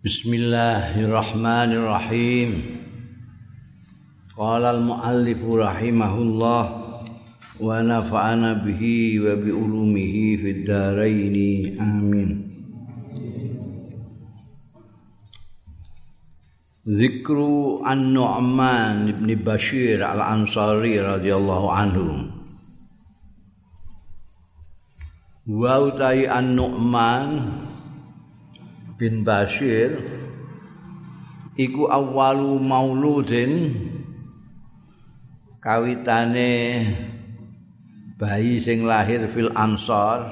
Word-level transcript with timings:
Bismillahirrahmanirrahim. 0.00 2.80
Qala 4.32 4.72
al-muallif 4.72 5.44
rahimahullah 5.44 6.64
wa 7.60 7.84
nafa'ana 7.84 8.64
bihi 8.64 9.20
wa 9.20 9.36
bi 9.36 9.52
ulumihi 9.52 10.40
fid 10.40 10.64
dharain. 10.64 11.36
Amin. 11.76 12.48
Zikru 16.88 17.84
An-Nu'man 17.84 19.04
ibn 19.04 19.28
Bashir 19.44 20.00
Al-Ansari 20.00 20.96
radhiyallahu 20.96 21.68
anhu. 21.68 22.24
Wa 25.44 25.92
utai 25.92 26.24
An-Nu'man 26.24 27.59
bin 29.00 29.24
Bashir 29.24 29.96
iku 31.56 31.88
awalu 31.88 32.60
mauludin 32.60 33.72
kawitane 35.64 36.84
bayi 38.20 38.60
sing 38.60 38.84
lahir 38.84 39.24
fil 39.32 39.48
ansor 39.56 40.28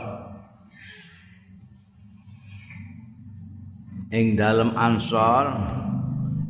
ing 4.12 4.36
dalem 4.36 4.76
ansor 4.76 5.48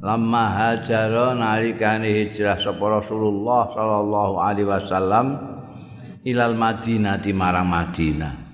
lama 0.03 0.45
hajara 0.59 1.39
nalikane 1.39 2.11
hijrah 2.11 2.59
sapa 2.59 2.99
Rasulullah 2.99 3.71
sallallahu 3.71 4.35
alaihi 4.43 4.67
wasallam 4.67 5.27
ilal 6.27 6.59
Madinah 6.59 7.23
di 7.23 7.31
marang 7.31 7.71
Madinah 7.71 8.48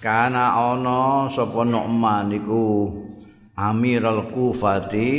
kana 0.00 0.56
ana 0.56 1.28
sapa 1.28 1.60
Nu'man 1.62 2.32
iku 2.32 2.88
Amirul 3.52 4.32
Kufati 4.32 5.12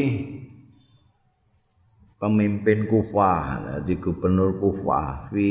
pemimpin 2.17 2.89
Kufah 2.89 3.61
dadi 3.61 3.97
gubernur 4.01 4.57
Kufah. 4.57 5.29
Fi 5.29 5.49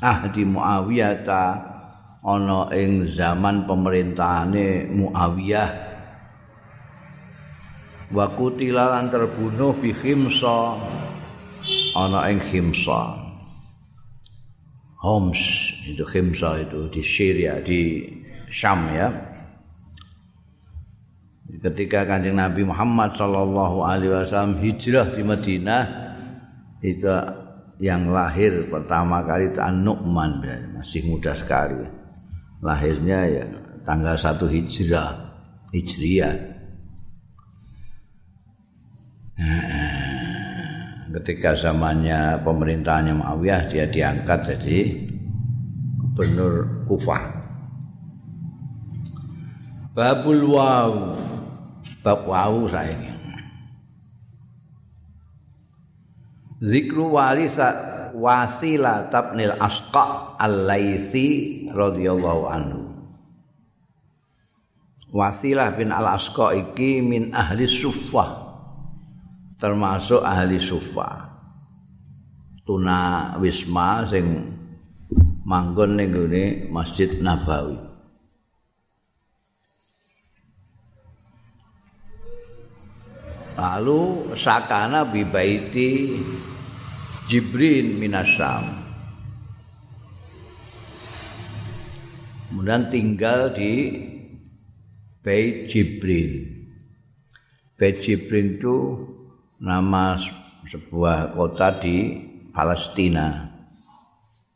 ahdi 0.00 0.42
Muawiyah 0.48 1.14
ta 1.24 1.44
ana 2.24 2.72
ing 2.72 3.12
zaman 3.12 3.68
pemerintahane 3.68 4.88
Muawiyah. 4.88 5.70
Wa 8.16 8.32
kutila 8.32 8.96
terbunuh 9.12 9.76
bi 9.76 9.92
Khimsa 9.92 10.80
ana 11.92 12.32
ing 12.32 12.40
Khimsa. 12.40 13.28
Homs 15.04 15.40
itu 15.84 16.02
Khimsa 16.08 16.64
itu 16.64 16.88
di 16.88 17.02
Syria 17.04 17.60
di 17.60 18.00
Syam 18.56 18.88
ya. 18.88 19.12
Ketika 21.60 22.08
Kanjeng 22.08 22.40
Nabi 22.40 22.64
Muhammad 22.64 23.12
sallallahu 23.12 23.84
alaihi 23.84 24.16
wasallam 24.16 24.56
hijrah 24.64 25.12
di 25.12 25.20
Madinah 25.20 25.82
itu 26.80 27.04
yang 27.76 28.08
lahir 28.08 28.72
pertama 28.72 29.20
kali 29.28 29.52
itu 29.52 29.60
An-Nu'man 29.60 30.40
masih 30.72 31.04
muda 31.04 31.36
sekali. 31.36 31.84
Lahirnya 32.64 33.28
ya 33.28 33.44
tanggal 33.84 34.16
1 34.16 34.40
Hijrah, 34.48 35.12
Hijriah. 35.76 36.34
Ketika 41.20 41.52
zamannya 41.52 42.40
pemerintahannya 42.40 43.20
Muawiyah 43.20 43.68
dia 43.68 43.84
diangkat 43.84 44.56
jadi 44.56 45.04
gubernur 46.00 46.88
Kufah. 46.88 47.35
Babul 49.96 50.52
waw. 50.52 50.92
Bab 52.04 52.28
waw 52.28 52.68
saiki. 52.68 53.16
Zikru 56.60 57.16
walisa 57.16 57.68
wasila 58.12 59.08
tabnil 59.08 59.56
asqa 59.56 60.36
al-laisi 60.36 61.66
radhiyallahu 61.72 62.42
anhu. 62.46 62.80
Wasilah 65.16 65.72
bin 65.74 65.88
al-asqa 65.88 66.52
iki 66.52 67.00
min 67.00 67.32
ahli 67.32 67.64
suffah 67.64 68.44
termasuk 69.56 70.20
ahli 70.20 70.60
suffah 70.60 71.32
tuna 72.68 73.32
wisma 73.40 74.04
sing 74.12 74.52
manggon 75.48 75.96
ning 75.96 76.12
Masjid 76.68 77.16
Nabawi 77.22 77.85
lalu 83.56 84.32
sakana 84.36 85.08
bibaiti 85.08 86.20
Jibrin 87.26 87.98
minasam. 87.98 88.86
Kemudian 92.46 92.86
tinggal 92.94 93.50
di 93.50 93.90
Bait 95.26 95.66
Jibrin 95.66 96.56
Bait 97.76 98.00
Jibrin 98.00 98.56
itu 98.56 99.04
nama 99.60 100.16
sebuah 100.64 101.36
kota 101.36 101.76
di 101.76 102.16
Palestina. 102.48 103.52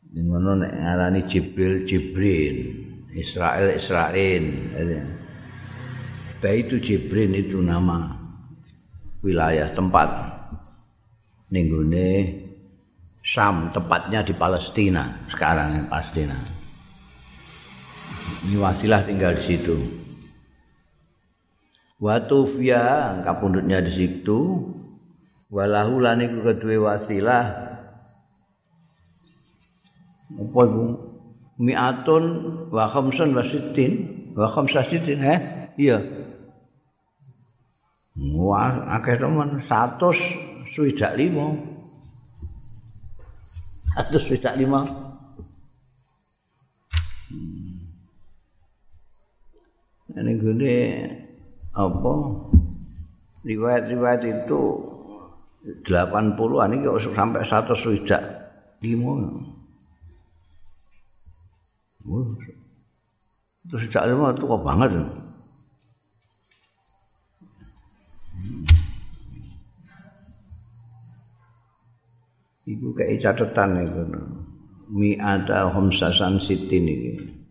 Ini 0.09 0.25
ngono 0.25 0.57
ngarani 0.57 1.29
Jibril 1.29 1.85
Jibrin 1.85 2.57
Israel 3.13 3.77
Israel. 3.77 4.43
Bait 6.41 6.71
Jibrin 6.71 7.35
itu 7.37 7.61
nama 7.61 8.20
wilayah 9.21 9.69
tempat. 9.71 10.09
Ninggune 11.53 12.41
Sam 13.21 13.69
tepatnya 13.69 14.25
di 14.25 14.33
Palestina 14.33 15.05
sekarang 15.29 15.85
Palestina. 15.85 16.37
Ini 18.49 18.57
wasilah 18.57 19.05
tinggal 19.05 19.37
di 19.37 19.43
situ. 19.45 19.77
Watufia 22.01 23.21
kapundutnya 23.21 23.77
di 23.85 23.93
situ. 23.93 24.73
Walahu 25.53 26.01
lan 26.01 26.25
iku 26.25 26.41
kedua 26.41 26.97
wasilah. 26.97 27.45
Apa 30.33 30.61
iku? 30.65 30.85
Mi'atun 31.61 32.23
wa 32.73 32.89
khamsun 32.89 33.37
wa 33.37 33.45
sittin. 33.45 33.93
Wa 34.33 34.49
khamsasitin 34.49 35.19
eh? 35.21 35.39
Iya 35.77 36.20
Wah, 38.19 38.99
akeh 38.99 39.15
teman 39.15 39.63
100 39.63 40.01
swidak 40.75 41.15
5. 41.15 41.55
100 43.95 44.27
swidak 44.27 44.59
5. 44.59 44.83
Hmm. 47.31 47.87
Ini 50.11 50.31
gini 50.35 50.75
apa? 51.71 52.13
Riwayat-riwayat 53.47 54.21
itu 54.27 54.61
80-an 55.87 56.75
ini 56.75 56.83
sampai 57.15 57.47
100 57.47 57.79
swidak 57.79 58.19
5. 58.83 58.91
Wah. 62.11 62.27
Terus 63.69 63.85
sejak 63.85 64.09
lima 64.09 64.33
itu 64.33 64.43
kok 64.49 64.63
banget. 64.65 64.91
Iku 72.69 72.93
kayak 72.93 73.21
catatan 73.25 73.81
itu. 73.81 74.03
Mi 74.91 75.17
ada 75.17 75.71
homsasan 75.71 76.37
sitin 76.37 76.85
ini. 76.85 77.41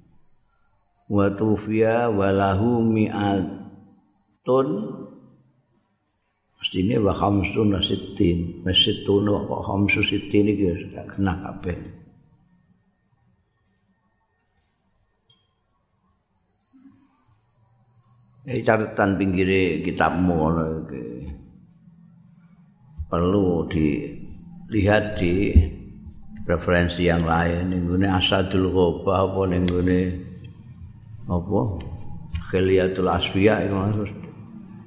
Wa 1.11 1.27
tufiya 1.35 2.07
walahu 2.07 2.87
mi'atun 2.87 4.69
Mestinya 6.61 7.01
wa 7.03 7.11
khamsun 7.17 7.75
sitin 7.83 8.63
Mesitun 8.63 9.27
wa 9.27 9.59
khamsu 9.65 10.07
sitin 10.07 10.55
ini 10.55 10.95
Gak 10.95 11.19
kena 11.19 11.35
kabeh 11.41 11.75
Ini 18.47 18.63
catatan 18.63 19.19
pinggir 19.19 19.83
kitabmu 19.83 20.37
perlu 23.11 23.67
dilihat 24.71 25.19
di 25.19 25.51
referensi 26.47 27.11
yang 27.11 27.27
lain 27.27 27.75
ini 27.75 28.07
asadul 28.07 28.71
ghobah 28.71 29.27
apa 29.27 29.41
ini 29.51 30.15
apa? 31.27 31.61
Khiliatul 32.55 33.11
asfiya 33.11 33.67
itu 33.67 33.75
maksud. 33.75 34.11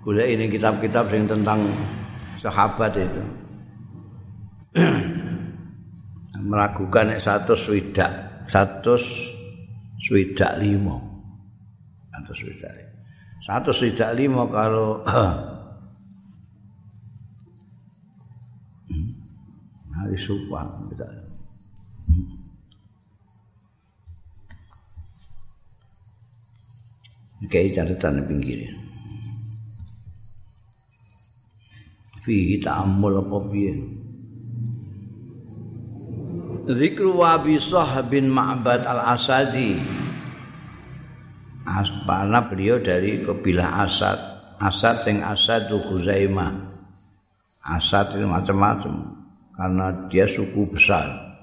Kuliah 0.04 0.32
ini 0.32 0.48
kitab-kitab 0.48 1.12
yang 1.12 1.28
tentang 1.28 1.68
sahabat 2.40 2.96
itu. 2.96 3.24
Meragukan 6.48 7.20
satu 7.20 7.56
swidak 7.56 8.12
satu 8.52 9.00
swidak 10.04 10.60
limo 10.60 11.00
satu 12.12 12.32
swidak 12.36 12.84
satu 13.44 13.72
tidak 13.76 14.12
lima 14.16 14.48
kalau 14.48 15.04
hari 20.04 20.20
supang 20.20 20.68
kita 20.92 21.08
kayak 27.48 27.72
catatan 27.80 28.28
pinggir 28.28 28.68
fi 32.28 32.60
ta'ammul 32.60 33.24
apa 33.24 33.38
piye 33.48 33.74
Zikru 36.64 37.20
Wabisah 37.20 38.08
bin 38.08 38.32
Ma'bad 38.32 38.88
al-Asadi. 38.88 39.84
Aspana 41.68 42.48
beliau 42.48 42.80
dari 42.80 43.20
kebilah 43.20 43.84
Asad. 43.84 44.16
Asad 44.64 45.04
sing 45.04 45.20
Asad 45.20 45.68
Khuzaimah. 45.68 46.56
Asad 47.68 48.16
itu 48.16 48.24
macam-macam 48.24 49.13
Karena 49.54 50.10
dia 50.10 50.26
suku 50.26 50.66
besar 50.70 51.38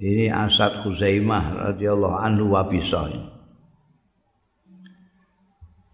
Ini 0.00 0.32
Asad 0.32 0.80
Khuzaimah 0.84 1.72
radhiyallahu 1.72 2.16
anhu 2.16 2.56
Wabisah 2.56 3.12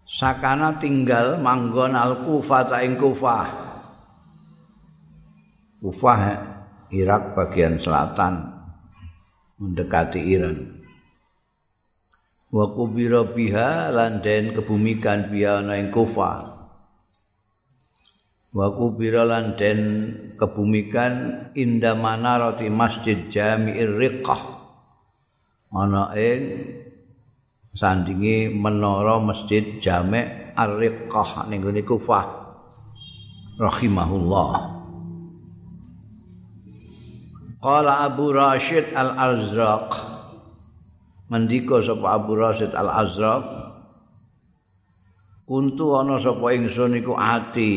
Sakana 0.07 0.79
tinggal 0.79 1.39
manggon 1.39 1.95
al-Kufah 1.95 2.71
ing 2.83 2.95
Kufah 2.95 3.47
Kufah 5.83 6.19
Irak 6.93 7.33
bagian 7.33 7.81
selatan 7.81 8.53
mendekati 9.57 10.21
Iran. 10.21 10.83
Wa 12.53 12.69
kubira 12.69 13.25
biha 13.25 13.89
lan 13.89 14.21
den 14.21 14.53
kebumikan 14.53 15.33
biha 15.33 15.65
ana 15.65 15.81
ing 15.81 15.89
Kufa. 15.89 16.52
Wa 18.53 18.69
kubira 18.69 19.25
lan 19.25 19.57
den 19.57 19.81
kebumikan 20.37 21.13
inda 21.57 21.97
manarati 21.97 22.69
Masjid 22.69 23.25
Jami'ir 23.33 23.97
Riqah. 23.97 24.41
Ana 25.73 26.13
ing 26.13 26.41
sandingi 27.73 28.53
menara 28.53 29.17
Masjid 29.17 29.81
Jami' 29.81 30.53
Ar-Riqah 30.53 31.49
ning 31.49 31.65
Kufah. 31.81 32.25
Rahimahullah. 33.57 34.49
Qala 37.57 38.05
Abu 38.05 38.35
Rashid 38.35 38.91
Al-Azraq 38.91 39.95
Mendika 41.31 41.79
sapa 41.79 42.19
Abu 42.19 42.35
Rashid 42.35 42.75
Al-Azraq 42.75 43.45
Kuntu 45.47 45.95
ana 45.95 46.19
sapa 46.19 46.51
ingsun 46.51 46.99
iku 46.99 47.15
ati 47.15 47.71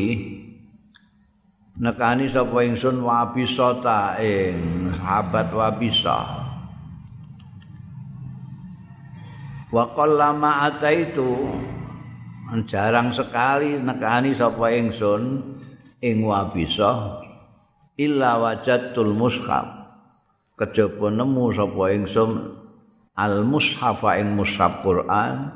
nekani 1.76 2.24
sapa 2.24 2.64
ingsun 2.64 3.04
wabisata 3.04 4.16
ing 4.16 4.88
sahabat 4.96 5.52
wabisa. 5.52 6.18
Wa 9.68 9.92
qallama 9.92 10.72
ataitu 10.72 11.52
jarang 12.64 13.12
sekali 13.12 13.76
nekani 13.76 14.32
sapa 14.32 14.72
ingsun 14.72 15.44
ing 16.00 16.24
wabisa 16.24 17.20
illa 18.00 18.40
wajadtul 18.40 19.12
mushaf. 19.12 19.84
Kejaba 20.56 21.12
nemu 21.12 21.52
sapa 21.52 21.84
ingsun 21.92 22.30
al 23.12 23.44
mushafa 23.44 24.16
ing 24.16 24.32
mushaf 24.32 24.80
Quran 24.80 25.52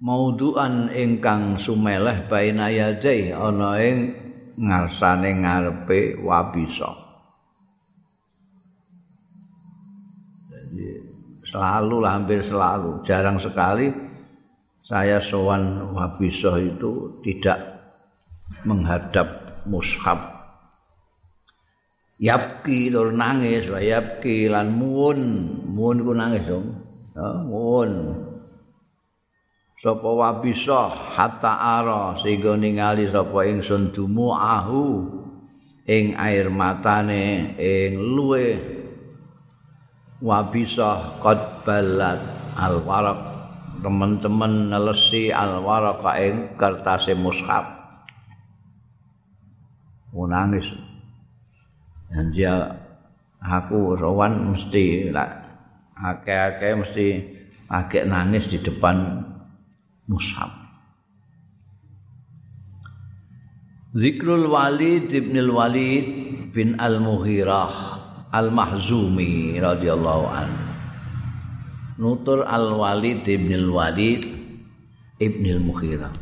maudhu'an 0.00 0.88
ingkang 0.96 1.60
sumeleh 1.60 2.24
baina 2.24 2.72
yadai 2.72 3.36
ana 3.36 3.76
ing 3.84 4.29
ngarsane 4.60 5.40
ngarepe 5.40 6.20
wabisa. 6.20 6.92
Jadi 10.52 10.86
selalu 11.48 11.96
hampir 12.04 12.44
selalu. 12.44 13.00
Jarang 13.08 13.40
sekali 13.40 13.88
saya 14.84 15.16
sowan 15.16 15.96
wabisa 15.96 16.60
itu 16.60 17.16
tidak 17.24 17.58
menghadap 18.68 19.56
mushaf. 19.64 20.20
Yapki 22.20 22.92
tur 22.92 23.16
nangis 23.16 23.64
wa 23.72 23.80
yapki 23.80 24.52
lan 24.52 24.76
muun 24.76 25.20
muun 25.72 26.04
ku 26.04 26.12
nangis 26.12 26.44
dong. 26.44 26.68
Ya 27.16 27.28
muun 27.48 27.90
sapa 29.80 30.04
wabisa 30.12 30.92
hatta 30.92 31.80
ara 31.80 32.12
sehingga 32.20 32.52
ningali 32.52 33.08
sapa 33.08 33.48
ingsun 33.48 33.96
dumuahu 33.96 35.08
ing 35.88 36.12
air 36.20 36.52
matane 36.52 37.56
ing 37.56 37.96
luwe. 37.96 38.76
Wabisa 40.20 41.16
qad 41.24 41.64
balat 41.64 42.20
al 42.52 42.84
waraq 42.84 43.20
teman-teman 43.80 44.68
nelesi 44.68 45.32
al 45.32 45.64
waraq 45.64 46.04
ing 46.20 46.60
kertas 46.60 47.08
mushaf. 47.16 47.64
Nangis. 50.12 50.76
Dan 52.12 52.36
dia 52.36 52.68
aku 53.40 53.96
rawan 53.96 54.52
mesti 54.52 55.08
lah 55.08 55.30
akeh-akeh 55.96 56.76
mesti 56.76 57.06
agak 57.70 58.04
nangis 58.04 58.50
di 58.50 58.60
depan 58.60 59.24
mushaf 60.10 60.50
Zikrul 63.90 64.46
Walid 64.46 65.10
ibn 65.10 65.34
al-Walid 65.34 66.06
bin 66.54 66.78
al-Mughirah 66.78 67.74
al-Mahzumi 68.30 69.58
radhiyallahu 69.58 70.24
anhu 70.30 70.62
Nutur 71.98 72.46
al-Walid 72.46 73.26
ibn 73.26 73.50
al-Walid 73.50 74.22
ibn 75.18 75.44
al-Mughirah 75.46 76.14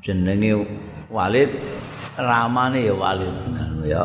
jenenge 0.00 0.52
Walid 1.12 1.52
ramane 2.16 2.84
ya 2.84 2.94
walid 2.96 3.36
ya 3.88 4.04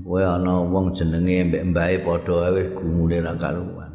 kowe 0.00 0.22
ana 0.24 0.64
wong 0.66 0.90
jenenge 0.96 1.44
mbek 1.46 1.62
mbae 1.70 1.96
padha 2.02 2.50
wis 2.54 2.68
gumule 2.74 3.18
ra 3.22 3.34
karuan 3.38 3.89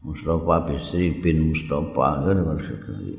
Mustafa 0.00 0.64
Bisri 0.64 1.20
bin 1.20 1.52
Mustafa 1.52 2.24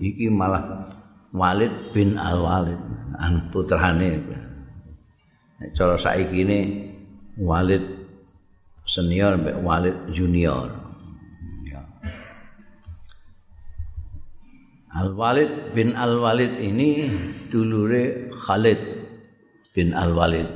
iki 0.01 0.27
malah 0.34 0.89
Walid 1.29 1.94
bin 1.94 2.17
Al 2.17 2.41
Walid 2.41 2.82
an 3.22 3.53
putrane. 3.53 4.17
Nek 5.62 5.70
cara 5.77 5.94
saiki 5.96 6.41
ini 6.41 6.60
Walid 7.38 7.86
senior 8.86 9.38
mbek 9.38 9.62
Walid 9.62 9.98
junior. 10.10 10.82
Al-Walid 14.91 15.72
bin 15.72 15.96
Al-Walid 15.96 16.60
ini 16.60 17.08
dulure 17.48 18.27
Khalid 18.36 19.08
bin 19.72 19.96
Al-Walid. 19.96 20.51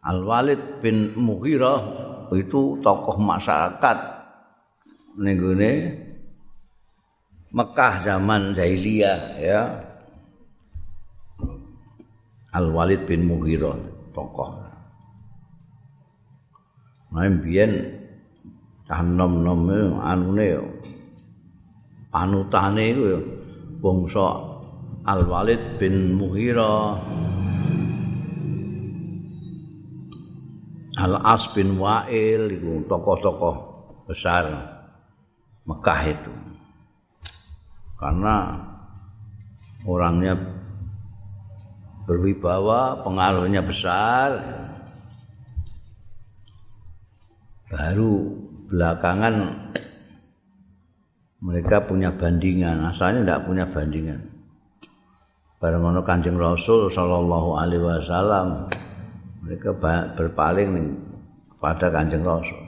Al-Walid 0.00 0.80
bin 0.80 1.12
Mughirah 1.12 1.84
itu 2.32 2.80
tokoh 2.80 3.20
masyarakat 3.20 4.17
nenggone 5.18 6.06
Mekah 7.48 7.94
zaman 8.06 8.54
jahiliyah 8.54 9.20
ya. 9.42 9.62
Al-Walid 12.54 13.04
bin 13.04 13.28
Mughirah 13.28 13.76
tokoh. 14.14 14.56
Nah, 17.08 17.24
biyen 17.40 17.72
cah 18.84 19.00
nom-nom 19.00 19.96
anune 20.00 20.60
panutane 22.12 22.84
iku 22.92 23.04
ya 23.04 23.20
bangsa 23.80 24.28
Al-Walid 25.08 25.80
bin 25.80 26.16
Mughira 26.20 27.00
Al-As 31.00 31.48
bin 31.56 31.80
Wa'il 31.80 32.60
itu 32.60 32.84
tokoh-tokoh 32.88 33.56
besar 34.04 34.77
Mekah 35.68 36.00
itu. 36.08 36.32
Karena 38.00 38.56
orangnya 39.84 40.32
berwibawa, 42.08 43.04
pengaruhnya 43.04 43.60
besar. 43.60 44.40
Baru 47.68 48.32
belakangan 48.72 49.34
mereka 51.44 51.84
punya 51.84 52.08
bandingan. 52.16 52.88
Asalnya 52.88 53.20
tidak 53.28 53.40
punya 53.44 53.64
bandingan. 53.68 54.20
Bareng 55.60 55.84
ono 55.84 56.00
kanjeng 56.00 56.40
rasul 56.40 56.88
sallallahu 56.88 57.60
alaihi 57.60 57.82
wasallam 57.82 58.70
mereka 59.42 59.74
berpaling 60.16 60.96
kepada 61.50 61.90
kanjeng 61.90 62.22
rasul 62.22 62.67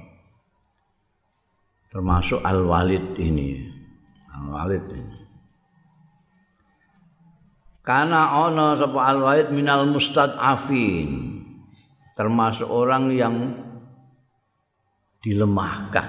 termasuk 1.91 2.39
Al-Walid 2.41 3.19
ini. 3.19 3.67
Al-Walid 4.31 4.85
ini. 4.95 5.19
Karena 7.83 8.47
ana 8.47 8.79
sapa 8.79 8.99
Al-Walid 9.11 9.51
minal 9.51 9.91
mustad'afin. 9.91 11.43
Termasuk 12.15 12.69
orang 12.71 13.11
yang 13.11 13.35
dilemahkan. 15.21 16.07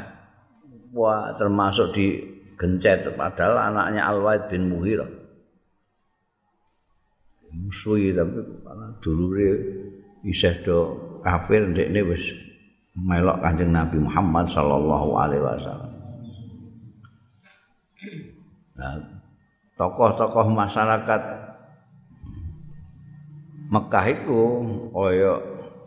Wah, 0.91 1.33
termasuk 1.39 1.95
digencet 1.95 3.15
padahal 3.15 3.73
anaknya 3.73 4.05
Al-Walid 4.05 4.45
bin 4.51 4.69
Muhirah. 4.69 5.09
Musuhi 7.51 8.15
tapi 8.15 8.39
dulure 9.03 9.51
isih 10.23 10.55
do 10.63 10.77
kafir 11.19 11.67
ndekne 11.67 11.99
wis 12.07 12.23
melok 12.95 13.39
Kanjeng 13.39 13.71
Nabi 13.71 13.97
Muhammad 14.03 14.51
sallallahu 14.51 15.09
alaihi 15.15 15.43
wasallam. 15.43 15.91
Nah, 18.75 18.97
tokoh-tokoh 19.77 20.47
masyarakat 20.51 21.21
Mekah 23.71 24.05
itu 24.11 24.41
kaya 24.91 25.39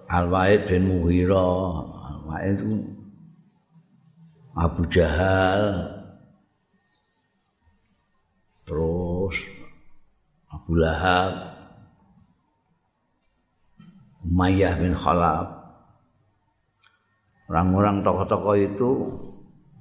Al-Walid 0.09 0.65
bin 0.65 0.89
Mughirah, 0.89 1.85
Al-Walid 2.17 2.57
itu 2.57 2.71
Abu 4.57 4.89
Jahal, 4.89 5.91
terus 8.65 9.37
Abu 10.49 10.81
Lahab, 10.81 11.59
Umayyah 14.25 14.81
bin 14.81 14.97
Khalaf. 14.97 15.64
Orang-orang 17.55 18.03
tokoh-tokoh 18.03 18.59
itu 18.59 19.07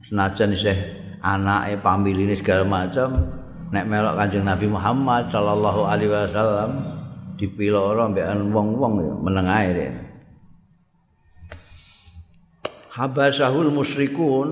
senajan 0.05 0.53
isih 0.53 0.77
anake 1.25 1.81
pamiline 1.81 2.37
segala 2.37 2.69
macam 2.69 3.09
nek 3.73 3.89
melok 3.89 4.13
Kanjeng 4.13 4.45
Nabi 4.45 4.69
Muhammad 4.69 5.33
sallallahu 5.33 5.81
alaihi 5.89 6.13
wasallam 6.13 6.85
dipiloro 7.33 8.13
mbekan 8.13 8.53
wong-wong 8.53 8.93
ya 9.01 9.13
meneng 9.17 9.49
ae 9.49 9.89
Habasahul 12.93 13.73
musyrikun 13.73 14.49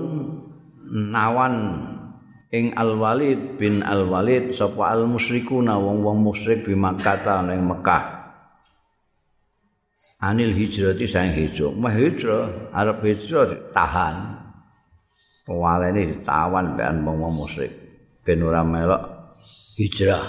nawan 0.90 1.54
ing 2.50 2.74
Al-Walid 2.74 3.54
bin 3.54 3.86
Al-Walid 3.86 4.50
sapa 4.50 4.98
al-musyrikuna 4.98 5.78
wong-wong 5.78 6.26
musyrik 6.26 6.66
di 6.66 6.74
Makkah 6.74 7.22
ning 7.46 7.62
Mekah. 7.70 8.21
Anil 10.22 10.54
hijrati 10.54 11.10
sang 11.10 11.34
hijrah. 11.34 11.74
Mah 11.74 11.92
hijrah. 11.92 12.70
Arep 12.70 13.02
hijrah 13.02 13.74
tahan 13.74 14.38
pewalene 15.42 16.16
ditawan 16.16 16.78
mbekan 16.78 17.02
wong 17.02 17.34
musyrik. 17.34 17.72
Ben 18.22 18.38
ora 18.46 18.62
melok 18.62 19.02
hijrah. 19.74 20.22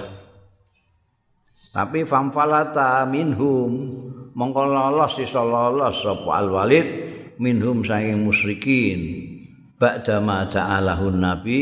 Tapi 1.69 2.05
famfalata 2.05 3.05
minhum. 3.05 3.71
Mongko 4.33 4.63
lolos 4.65 5.13
sisa 5.13 5.45
lolos. 5.45 6.01
Sapa 6.01 6.41
alwalid? 6.41 6.85
Minhum 7.37 7.85
saking 7.85 8.25
musyrikin. 8.25 9.29
Ba'da 9.77 10.21
ma 10.21 10.45
ta'alahun 10.45 11.17
nabi 11.17 11.61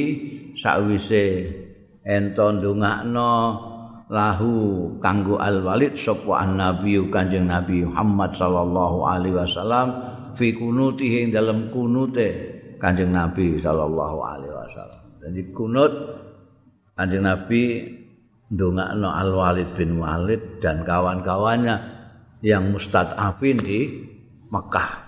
sakwise 0.55 1.47
ento 2.03 2.47
ndongakno 2.53 3.31
lahu 4.11 4.91
kanggo 4.99 5.39
al 5.39 5.63
walid 5.63 5.95
sapa 5.95 6.43
nabi 6.43 6.99
kanjeng 7.07 7.47
nabi 7.47 7.87
Muhammad 7.87 8.35
sallallahu 8.35 9.07
alaihi 9.07 9.39
wasallam 9.39 9.87
fi 10.35 10.51
kunutihi 10.51 11.27
ing 11.27 11.29
dalem 11.31 11.71
kunute 11.71 12.27
kanjeng 12.75 13.15
nabi 13.15 13.55
sallallahu 13.55 14.19
alaihi 14.19 14.51
wasallam. 14.51 15.01
Jadi 15.23 15.41
kunut 15.55 15.93
kanjeng 16.99 17.23
nabi 17.23 17.87
ndongakno 18.51 19.09
al 19.15 19.31
walid 19.31 19.69
bin 19.79 19.95
walid 19.95 20.59
dan 20.59 20.83
kawan-kawannya 20.83 21.75
yang 22.43 22.67
mustadafin 22.67 23.63
di 23.63 23.79
Mekah. 24.51 25.07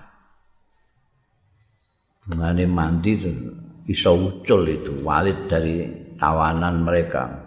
Mengenai 2.32 2.72
mandi 2.72 3.20
bisa 3.84 4.16
ucul 4.16 4.64
itu 4.64 5.04
walid 5.04 5.52
dari 5.52 5.92
tawanan 6.16 6.88
mereka 6.88 7.43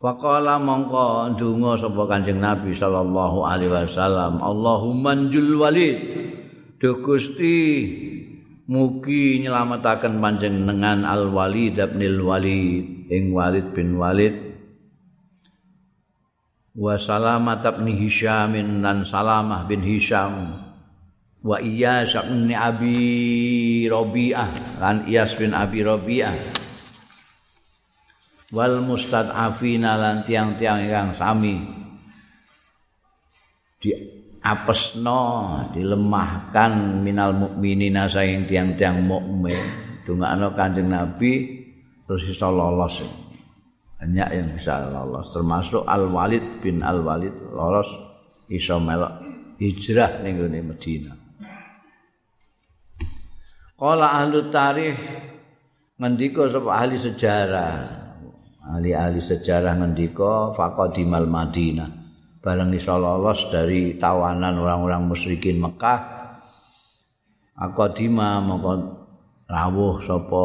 Faqala 0.00 0.56
mongko 0.56 1.36
ndonga 1.36 1.76
sapa 1.76 2.08
Kanjeng 2.08 2.40
Nabi 2.40 2.72
sallallahu 2.72 3.44
alaihi 3.44 3.68
wasallam, 3.68 4.40
Allahumma 4.40 5.12
jul 5.28 5.60
walid. 5.60 5.98
Do 6.80 7.04
Gusti 7.04 7.84
mugi 8.70 9.44
nyelametaken 9.44 10.16
panjenengan 10.22 11.04
Al 11.04 11.28
Walid 11.28 11.76
bin 11.92 12.22
Walid 12.22 13.10
ing 13.10 13.34
Walid 13.34 13.74
bin 13.76 13.98
Walid 13.98 14.32
wa 16.78 16.94
salamat 16.94 17.66
bin 17.82 17.98
Hisham 17.98 18.54
dan 18.56 19.02
Salamah 19.02 19.66
bin 19.66 19.82
Hisham 19.82 20.62
wa 21.42 21.58
Iyas 21.58 22.14
bin 22.14 22.54
Abi 22.54 23.90
Rabi'ah 23.90 24.78
lan 24.78 25.04
Iyas 25.10 25.34
bin 25.34 25.50
Abi 25.50 25.82
Rabi'ah 25.82 26.59
wal 28.50 28.82
mustad'afina 28.82 29.94
lan 29.98 30.16
tiang-tiang 30.26 30.80
yang 30.86 31.10
sami. 31.14 31.58
Di 33.80 33.90
apesno 34.44 35.22
dilemahkan 35.72 37.00
minal 37.00 37.32
mukminina 37.32 38.10
saing 38.10 38.44
tiang-tiang 38.44 39.00
mukmin. 39.06 39.58
Dongakno 40.04 40.52
Kanjeng 40.58 40.90
Nabi 40.90 41.62
terus 42.04 42.26
iso 42.26 42.50
lolos. 42.50 43.00
Banyak 44.00 44.28
yang 44.32 44.48
bisa 44.56 44.90
lolos 44.90 45.28
termasuk 45.30 45.84
Al 45.84 46.08
Walid 46.08 46.60
bin 46.64 46.80
Al 46.80 47.04
Walid 47.04 47.36
lolos 47.52 47.88
iso 48.50 48.80
melok 48.80 49.22
hijrah 49.60 50.24
ning 50.24 50.40
gone 50.40 50.60
Madinah. 50.64 51.16
Kala 53.80 54.08
ahli 54.12 54.52
tarikh 54.52 54.98
ngendika 55.96 56.52
sapa 56.52 56.68
ahli 56.68 56.96
sejarah 57.00 57.99
ahli-ahli 58.64 59.20
sejarah 59.24 59.80
ngendika 59.80 60.52
faqadimal 60.52 61.24
Madinah. 61.24 61.88
Bareng 62.40 62.72
iso 62.72 62.96
lolos 62.96 63.52
dari 63.52 64.00
tawanan 64.00 64.56
orang-orang 64.56 65.12
musyrikin 65.12 65.60
Mekah. 65.60 66.00
Aqadima 67.60 68.40
mongko 68.40 68.72
rawuh 69.44 70.00
sapa 70.00 70.44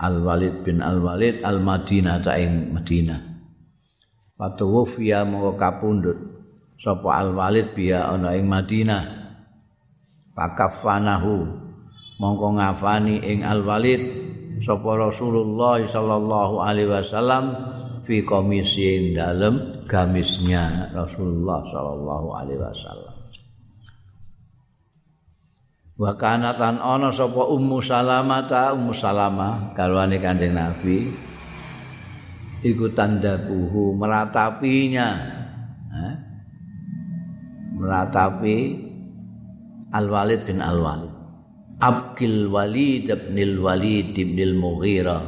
Al-Walid 0.00 0.64
bin 0.64 0.80
Al-Walid 0.80 1.44
Al-Madinah 1.44 2.24
ta 2.24 2.40
ing 2.40 2.72
Madinah. 2.72 3.20
Fatuwfiya 4.40 5.28
mongko 5.28 5.60
kapundhut 5.60 6.18
sapa 6.80 7.20
Al-Walid 7.20 7.76
biya 7.76 8.08
ana 8.08 8.32
ing 8.32 8.48
Madinah. 8.48 9.04
Pakafanahu 10.32 11.36
mongko 12.16 12.56
ngafani 12.56 13.20
ing 13.20 13.44
Al-Walid 13.44 14.25
sapa 14.64 14.90
Rasulullah 14.96 15.80
sallallahu 15.82 16.62
alaihi 16.62 16.88
wasallam 16.88 17.44
fi 18.06 18.22
komisi 18.22 19.12
dalam 19.12 19.84
gamisnya 19.84 20.94
Rasulullah 20.94 21.60
sallallahu 21.66 22.28
alaihi 22.36 22.60
wasallam. 22.60 23.14
Wa 25.96 26.12
kana 26.20 26.52
tan 26.60 26.76
ana 26.76 27.08
sapa 27.08 27.48
Ummu 27.48 27.80
Salamah 27.80 28.44
ta 28.44 28.76
Ummu 28.76 28.92
Salamah 28.92 29.72
garwane 29.72 30.20
Kanjeng 30.20 30.52
Nabi. 30.52 31.08
Iku 32.60 32.92
tandabuhu 32.92 33.96
meratapinya. 33.96 35.08
Meratapi 37.76 38.56
Al-Walid 39.92 40.48
bin 40.48 40.60
Al-Walid 40.60 41.15
Abkil 41.76 42.48
Walid 42.48 43.12
bin 43.36 43.60
Walid 43.60 44.16
bin 44.16 44.56
Mughirah 44.56 45.24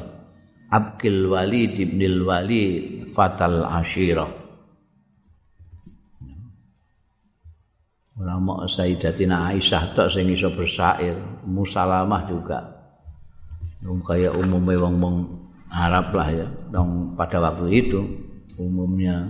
Abkil 0.72 1.28
Walid 1.28 1.76
bin 1.76 2.24
Walid 2.24 3.12
Fatal 3.12 3.68
Ashira 3.68 4.38
Ulama 8.18 8.66
Sayyidatina 8.66 9.54
Aisyah 9.54 9.94
tak 9.94 10.10
sing 10.10 10.26
iso 10.34 10.50
bersair, 10.50 11.14
Musalamah 11.46 12.26
juga. 12.26 12.58
Um, 13.86 14.02
kayak 14.02 14.34
umumnya 14.34 14.74
wong-wong 14.82 15.22
Arab 15.70 16.10
lah 16.10 16.26
ya. 16.26 16.48
Dong 16.74 17.14
pada 17.14 17.38
waktu 17.38 17.70
itu 17.78 18.02
umumnya 18.58 19.22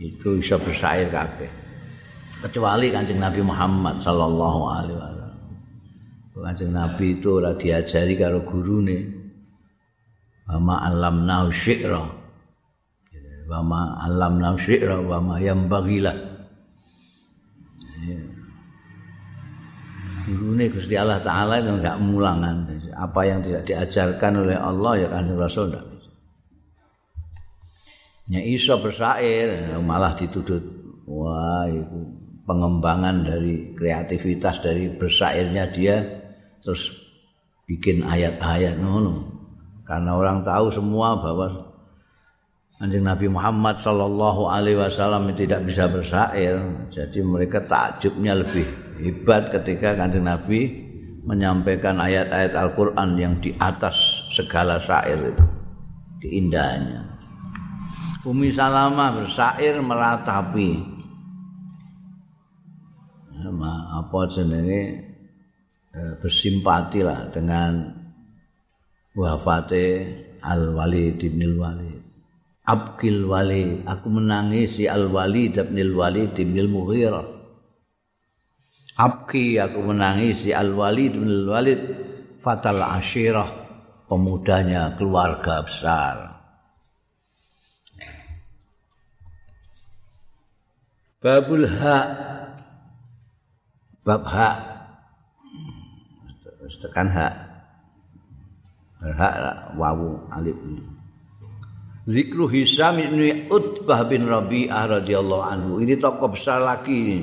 itu 0.00 0.40
bisa 0.40 0.56
bersair 0.56 1.12
kabeh. 1.12 1.52
Kecuali 2.40 2.88
Kanjeng 2.88 3.20
Nabi 3.20 3.44
Muhammad 3.44 4.00
sallallahu 4.00 4.60
alaihi 4.72 4.96
wasallam. 4.96 5.21
Kanjeng 6.32 6.72
Nabi 6.72 7.20
itu 7.20 7.38
ora 7.40 7.52
diajari 7.52 8.16
karo 8.16 8.40
gurune. 8.42 8.98
Wa 10.48 10.58
alam 10.58 11.28
nau 11.28 11.52
syi'ra. 11.52 12.02
Wa 13.48 13.60
ma 13.60 14.00
alam 14.00 14.40
nau 14.40 14.56
syi'ra 14.56 14.96
wa 15.00 15.18
ma 15.20 15.36
yambagilah. 15.36 16.32
gurune 20.22 20.70
Gusti 20.70 20.94
Allah 20.94 21.18
taala 21.18 21.58
itu 21.58 21.70
enggak 21.82 21.98
mulangan 21.98 22.70
apa 22.94 23.20
yang 23.26 23.42
tidak 23.42 23.62
diajarkan 23.66 24.32
oleh 24.46 24.56
Allah 24.56 24.92
ya 25.02 25.08
kan 25.10 25.24
Rasul 25.34 25.64
enggak 25.70 25.86
bisa 25.90 26.10
nya 28.30 28.40
iso 28.46 28.74
bersair 28.78 29.74
malah 29.82 30.14
dituduh 30.14 30.62
wah 31.10 31.66
itu 31.66 31.98
pengembangan 32.46 33.26
dari 33.26 33.74
kreativitas 33.74 34.62
dari 34.62 34.90
bersairnya 34.94 35.64
dia 35.74 36.21
terus 36.62 36.94
bikin 37.66 38.06
ayat-ayat 38.06 38.78
ngono. 38.78 39.28
Karena 39.82 40.14
orang 40.14 40.46
tahu 40.46 40.70
semua 40.72 41.18
bahwa 41.18 41.74
Anjing 42.82 43.06
Nabi 43.06 43.30
Muhammad 43.30 43.78
Sallallahu 43.78 44.50
Alaihi 44.50 44.74
Wasallam 44.74 45.30
tidak 45.38 45.62
bisa 45.62 45.86
bersair, 45.86 46.58
jadi 46.90 47.18
mereka 47.22 47.62
takjubnya 47.62 48.34
lebih 48.34 48.66
hebat 48.98 49.54
ketika 49.54 49.94
Kanjeng 49.94 50.26
Nabi 50.26 50.82
menyampaikan 51.22 52.02
ayat-ayat 52.02 52.58
Al-Quran 52.58 53.14
yang 53.14 53.38
di 53.38 53.54
atas 53.62 54.26
segala 54.34 54.82
syair 54.82 55.14
itu, 55.14 55.46
keindahannya. 56.26 57.06
Umi 58.26 58.50
Salamah 58.50 59.14
bersair 59.14 59.78
meratapi, 59.78 60.82
apa 64.02 64.18
jenenge 64.26 65.11
bersimpati 65.92 67.04
lah 67.04 67.28
dengan 67.28 67.92
wafate 69.12 69.84
Al 70.40 70.72
Walid 70.72 71.20
bin 71.20 71.40
Al 71.44 71.56
Walid. 71.60 72.02
Abkil 72.62 73.26
wali 73.26 73.82
aku 73.82 74.06
menangisi 74.06 74.86
al 74.86 75.10
wali 75.10 75.50
bin 75.50 75.98
wali 75.98 76.30
bin 76.30 76.70
mughirah. 76.70 77.26
Abki 79.02 79.58
aku 79.58 79.82
menangisi 79.82 80.54
al 80.54 80.70
wali 80.70 81.10
bin 81.10 81.26
walid. 81.50 81.82
Fatal 82.38 82.78
ashirah 82.78 83.50
pemudanya 84.06 84.94
keluarga 84.94 85.62
besar. 85.62 86.16
Babul 91.22 91.66
hak 91.70 92.06
bab 94.02 94.22
hak 94.26 94.71
tekan 96.82 97.06
hak 97.06 97.34
berhak 98.98 99.34
wawu 99.78 100.18
alif 100.34 100.58
Zikru 102.02 102.50
Hisam 102.50 102.98
bin 102.98 103.46
Utbah 103.46 104.02
bin 104.10 104.26
Rabi'ah 104.26 104.90
radhiyallahu 104.90 105.44
anhu. 105.46 105.72
Ini 105.86 106.02
tokoh 106.02 106.34
besar 106.34 106.58
lagi 106.58 106.90
ini. 106.90 107.20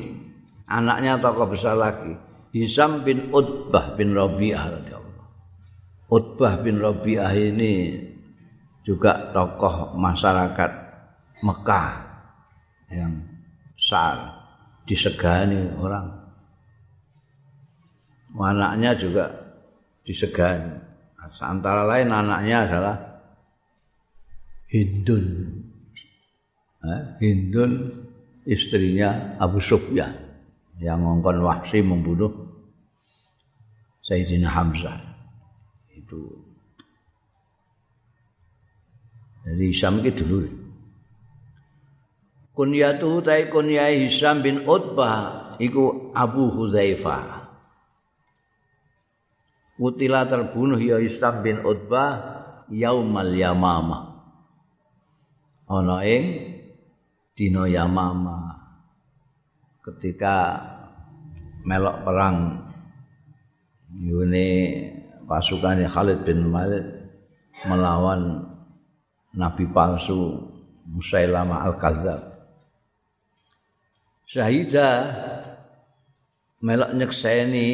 Anaknya 0.72 1.20
tokoh 1.20 1.52
besar 1.52 1.76
lagi. 1.76 2.16
Hisam 2.56 3.04
bin 3.04 3.28
Utbah 3.36 4.00
bin 4.00 4.16
Rabi'ah 4.16 4.80
radhiyallahu. 4.80 5.26
Utbah 6.08 6.64
bin 6.64 6.80
Rabi'ah 6.80 7.36
ini 7.36 7.92
juga 8.88 9.36
tokoh 9.36 10.00
masyarakat 10.00 10.72
Mekah 11.44 11.88
yang 12.96 13.20
besar 13.76 14.40
disegani 14.88 15.76
orang. 15.76 16.08
Anaknya 18.40 18.96
juga 18.96 19.49
disegani. 20.04 20.80
Antara 21.40 21.86
lain 21.86 22.10
anaknya 22.10 22.66
adalah 22.66 22.96
Hindun. 24.70 25.26
Hindun 27.20 27.72
istrinya 28.48 29.38
Abu 29.38 29.62
Sufyan 29.62 30.16
yang 30.80 31.04
ngongkon 31.04 31.44
Wahsi 31.44 31.84
membunuh 31.84 32.32
Sayyidina 34.08 34.50
Hamzah. 34.50 34.98
Itu 35.94 36.50
jadi 39.46 39.64
Hisam 39.70 40.02
itu 40.02 40.24
dulu. 40.26 40.50
Kunyatu 42.58 43.24
tai 43.24 43.48
kunyai 43.48 44.08
Hisam 44.08 44.44
bin 44.44 44.68
Utbah 44.68 45.56
iku 45.62 46.12
Abu 46.12 46.52
Hudzaifah. 46.52 47.39
Mutila 49.80 50.28
terbunuh 50.28 50.76
ya 50.76 51.00
Hisam 51.00 51.40
bin 51.40 51.64
Utbah 51.64 52.20
yaumal 52.68 53.32
yamamah. 53.32 54.10
ana 55.70 56.02
ing 56.02 56.24
dina 57.38 57.70
Yamama 57.70 58.58
ketika 59.86 60.58
melok 61.62 62.02
perang 62.02 62.66
yune 63.94 64.50
pasukan 65.30 65.86
Khalid 65.86 66.26
bin 66.26 66.50
Walid 66.50 66.84
melawan 67.70 68.50
nabi 69.38 69.70
palsu 69.70 70.50
Musailamah 70.90 71.70
al-Kadzab 71.70 72.22
Syahidah 74.26 74.94
melok 76.66 76.98
nyekseni 76.98 77.70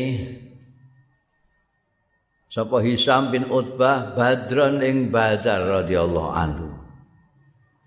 sapa 2.56 2.80
Hisam 2.80 3.36
bin 3.36 3.52
Utbah 3.52 4.15
Badron 4.15 4.80
ing 4.80 5.12
Badar 5.12 5.84
radhiyallahu 5.84 6.32
anhu 6.32 6.68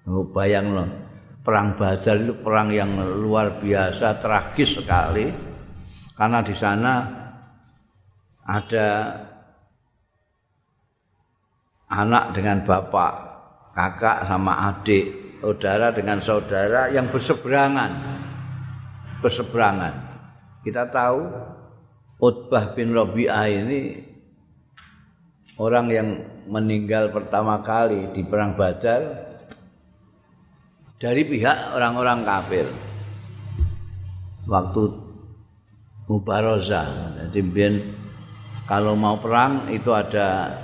Oh, 0.09 0.25
bayang 0.25 0.73
loh, 0.73 0.89
perang 1.45 1.77
Badar 1.77 2.17
itu 2.17 2.33
perang 2.41 2.73
yang 2.73 2.97
luar 2.97 3.61
biasa, 3.61 4.17
tragis 4.17 4.81
sekali. 4.81 5.29
Karena 6.17 6.41
di 6.41 6.57
sana 6.57 6.93
ada 8.49 8.89
anak 11.93 12.33
dengan 12.33 12.65
bapak, 12.65 13.13
kakak 13.77 14.25
sama 14.25 14.73
adik, 14.73 15.37
saudara 15.45 15.93
dengan 15.93 16.25
saudara 16.25 16.89
yang 16.89 17.13
berseberangan. 17.13 17.93
Berseberangan. 19.21 19.93
Kita 20.65 20.89
tahu 20.89 21.21
Utbah 22.17 22.73
bin 22.73 22.97
Rabi'ah 22.97 23.45
ini 23.45 24.08
orang 25.59 25.87
yang 25.91 26.09
meninggal 26.47 27.11
pertama 27.11 27.61
kali 27.67 28.15
di 28.15 28.23
perang 28.23 28.55
Badar 28.55 29.27
dari 30.99 31.23
pihak 31.27 31.75
orang-orang 31.75 32.23
kafir. 32.23 32.67
Waktu 34.49 34.83
mubaroza, 36.09 36.89
jadi 37.21 37.41
biar 37.45 37.75
kalau 38.65 38.97
mau 38.97 39.21
perang 39.21 39.69
itu 39.69 39.93
ada 39.93 40.57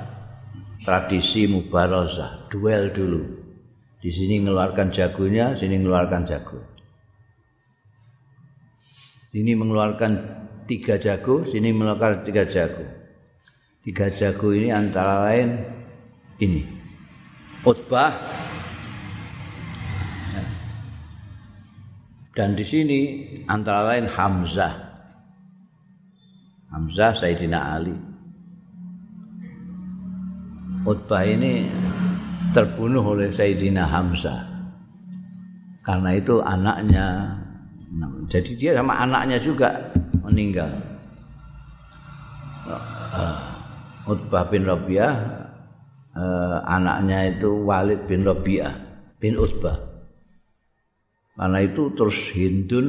tradisi 0.80 1.44
mubaroza, 1.44 2.48
duel 2.48 2.88
dulu. 2.94 3.22
Di 4.00 4.12
sini 4.12 4.40
mengeluarkan 4.40 4.88
jagonya, 4.92 5.56
sini 5.56 5.80
mengeluarkan 5.80 6.22
jago. 6.28 6.60
Sini 9.32 9.52
mengeluarkan 9.56 10.12
tiga 10.68 10.96
jago, 10.96 11.44
sini 11.48 11.72
mengeluarkan 11.72 12.24
tiga 12.24 12.44
jago. 12.44 12.84
Tiga 13.84 14.08
jago 14.08 14.56
ini 14.56 14.72
antara 14.72 15.28
lain 15.28 15.60
ini. 16.40 16.64
Utbah 17.64 18.12
Dan 22.34 22.58
di 22.58 22.66
sini 22.66 23.00
antara 23.46 23.94
lain 23.94 24.10
Hamzah. 24.10 24.74
Hamzah 26.74 27.14
Sayyidina 27.14 27.78
Ali. 27.78 27.94
Utbah 30.82 31.22
ini 31.22 31.70
terbunuh 32.50 33.06
oleh 33.06 33.30
Sayyidina 33.30 33.86
Hamzah. 33.86 34.50
Karena 35.86 36.10
itu 36.18 36.42
anaknya 36.42 37.38
jadi 38.26 38.52
dia 38.58 38.70
sama 38.74 38.98
anaknya 38.98 39.38
juga 39.38 39.94
meninggal. 40.26 40.74
Uh, 43.14 43.53
Utbah 44.04 44.44
bin 44.52 44.68
Rabi'ah 44.68 45.16
uh, 46.12 46.58
anaknya 46.68 47.32
itu 47.32 47.50
Walid 47.64 48.04
bin 48.04 48.24
Rabi'ah 48.24 48.74
bin 49.16 49.40
Utbah. 49.40 49.80
Karena 51.34 51.58
itu 51.64 51.90
terus 51.96 52.30
Hindun 52.30 52.88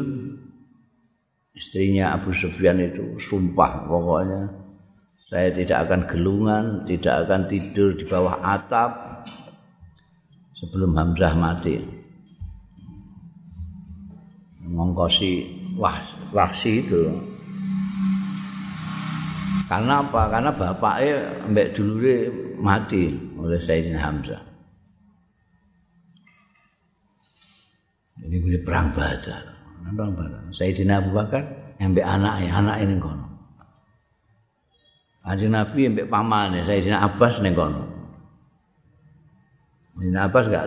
istrinya 1.56 2.14
Abu 2.14 2.36
Sufyan 2.36 2.78
itu 2.84 3.18
sumpah 3.18 3.88
pokoknya 3.88 4.66
saya 5.26 5.50
tidak 5.50 5.90
akan 5.90 6.02
gelungan, 6.06 6.64
tidak 6.86 7.26
akan 7.26 7.50
tidur 7.50 7.98
di 7.98 8.06
bawah 8.06 8.38
atap 8.46 9.26
sebelum 10.54 10.94
Hamzah 10.94 11.34
mati. 11.34 11.82
Mengkosi 14.70 15.32
wah, 15.78 15.98
wahsi 16.30 16.86
itu. 16.86 17.35
Karena 19.66 20.06
apa? 20.06 20.22
Karena 20.30 20.50
bapaknya 20.54 21.16
mbak 21.50 21.74
dulure 21.74 22.30
mati 22.62 23.10
oleh 23.42 23.58
Sayyidina 23.58 23.98
Hamzah. 23.98 24.42
Ini 28.26 28.36
gue 28.42 28.62
perang 28.62 28.94
Badar. 28.94 29.42
Perang 29.90 30.14
Badar. 30.14 30.42
Sayyidina 30.54 31.02
Abu 31.02 31.18
Bakar 31.18 31.44
yang 31.82 31.98
be 31.98 32.02
anak 32.06 32.42
ini 32.82 32.96
kono. 33.02 33.26
Kanjeng 35.26 35.58
Nabi 35.58 35.90
mbek 35.90 36.08
pamane 36.14 36.62
Sayyidina 36.62 37.02
Abbas 37.02 37.42
ning 37.42 37.58
kono. 37.58 37.84
Sayyidina 39.98 40.30
Abbas 40.30 40.46
enggak 40.46 40.66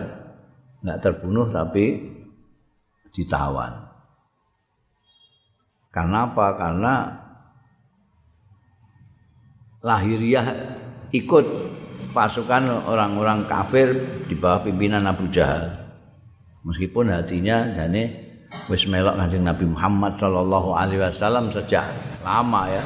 enggak 0.83 0.99
terbunuh 0.99 1.47
tapi 1.47 2.03
ditawan. 3.15 3.87
Karena 5.89 6.27
apa? 6.29 6.47
Karena 6.59 6.93
lahiriah 9.79 10.47
ikut 11.15 11.45
pasukan 12.11 12.89
orang-orang 12.89 13.45
kafir 13.45 13.93
di 14.25 14.35
bawah 14.35 14.65
pimpinan 14.65 15.05
Abu 15.07 15.29
Jahal. 15.31 15.71
Meskipun 16.65 17.07
hatinya 17.13 17.71
jane 17.71 18.29
wis 18.67 18.83
melok 18.89 19.15
Kanjeng 19.15 19.45
Nabi 19.47 19.65
Muhammad 19.69 20.19
sallallahu 20.19 20.75
alaihi 20.75 21.01
wasallam 21.01 21.53
sejak 21.53 21.85
lama 22.25 22.67
ya. 22.67 22.83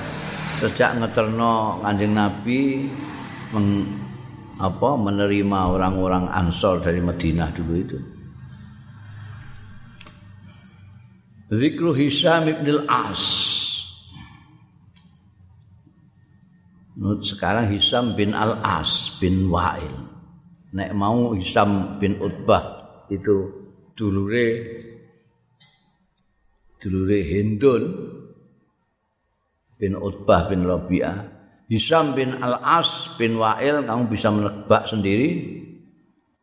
sejak 0.64 0.96
ngeterno 0.96 1.84
kanjeng 1.84 2.16
Nabi 2.16 2.88
meng, 3.52 3.84
apa 4.64 4.96
menerima 4.96 5.60
orang-orang 5.76 6.32
Ansor 6.32 6.80
dari 6.80 7.04
Madinah 7.04 7.52
dulu 7.52 7.74
itu. 7.76 8.00
Zikru 11.52 11.92
Hisham 11.92 12.48
ibn 12.48 12.66
al-As. 12.80 13.24
Sekarang 17.02 17.74
Hisham 17.74 18.14
bin 18.14 18.38
al-As 18.38 19.18
bin 19.18 19.50
Wa'il. 19.50 19.94
Nek 20.74 20.94
mau 20.94 21.34
Hisham 21.34 21.98
bin 21.98 22.18
Utbah 22.22 22.82
itu 23.10 23.50
dulure 23.94 24.50
dulure 26.82 27.20
Hindun 27.24 27.84
bin 29.78 29.94
Utbah 30.00 30.48
bin 30.48 30.64
Rabi'ah, 30.64 31.18
Hisam 31.68 32.16
bin 32.16 32.40
Al-As 32.40 33.18
bin 33.20 33.36
Wa'il, 33.36 33.84
kamu 33.84 34.08
bisa 34.08 34.32
menebak 34.32 34.88
sendiri. 34.88 35.60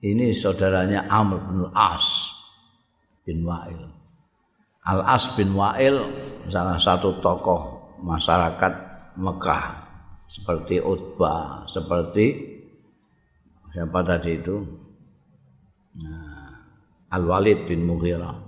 Ini 0.01 0.33
saudaranya 0.33 1.09
Amr 1.09 1.39
bin 1.45 1.57
Al-As 1.69 2.37
bin 3.25 3.45
Wa'il. 3.45 3.81
Al-As 4.85 5.29
bin 5.37 5.53
Wa'il 5.57 5.97
salah 6.49 6.81
satu 6.81 7.21
tokoh 7.21 7.97
masyarakat 8.01 8.73
Mekah 9.21 9.80
seperti 10.31 10.79
Utbah, 10.79 11.67
seperti 11.67 12.27
siapa 13.75 13.99
tadi 14.07 14.31
itu? 14.39 14.57
Nah, 15.99 16.55
Al-Walid 17.11 17.67
bin 17.67 17.83
Mughirah 17.83 18.39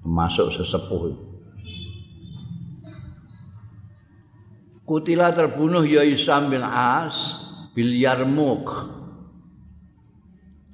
termasuk 0.00 0.56
sesepuh. 0.56 1.28
Kutila 4.86 5.34
terbunuh 5.34 5.82
ya 5.82 6.06
Isam 6.06 6.48
bin 6.48 6.62
As 6.64 7.42
bil 7.74 7.92
Yarmuk. 7.92 8.70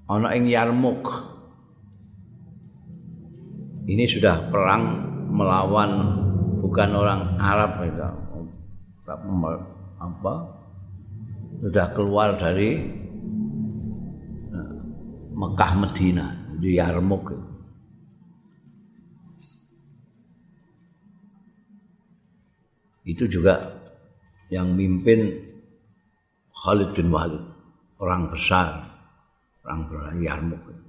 Ana 0.07 0.37
ing 0.37 0.53
Yarmuk. 0.53 1.09
Ini 3.89 4.05
sudah 4.07 4.53
perang 4.53 4.85
melawan 5.33 5.91
bukan 6.61 6.91
orang 6.93 7.21
Arab 7.41 7.73
itu. 7.89 8.09
Apa? 10.03 10.35
Sudah 11.63 11.95
keluar 11.95 12.35
dari 12.35 12.75
eh, 14.51 14.77
Mekah 15.31 15.73
Medina 15.79 16.27
di 16.59 16.75
Yarmuk. 16.75 17.31
Itu 23.07 23.31
juga 23.31 23.63
yang 24.51 24.75
mimpin 24.75 25.39
Khalid 26.55 26.95
bin 26.95 27.11
Walid, 27.11 27.43
orang 27.99 28.31
besar, 28.31 28.87
orang 29.67 29.81
besar 29.91 30.15
Yarmuk. 30.19 30.82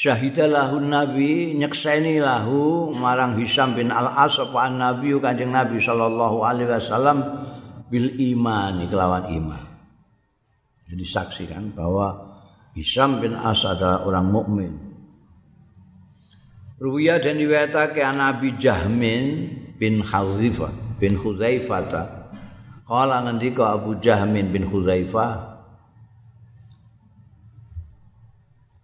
Syahidah 0.00 0.48
lahu 0.48 0.80
Nabi 0.80 1.52
nyekseni 1.60 2.24
lahu 2.24 2.88
marang 2.88 3.36
Hisam 3.36 3.76
bin 3.76 3.92
Al-As 3.92 4.40
apa 4.40 4.72
Nabi 4.72 5.12
Kanjeng 5.20 5.52
Nabi 5.52 5.76
sallallahu 5.76 6.40
alaihi 6.40 6.72
wasallam 6.72 7.44
bil 7.92 8.08
iman 8.32 8.80
kelawan 8.88 9.28
iman. 9.28 9.60
Jadi 10.88 11.04
saksikan 11.04 11.76
bahwa 11.76 12.16
Hisam 12.72 13.20
bin 13.20 13.36
As 13.36 13.60
adalah 13.60 14.00
orang 14.08 14.24
mukmin. 14.32 14.72
Ruwiya 16.80 17.20
dan 17.20 17.36
riwayatake 17.36 18.00
Nabi 18.00 18.56
Jahmin 18.56 19.52
bin 19.76 20.00
Khauzifah 20.00 20.96
bin 20.96 21.12
Khuzaifah. 21.12 22.08
Kala 22.88 23.20
ngendika 23.28 23.76
Abu 23.76 24.00
Jahmin 24.00 24.48
bin 24.48 24.64
Khuzaifah 24.64 25.49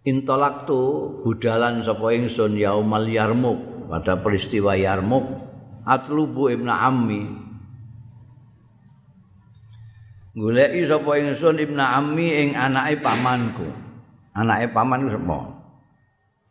Intolaktu 0.07 0.79
budalan 1.27 1.83
sapa 1.83 2.15
ingsun 2.15 2.55
yaumal 2.55 3.03
Yarmuk 3.03 3.91
pada 3.91 4.15
peristiwa 4.23 4.79
Yarmuk 4.79 5.27
atlubu 5.83 6.47
ibnu 6.47 6.71
ammi 6.71 7.27
goleki 10.31 10.87
sapa 10.87 11.11
ingsun 11.19 11.59
ibnu 11.59 11.83
ammi 11.83 12.27
ing 12.31 12.49
anake 12.55 13.03
pamanku 13.03 13.67
anake 14.31 14.71
pamanku 14.71 15.11
sapa 15.11 15.37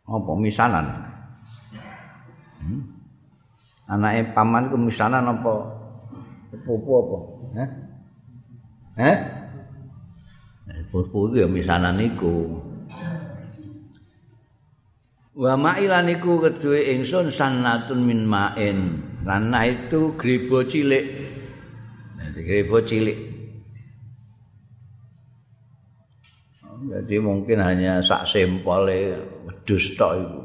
apa 0.05 0.31
misanan 0.37 1.07
Hmm? 2.67 2.81
Anake 3.87 4.35
paman 4.35 4.67
ku 4.67 4.75
misanan 4.75 5.23
apa? 5.29 5.53
Pupu 6.67 6.91
apa? 6.99 7.17
Heh? 7.55 7.69
Heh? 8.99 9.17
Pupu 10.91 11.31
ya 11.31 11.47
misanan 11.47 11.95
iku. 12.01 12.59
Wa 15.37 15.53
ma'ilan 15.53 16.09
iku 16.09 16.41
kedue 16.41 16.81
ingsun 16.97 17.29
sanatun 17.29 18.01
min 18.01 18.25
ma'in. 18.25 18.97
Lanah 19.21 19.69
itu 19.69 20.17
grebo 20.17 20.65
cilik. 20.65 21.05
Jadi 22.17 22.39
grebo 22.41 22.81
cilik. 22.81 23.19
Jadi 26.89 27.15
mungkin 27.21 27.61
hanya 27.61 28.01
sak 28.01 28.25
sempole 28.25 29.13
wedhus 29.45 29.93
tok 29.93 30.13
iku. 30.17 30.41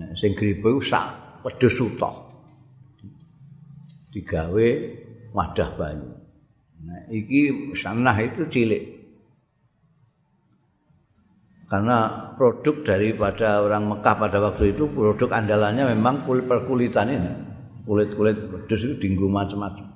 Nek 0.00 0.16
sing 0.16 0.32
gripo 0.32 0.72
iku 0.72 0.80
sak 0.80 1.06
wedhus 1.44 1.76
utuh. 1.76 2.16
Digawe 4.16 4.68
wadah 5.36 5.70
banyu. 5.76 6.08
Nah, 6.88 7.04
iki 7.12 7.72
sanah 7.76 8.16
itu 8.16 8.48
cilik. 8.48 9.01
Karena 11.72 12.28
produk 12.36 12.84
daripada 12.84 13.64
orang 13.64 13.88
Mekah 13.88 14.20
pada 14.20 14.44
waktu 14.44 14.76
itu 14.76 14.92
produk 14.92 15.40
andalannya 15.40 15.96
memang 15.96 16.28
kulit 16.28 16.44
perkulitan 16.44 17.08
ini. 17.08 17.32
Kulit-kulit 17.88 18.36
wedhus 18.52 18.84
itu 18.84 19.00
dinggo 19.00 19.32
macam-macam. 19.32 19.88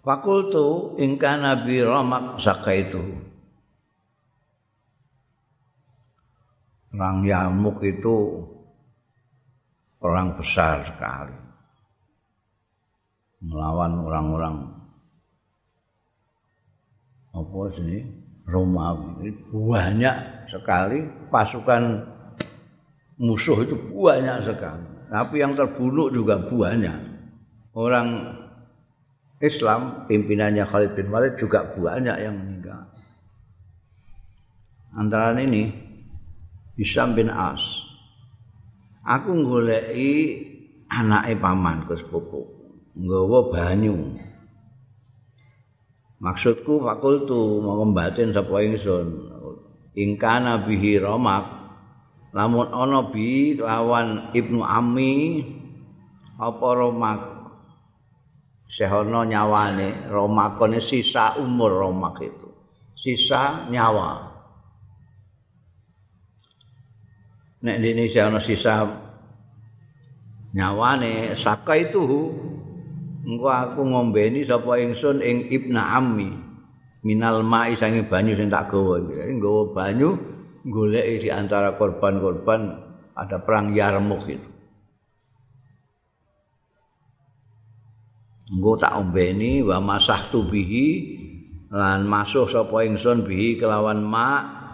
Fakultu 0.00 0.96
ingka 0.96 1.36
nabi 1.36 1.84
ramak 1.84 2.40
saka 2.40 2.80
itu. 2.80 3.04
Perang 6.88 7.20
Yamuk 7.28 7.84
itu 7.84 8.40
perang 10.00 10.40
besar 10.40 10.88
sekali. 10.88 11.36
Melawan 13.44 14.00
orang-orang 14.00 14.56
apa 17.36 17.60
sih 17.76 18.19
Romawi. 18.50 19.30
Banyak 19.48 20.46
sekali 20.50 21.06
pasukan 21.30 21.82
musuh 23.22 23.62
itu 23.62 23.78
banyak 23.78 24.44
sekali. 24.44 24.86
Tapi 25.10 25.34
yang 25.42 25.54
terbunuh 25.54 26.10
juga 26.10 26.38
banyak. 26.38 26.98
Orang 27.74 28.38
Islam 29.40 30.04
pimpinannya 30.04 30.66
Khalid 30.68 30.92
bin 30.98 31.08
Walid 31.08 31.38
juga 31.40 31.64
banyak 31.72 32.16
yang 32.20 32.34
meninggal. 32.36 32.90
Antara 34.92 35.32
ini 35.38 35.70
Hisam 36.76 37.14
bin 37.14 37.30
As. 37.30 37.62
Aku 39.06 39.32
goleki 39.42 40.44
anake 40.90 41.38
pamanku 41.40 41.96
sepupu. 41.96 42.40
Nggawa 42.98 43.48
banyu. 43.48 43.96
Maksudku 46.20 46.84
fakultu 46.84 47.64
mau 47.64 47.80
membatin 47.80 48.36
sapa 48.36 48.60
ingsun. 48.60 49.08
Ingkana 49.96 50.62
bihi 50.68 51.00
romak. 51.00 51.58
Lamun 52.30 52.70
ana 52.70 53.10
bi 53.10 53.58
lawan 53.58 54.30
Ibnu 54.30 54.62
Ami 54.62 55.42
apa 56.38 56.68
romak 56.72 57.20
sehono 58.70 59.26
nyawane 59.26 60.06
romakone 60.06 60.78
sisa 60.78 61.34
umur 61.42 61.74
romak 61.74 62.22
itu 62.22 62.48
sisa 62.94 63.66
nyawa 63.66 64.30
nek 67.66 67.76
di 67.82 67.86
Indonesia 67.92 68.30
ana 68.30 68.38
sisa 68.38 68.86
nyawane 70.54 71.34
saka 71.34 71.74
itu 71.76 72.06
engko 73.24 73.48
aku 73.48 73.80
ngombeni 73.84 74.44
sapa 74.44 74.80
ingsun 74.80 75.20
ing 75.20 75.48
ibna 75.52 75.96
ammi. 75.96 76.30
Minal 77.00 77.40
mai 77.40 77.72
sange 77.80 78.04
banyu 78.04 78.36
sing 78.36 78.52
tak 78.52 78.68
gawa 78.68 79.00
nggawa 79.00 79.72
banyu 79.72 80.20
goleki 80.68 81.24
di 81.24 81.28
antara 81.32 81.72
korban-korban 81.80 82.76
ada 83.16 83.40
perang 83.40 83.72
Yarmuk 83.72 84.28
itu. 84.28 84.48
Engko 88.50 88.76
tak 88.76 88.98
ombeni 88.98 89.62
wa 89.62 89.78
masah 89.78 90.26
tubihi 90.28 90.88
lan 91.70 92.02
masuk 92.02 92.50
sapa 92.50 92.82
ingsun 92.82 93.22
bihi 93.22 93.62
kelawan 93.62 94.02
ma 94.02 94.28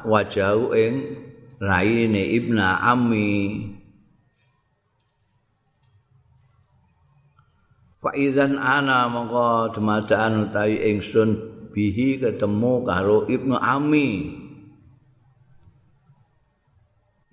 wajahu 0.08 0.72
ing 0.72 0.94
raine 1.60 2.24
ibna 2.32 2.80
ammi 2.80 3.75
Fa 8.06 8.14
idzan 8.14 8.54
ana 8.54 9.10
mongko 9.10 9.74
dumadaan 9.74 10.46
utawi 10.46 10.78
ingsun 10.94 11.34
bihi 11.74 12.22
ketemu 12.22 12.86
karo 12.86 13.26
Ibnu 13.26 13.58
Ami. 13.58 14.30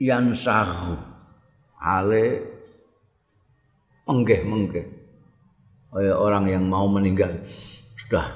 Yan 0.01 0.33
sahu 0.33 0.97
ale 1.77 2.41
menggeh-menggeh. 4.09 4.87
Kayak 5.93 6.17
orang 6.17 6.49
yang 6.49 6.65
mau 6.65 6.89
meninggal 6.89 7.45
sudah 7.93 8.33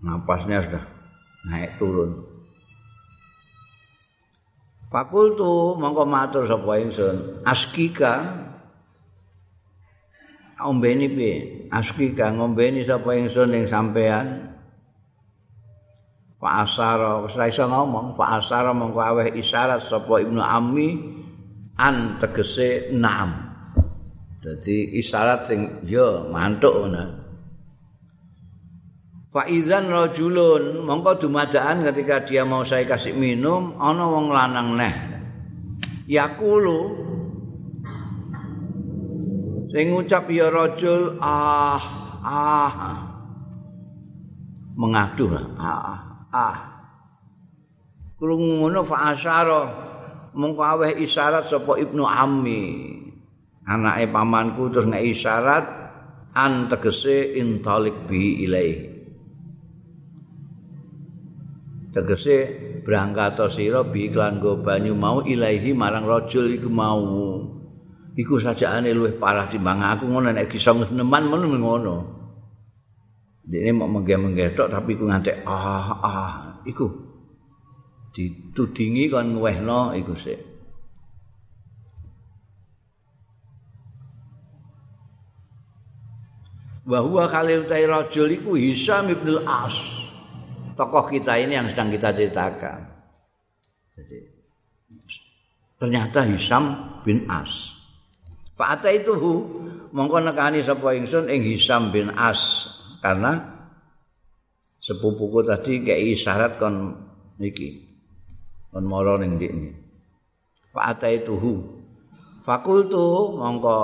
napasnya 0.00 0.64
sudah 0.64 0.84
naik 1.44 1.76
turun. 1.76 2.24
Fakultu 4.88 5.76
mongko 5.76 6.08
matur 6.08 6.48
sapa 6.48 6.72
ingsun 6.80 7.44
askika 7.44 8.45
ombeni 10.64 11.06
piye? 11.12 11.68
Aski 11.68 12.16
kang 12.16 12.40
ngombeni 12.40 12.86
sapa 12.86 13.12
ingsun 13.12 13.52
ning 13.52 13.64
sampean 13.68 14.56
Pak 16.36 16.54
Asara 16.68 17.24
wis 17.24 17.34
iso 17.34 17.64
ngomong 17.64 18.14
Pak 18.14 18.30
Asara 18.40 18.70
mongko 18.76 19.00
aweh 19.00 19.28
isyarat 19.34 19.82
sapa 19.88 20.20
Ibnu 20.20 20.38
Ammi 20.38 20.88
an 21.80 22.20
tegese 22.20 22.92
naam 22.92 23.46
dadi 24.44 25.00
isyarat 25.00 25.48
sing 25.48 25.60
ya 25.88 26.28
mantuk 26.28 26.76
ngono. 26.76 27.04
Fa 29.32 29.44
idzan 29.48 29.90
rajulun 29.90 30.86
mongko 30.86 31.26
dumadaan 31.26 31.84
ketika 31.92 32.24
dia 32.24 32.46
mau 32.46 32.64
saya 32.64 32.88
kasih 32.88 33.12
minum 33.12 33.76
ana 33.76 34.04
wong 34.06 34.32
lanang 34.32 34.76
neh. 34.76 34.94
Yakulu 36.06 37.05
sing 39.76 39.92
ngucap 39.92 40.24
ya 40.32 40.48
rajul 40.48 41.20
ah 41.20 41.76
ah. 42.24 42.96
Mengadu 44.72 45.28
ah 45.36 46.00
ah 46.32 46.56
krungu 48.16 48.64
ngono 48.64 48.80
fa 48.88 49.12
asyara. 49.12 49.84
Mongko 50.36 50.62
aweh 50.64 50.92
isyarat 51.04 51.48
sapa 51.48 51.76
ibnu 51.76 52.08
ammi. 52.08 52.60
Anake 53.68 54.08
pamanku 54.08 54.72
terus 54.72 54.88
nek 54.88 55.04
isyarat 55.04 55.64
an 56.32 56.72
tegese 56.72 57.36
intalik 57.36 58.08
bi 58.08 58.44
ilai 58.44 58.70
tegese 61.96 62.36
berangkat 62.84 63.40
sira 63.48 63.80
bi 63.80 64.12
iklan 64.12 64.38
go 64.38 64.60
banyu 64.60 64.92
mau 64.92 65.24
ilahi 65.24 65.72
marang 65.72 66.04
rajul 66.04 66.52
iku 66.52 66.68
mau 66.68 67.55
iku 68.16 68.40
sajaane 68.40 68.96
luwih 68.96 69.20
parah 69.20 69.46
timbang 69.46 69.84
aku 69.84 70.08
ngono 70.08 70.32
nek 70.32 70.48
iso 70.56 70.72
neman 70.72 71.28
ngono 71.28 71.46
ngono. 71.52 71.96
Dene 73.46 73.70
mau 73.70 73.86
menggeh-menggeh 73.86 74.58
tok 74.58 74.72
tapi 74.74 74.98
iku 74.98 75.06
ngantek 75.06 75.46
ah 75.46 76.02
ah 76.02 76.32
iku 76.66 76.90
ditudingi 78.10 79.06
kon 79.06 79.38
wehno 79.38 79.94
iku 79.94 80.16
sik. 80.18 80.40
Wa 86.86 87.02
huwa 87.02 87.26
khalil 87.30 87.66
rajul 87.66 88.30
iku 88.34 88.54
Hisam 88.58 89.10
ibn 89.10 89.42
As. 89.46 89.74
Tokoh 90.78 91.10
kita 91.10 91.34
ini 91.38 91.58
yang 91.58 91.66
sedang 91.70 91.90
kita 91.90 92.14
ceritakan. 92.14 92.80
Jadi 93.94 94.18
ternyata 95.78 96.26
Hisam 96.26 96.64
bin 97.02 97.26
As. 97.26 97.75
Fa'ata 98.56 98.88
itu 98.88 99.12
hu 99.12 99.32
mongko 99.92 100.16
nekani 100.24 100.64
sapa 100.64 100.96
ingsun 100.96 101.28
ing 101.28 101.44
Hisam 101.44 101.92
bin 101.92 102.08
As. 102.16 102.72
Karena 103.04 103.36
sepupuku 104.80 105.44
tadi 105.44 105.84
kayak 105.84 106.00
isyarat 106.16 106.52
kon 106.56 106.96
iki 107.36 107.84
kon 108.72 108.88
moro 108.88 109.20
ning 109.20 109.36
ndikne. 109.36 109.76
Fa'ata 110.72 111.12
itu 111.12 111.36
hu. 111.36 111.54
Fakultu 112.48 113.36
mongko 113.36 113.76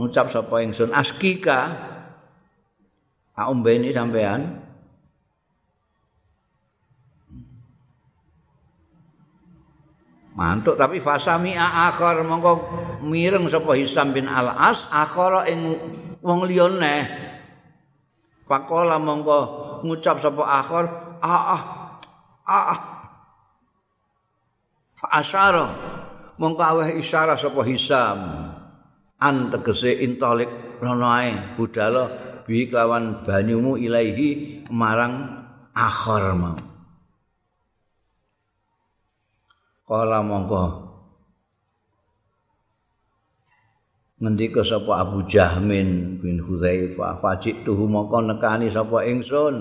ngucap 0.00 0.32
sapa 0.32 0.64
ingsun 0.64 0.90
askika. 0.96 1.92
Tak 3.34 3.50
umbeni 3.50 3.90
sampean 3.90 4.63
mantuk 10.34 10.74
tapi 10.74 10.98
fasami 10.98 11.54
akhir 11.54 12.26
mongko 12.26 12.52
mireng 13.06 13.46
sapa 13.46 13.78
Hisam 13.78 14.10
bin 14.10 14.26
Al 14.26 14.50
As 14.50 14.86
akhara 14.90 15.46
ing 15.46 15.78
wong 16.18 16.40
liya 16.50 16.66
neh 16.74 17.02
pakola 18.44 18.98
mongko 18.98 19.40
ngucap 19.86 20.18
sapa 20.18 20.42
akhir 20.42 20.84
ah 21.22 21.62
ah 22.44 22.80
fa 24.98 25.06
asyara 25.22 25.66
mongko 26.38 26.62
aweh 26.62 26.98
isyarah 26.98 27.38
sapa 27.38 27.62
Hisam. 27.62 28.20
An 29.24 29.48
tegese 29.48 30.04
intalik 30.04 30.82
rono 30.82 31.08
ae 31.08 31.56
budala 31.56 32.10
bi 32.44 32.68
kawan 32.68 33.24
banyumu 33.24 33.80
ilaihi 33.80 34.66
marang 34.68 35.46
akhir 35.72 36.36
mau 36.36 36.73
Kala 39.84 40.24
mongko. 40.24 40.64
Ngendika 44.16 44.64
sapa 44.64 45.04
Abu 45.04 45.28
Jahmin 45.28 46.16
bin 46.24 46.40
Hudzaifah 46.40 47.20
fajik 47.20 47.68
tuhu 47.68 47.84
mongko 47.84 48.24
nekani 48.24 48.72
sapa 48.72 49.04
ingsun? 49.04 49.60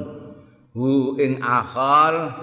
Hu 0.72 1.20
ing 1.20 1.44
akhar 1.44 2.40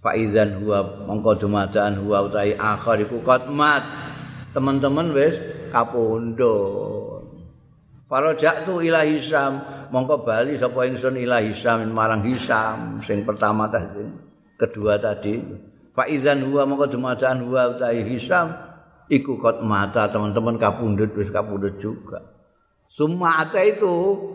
faizan 0.00 0.64
huwa 0.64 1.04
mongko 1.04 1.36
dumadaan 1.36 2.00
huwa 2.00 2.32
utahi 2.32 2.56
akhar 2.56 2.96
iku 3.04 3.20
qatmat 3.20 3.84
teman-teman 4.56 5.12
wis 5.12 5.36
kapundhut 5.68 7.28
para 8.08 8.32
jaktu 8.40 8.80
ila 8.80 9.04
hisam. 9.04 9.60
Mongko 9.92 10.24
bali 10.24 10.56
sapa 10.56 10.88
ingsun 10.88 11.20
ila 11.20 11.44
hisam 11.44 11.84
marang 11.92 12.24
hisam 12.24 13.04
sing 13.04 13.20
pertama 13.28 13.68
tadi 13.68 14.02
kedua 14.56 14.96
tadi 14.96 15.38
Faizan 15.96 16.44
huwa 16.52 16.68
maka 16.68 16.92
dumadaan 16.92 17.48
huwa 17.48 17.72
utahi 17.72 18.04
Hisam 18.04 18.52
iku 19.08 19.40
kot 19.40 19.64
mata 19.64 20.04
teman-teman 20.12 20.60
kapundut 20.60 21.16
wis 21.16 21.32
kapundut 21.32 21.80
juga. 21.80 22.20
Summa 22.84 23.48
itu 23.56 23.94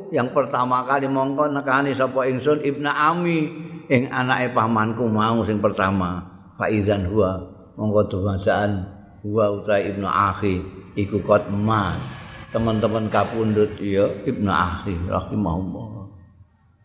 yang 0.09 0.33
pertama 0.33 0.81
kali 0.83 1.05
mongko 1.05 1.53
nekani 1.53 1.93
sapa 1.93 2.25
ingsun 2.25 2.65
Ibnu 2.65 2.89
Ami 2.89 3.45
ing 3.87 4.09
anake 4.09 4.57
pamanku 4.57 5.05
mau 5.05 5.45
sing 5.45 5.61
pertama. 5.61 6.25
Faizan 6.57 7.05
huwa 7.13 7.45
mongko 7.77 8.09
dumadaan 8.09 8.81
huwa 9.21 9.61
utahi 9.61 9.93
Ibnu 9.93 10.09
Akhi 10.09 10.65
iku 10.97 11.21
kot 11.21 11.45
ma 11.53 11.93
teman-teman 12.49 13.05
kapundut 13.13 13.77
ya 13.77 14.09
Ibnu 14.25 14.49
Akhi 14.49 14.97
rahimahullah. 15.07 16.01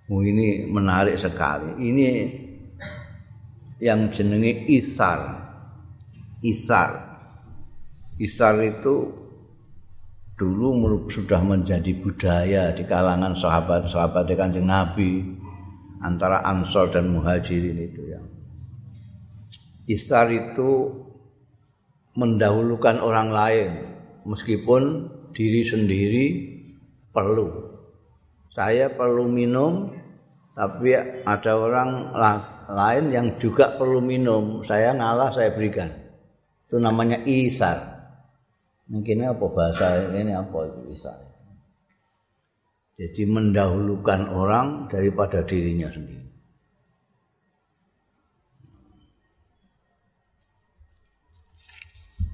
Oh, 0.06 0.22
ini 0.22 0.70
menarik 0.70 1.18
sekali. 1.18 1.82
Ini 1.82 2.06
yang 3.82 4.08
jenenge 4.12 4.64
isar. 4.68 5.46
Isar. 6.40 7.20
Isar 8.16 8.56
itu 8.64 9.12
dulu 10.36 11.08
sudah 11.08 11.40
menjadi 11.40 11.92
budaya 11.96 12.72
di 12.76 12.84
kalangan 12.84 13.36
sahabat-sahabat 13.36 14.28
Kanjeng 14.36 14.68
Nabi 14.68 15.24
antara 16.04 16.44
Ansor 16.44 16.92
dan 16.92 17.08
Muhajirin 17.08 17.76
itu 17.76 18.02
ya. 18.04 18.20
Isar 19.88 20.28
itu 20.32 20.92
mendahulukan 22.16 23.00
orang 23.00 23.28
lain 23.28 23.70
meskipun 24.24 25.12
diri 25.36 25.62
sendiri 25.62 26.26
perlu. 27.12 27.76
Saya 28.56 28.88
perlu 28.92 29.28
minum 29.28 29.92
tapi 30.56 30.96
ada 31.24 31.52
orang 31.52 32.16
lain 32.66 33.14
yang 33.14 33.26
juga 33.38 33.78
perlu 33.78 34.02
minum, 34.02 34.66
saya 34.66 34.94
ngalah 34.94 35.30
saya 35.34 35.54
berikan. 35.54 35.90
Itu 36.66 36.82
namanya 36.82 37.22
isar. 37.22 37.94
Mungkin 38.86 39.26
apa 39.26 39.46
bahasa 39.50 40.10
ini 40.14 40.34
apa 40.34 40.58
itu 40.66 40.80
bisa. 40.94 41.12
Jadi 42.96 43.22
mendahulukan 43.28 44.30
orang 44.32 44.88
daripada 44.88 45.44
dirinya 45.44 45.90
sendiri. 45.92 46.26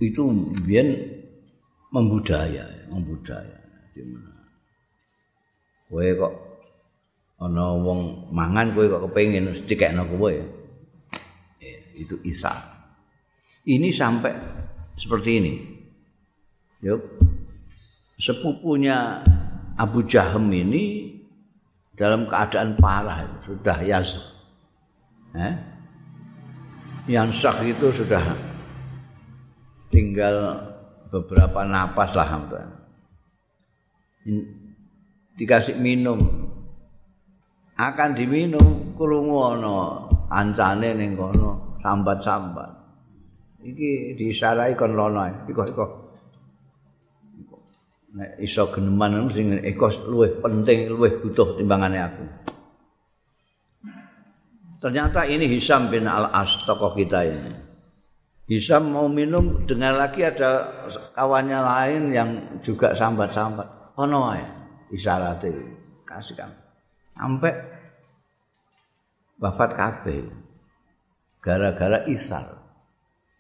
Itu 0.02 0.28
biar 0.66 0.86
membudaya, 1.92 2.64
membudaya. 2.90 3.58
Kowe 5.92 6.08
kok 6.16 6.34
ana 7.42 7.74
wong 7.74 8.30
mangan 8.30 8.70
kowe 8.70 8.86
kok 8.86 9.02
kepengin 9.10 9.50
dikekno 9.66 10.06
kowe. 10.06 10.30
Eh, 11.58 11.78
itu 11.98 12.14
isa. 12.22 12.54
Ini 13.66 13.90
sampai 13.90 14.38
seperti 14.94 15.30
ini. 15.42 15.54
Yuk. 16.86 17.02
Sepupunya 18.22 19.22
Abu 19.74 20.06
Jahem 20.06 20.46
ini 20.54 21.14
dalam 21.98 22.30
keadaan 22.30 22.78
parah 22.78 23.26
sudah 23.42 23.78
yas. 23.82 24.18
Eh? 25.34 25.54
Yang 27.10 27.42
sak 27.42 27.66
itu 27.66 27.90
sudah 27.90 28.22
tinggal 29.90 30.62
beberapa 31.10 31.66
napas 31.66 32.14
lah 32.14 32.28
hampir. 32.30 32.62
Dikasih 35.34 35.74
minum 35.82 36.41
akan 37.76 38.10
diminum 38.12 38.92
krungu 38.94 39.56
ana 39.56 39.76
ancane 40.28 40.92
ning 40.96 41.16
kono 41.16 41.78
sambat-sambat. 41.80 42.82
iki 43.62 44.18
disarai 44.18 44.74
kon 44.74 44.92
lono 44.98 45.22
iko 45.46 45.62
iko. 45.70 45.86
Nek 48.12 48.36
iso 48.44 48.68
geneman 48.68 49.30
sing 49.32 49.56
iko 49.62 49.88
luwih 50.10 50.42
penting 50.42 50.90
luwih 50.92 51.22
butuh 51.22 51.56
timbangane 51.56 51.98
aku. 52.02 52.24
Ternyata 54.82 55.30
ini 55.30 55.46
Hisam 55.46 55.94
bin 55.94 56.10
Al-As 56.10 56.58
tokoh 56.66 56.98
kita 56.98 57.22
ini. 57.22 57.54
Hisam 58.50 58.90
mau 58.90 59.06
minum 59.06 59.62
dengan 59.62 59.94
lagi 59.94 60.26
ada 60.26 60.66
kawannya 61.14 61.60
lain 61.62 62.02
yang 62.10 62.30
juga 62.66 62.90
sambat-sambat. 62.92 63.94
Ono 64.02 64.34
ya 64.34 64.48
isyaratnya. 64.90 65.78
Kasih 66.02 66.34
kan 66.34 66.61
sampai 67.22 67.54
wafat 69.38 69.70
kabeh 69.78 70.26
gara-gara 71.38 72.02
isar 72.10 72.58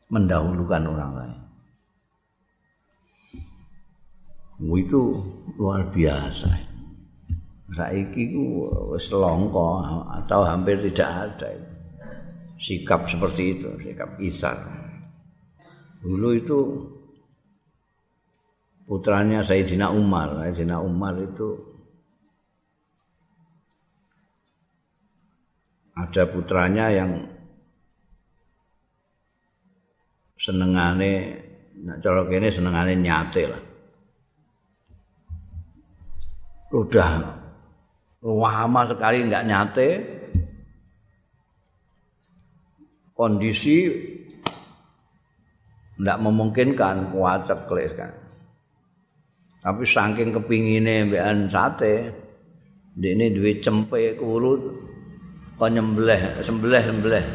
mendahulukan 0.06 0.86
orang 0.86 1.12
lain. 1.18 1.40
Itu 4.62 5.18
luar 5.58 5.90
biasa. 5.90 6.70
Saiki 7.72 8.30
ku 8.30 8.70
wis 8.94 9.10
longko 9.10 9.82
atau 10.22 10.46
hampir 10.46 10.78
tidak 10.78 11.10
ada 11.26 11.50
sikap 12.62 13.10
seperti 13.10 13.58
itu, 13.58 13.70
sikap 13.82 14.14
isar. 14.22 14.62
Dulu 15.98 16.28
itu 16.38 16.58
putranya 18.86 19.42
Sayyidina 19.42 19.90
Umar, 19.90 20.38
Sayyidina 20.38 20.78
Umar 20.78 21.18
itu 21.18 21.71
ada 26.02 26.22
putranya 26.26 26.90
yang 26.90 27.22
senengane 30.34 31.38
nak 31.82 32.02
cara 32.02 32.26
kene 32.26 32.48
senengane 32.50 32.98
nyate 32.98 33.42
lah. 33.46 33.62
Udah 36.72 37.10
lama 38.22 38.80
sekali 38.90 39.18
enggak 39.22 39.46
nyate. 39.46 39.88
Kondisi 43.12 43.86
enggak 46.00 46.18
memungkinkan 46.18 47.14
kuacek 47.14 47.70
kles 47.70 47.92
kan. 47.94 48.12
Tapi 49.62 49.86
saking 49.86 50.34
kepingine 50.34 51.06
mbekan 51.06 51.46
sate, 51.46 52.10
ndekne 52.98 53.30
duwe 53.30 53.62
cempe 53.62 54.18
kurut 54.18 54.81
kok 55.58 55.70
nyembelih, 55.70 56.42
sembelih-sembelih. 56.42 57.26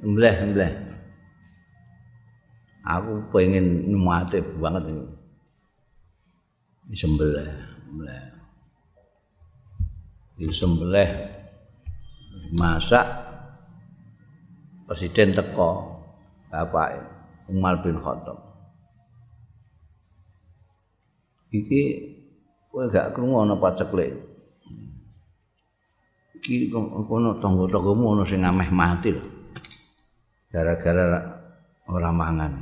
Mbleh 0.00 0.36
mbleh. 0.48 0.72
Aku 2.88 3.28
pengen 3.28 3.92
mati 4.00 4.40
banget 4.40 4.88
ini. 4.88 5.04
Disembelih, 6.88 7.52
mbleh. 7.92 8.24
Disembelih. 10.40 11.10
Masak 12.56 13.06
presiden 14.90 15.30
teko 15.30 16.02
Bapak 16.50 16.98
Umar 17.46 17.78
bin 17.78 18.00
Khattab. 18.02 18.42
Iki 21.54 21.82
kowe 22.70 22.90
gak 22.90 23.14
krungu 23.14 23.46
ana 23.46 23.54
paceklek. 23.54 24.29
Iki 26.40 26.72
kono 26.72 27.36
tangga-tanggamu 27.36 28.16
ana 28.16 28.24
sing 28.24 28.40
ameh 28.40 28.72
mati 28.72 29.12
lho. 29.12 29.24
gara-gara 30.50 31.20
ora 31.86 32.10
mangan. 32.10 32.52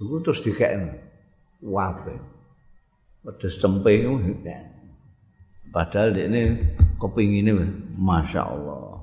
Iku 0.00 0.18
terus 0.26 0.42
dikekno. 0.42 0.90
Wae. 1.62 2.16
Pedes 3.24 3.56
tempe. 3.62 4.04
Padahal 5.70 6.14
ini 6.18 6.58
kepingine 6.98 7.52
Masya 7.94 8.42
Allah. 8.42 9.00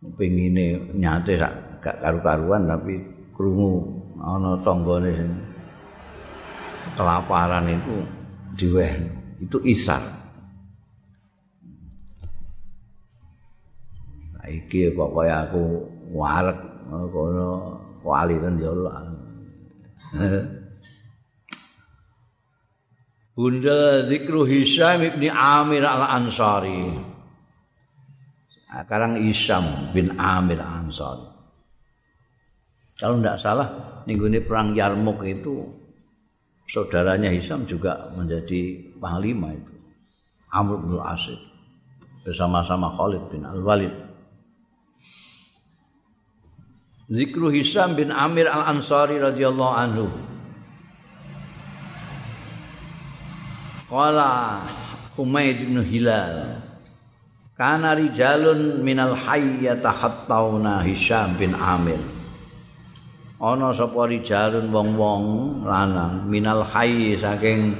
Kepingine 0.00 0.96
nyate 0.96 1.36
gak 1.80 2.00
karu-karuan 2.00 2.68
tapi 2.68 3.00
krungu 3.36 4.00
ana 4.20 4.56
tanggane 4.60 5.10
sing 5.16 5.32
kelaparan 6.94 7.68
itu 7.68 7.96
diweh 8.56 8.92
itu 9.40 9.58
isar. 9.66 10.19
Iki 14.50 14.90
kok 14.90 15.14
kaya 15.14 15.46
aku 15.46 15.62
warek 16.10 16.58
kono 16.90 17.78
kualiran 18.02 18.58
ya 18.58 18.70
Allah. 18.74 18.96
Bunda 23.38 24.04
zikru 24.04 24.44
Hisham 24.44 25.06
ibni 25.06 25.30
Amir 25.30 25.86
al-Ansari. 25.86 26.98
Sekarang 28.68 29.16
Hisham 29.22 29.94
bin 29.94 30.18
Amir 30.18 30.60
al-Ansari. 30.60 31.30
Kalau 33.00 33.16
tidak 33.16 33.40
salah, 33.40 33.68
minggu 34.04 34.28
ini 34.28 34.44
perang 34.44 34.76
Yarmuk 34.76 35.24
itu 35.24 35.64
saudaranya 36.68 37.32
Hisham 37.32 37.64
juga 37.64 38.12
menjadi 38.12 38.92
panglima 39.00 39.56
itu. 39.56 39.72
Amr 40.52 40.82
bin 40.82 40.98
Asid 41.00 41.38
bersama-sama 42.26 42.92
Khalid 42.92 43.24
bin 43.32 43.46
Al-Walid. 43.46 44.09
Zikru 47.10 47.50
Hisam 47.50 47.98
bin 47.98 48.14
Amir 48.14 48.46
Al-Ansari 48.46 49.18
radhiyallahu 49.18 49.74
anhu. 49.74 50.06
Qala 53.90 54.62
Umayd 55.18 55.66
bin 55.66 55.82
Hilal 55.82 56.62
Kana 57.58 57.98
rijalun 57.98 58.86
minal 58.86 59.18
hayy 59.18 59.66
yatahattauna 59.66 60.86
Hisam 60.86 61.34
bin 61.34 61.50
Amir. 61.58 61.98
Ana 63.42 63.74
sapa 63.74 64.06
rijalun 64.06 64.70
wong-wong 64.70 65.24
lanang 65.66 66.30
minal 66.30 66.62
hayy 66.62 67.18
saking 67.18 67.74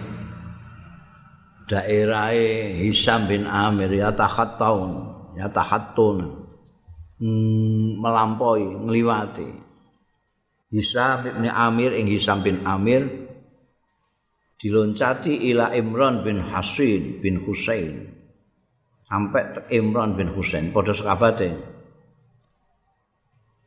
daerahe 1.71 2.83
Hisam 2.83 3.31
bin 3.31 3.47
Amir 3.47 3.95
yatahattaun 3.95 5.07
yatahattuna 5.39 6.40
Hmm, 7.21 8.01
melampaui 8.01 8.65
ngliwati. 8.65 9.49
Hisam 10.73 11.29
bin 11.29 11.53
Amir 11.53 11.93
ing 11.93 12.09
Hisam 12.09 12.41
bin 12.41 12.65
Amir 12.65 13.05
diloncati 14.57 15.53
ila 15.53 15.77
Imran 15.77 16.25
bin 16.25 16.41
Hasin 16.41 17.21
bin 17.21 17.45
Husain. 17.45 18.09
Sampai 19.05 19.53
ke 19.53 19.61
Imran 19.77 20.17
bin 20.17 20.33
Husain 20.33 20.73
padha 20.73 20.97
sekabate. 20.97 21.61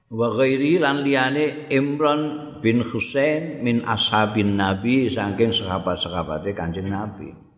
Wa 0.10 0.34
ghairi 0.34 0.82
lan 0.82 1.06
liyane 1.06 1.70
Imran 1.70 2.22
bin 2.58 2.82
Husain 2.82 3.62
min 3.62 3.86
ashabin 3.86 4.58
Nabi 4.58 5.14
saking 5.14 5.54
sahabat-sahabate 5.54 6.58
Kanjeng 6.58 6.90
Nabi 6.90 7.53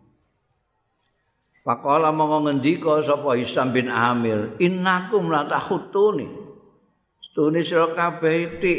Pakola 1.65 2.13
mongko 2.13 2.45
ngendika 2.45 3.01
sapa 3.01 3.33
Hisam 3.41 3.73
bin 3.73 3.89
Amir, 3.89 4.53
innakum 4.61 5.33
la 5.33 5.49
tahutuni. 5.49 6.45
tune 7.35 7.59
sira 7.67 7.91
kabeh 7.91 8.35
iki 8.47 8.75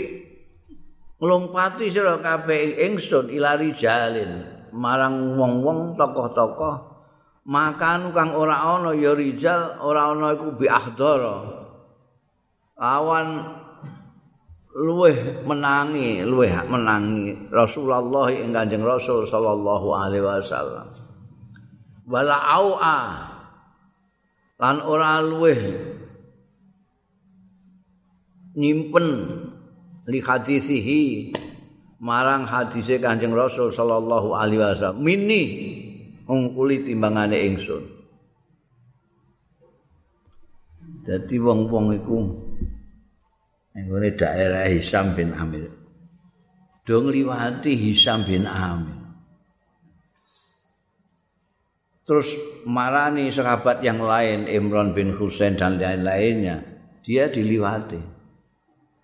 nglumpati 1.21 1.93
sira 1.93 2.17
kabeh 2.25 2.81
ingsun 2.89 3.29
ilari 3.29 3.77
jalin 3.77 4.49
marang 4.73 5.37
wong-wong 5.37 6.01
tokoh-tokoh 6.01 6.77
makan 7.45 8.17
kang 8.17 8.33
ora 8.33 8.57
ana 8.65 8.97
ya 8.97 9.13
rijal 9.13 9.77
ora 9.85 10.09
ana 10.11 10.33
iku 10.33 10.57
bi 10.57 10.67
ahdara 10.73 11.69
awan 12.81 13.45
luweh 14.73 15.45
menangi 15.45 16.25
luweh 16.25 16.53
menangi 16.65 17.53
Rasulullah 17.53 18.33
ing 18.33 18.57
Kanjeng 18.57 18.85
Rasul 18.85 19.29
sallallahu 19.29 19.89
alaihi 19.93 20.25
wasallam 20.25 21.06
wala 22.07 22.39
aua 22.39 22.99
lan 24.57 24.77
ora 24.81 25.21
luweh 25.21 25.61
nyimpen 28.57 29.07
li 30.09 30.19
hadisihi 30.23 31.03
marang 32.01 32.47
hadise 32.49 32.97
Kanjeng 33.03 33.35
Rasul 33.37 33.75
sallallahu 33.75 34.33
alaihi 34.33 34.63
wasallam 34.63 35.03
mini 35.03 35.43
ngkuli 36.27 36.83
timbangane 36.83 37.39
ingsun. 37.47 37.85
Dadi 41.07 41.39
wong-wong 41.39 41.95
iku 42.03 42.19
nggone 43.77 44.11
daerah 44.19 44.67
Hisam 44.67 45.15
bin 45.15 45.31
Amir. 45.31 45.71
Do 46.83 46.99
ngliwati 46.99 47.79
Hisam 47.79 48.27
bin 48.27 48.43
Amir. 48.43 49.06
Terus 52.07 52.29
marani 52.63 53.35
sahabat 53.35 53.83
yang 53.83 53.99
lain 53.99 54.47
Imran 54.47 54.95
bin 54.95 55.19
Husain 55.19 55.59
dan 55.59 55.83
lain-lainnya, 55.83 56.63
dia 57.03 57.27
diliwati. 57.27 57.99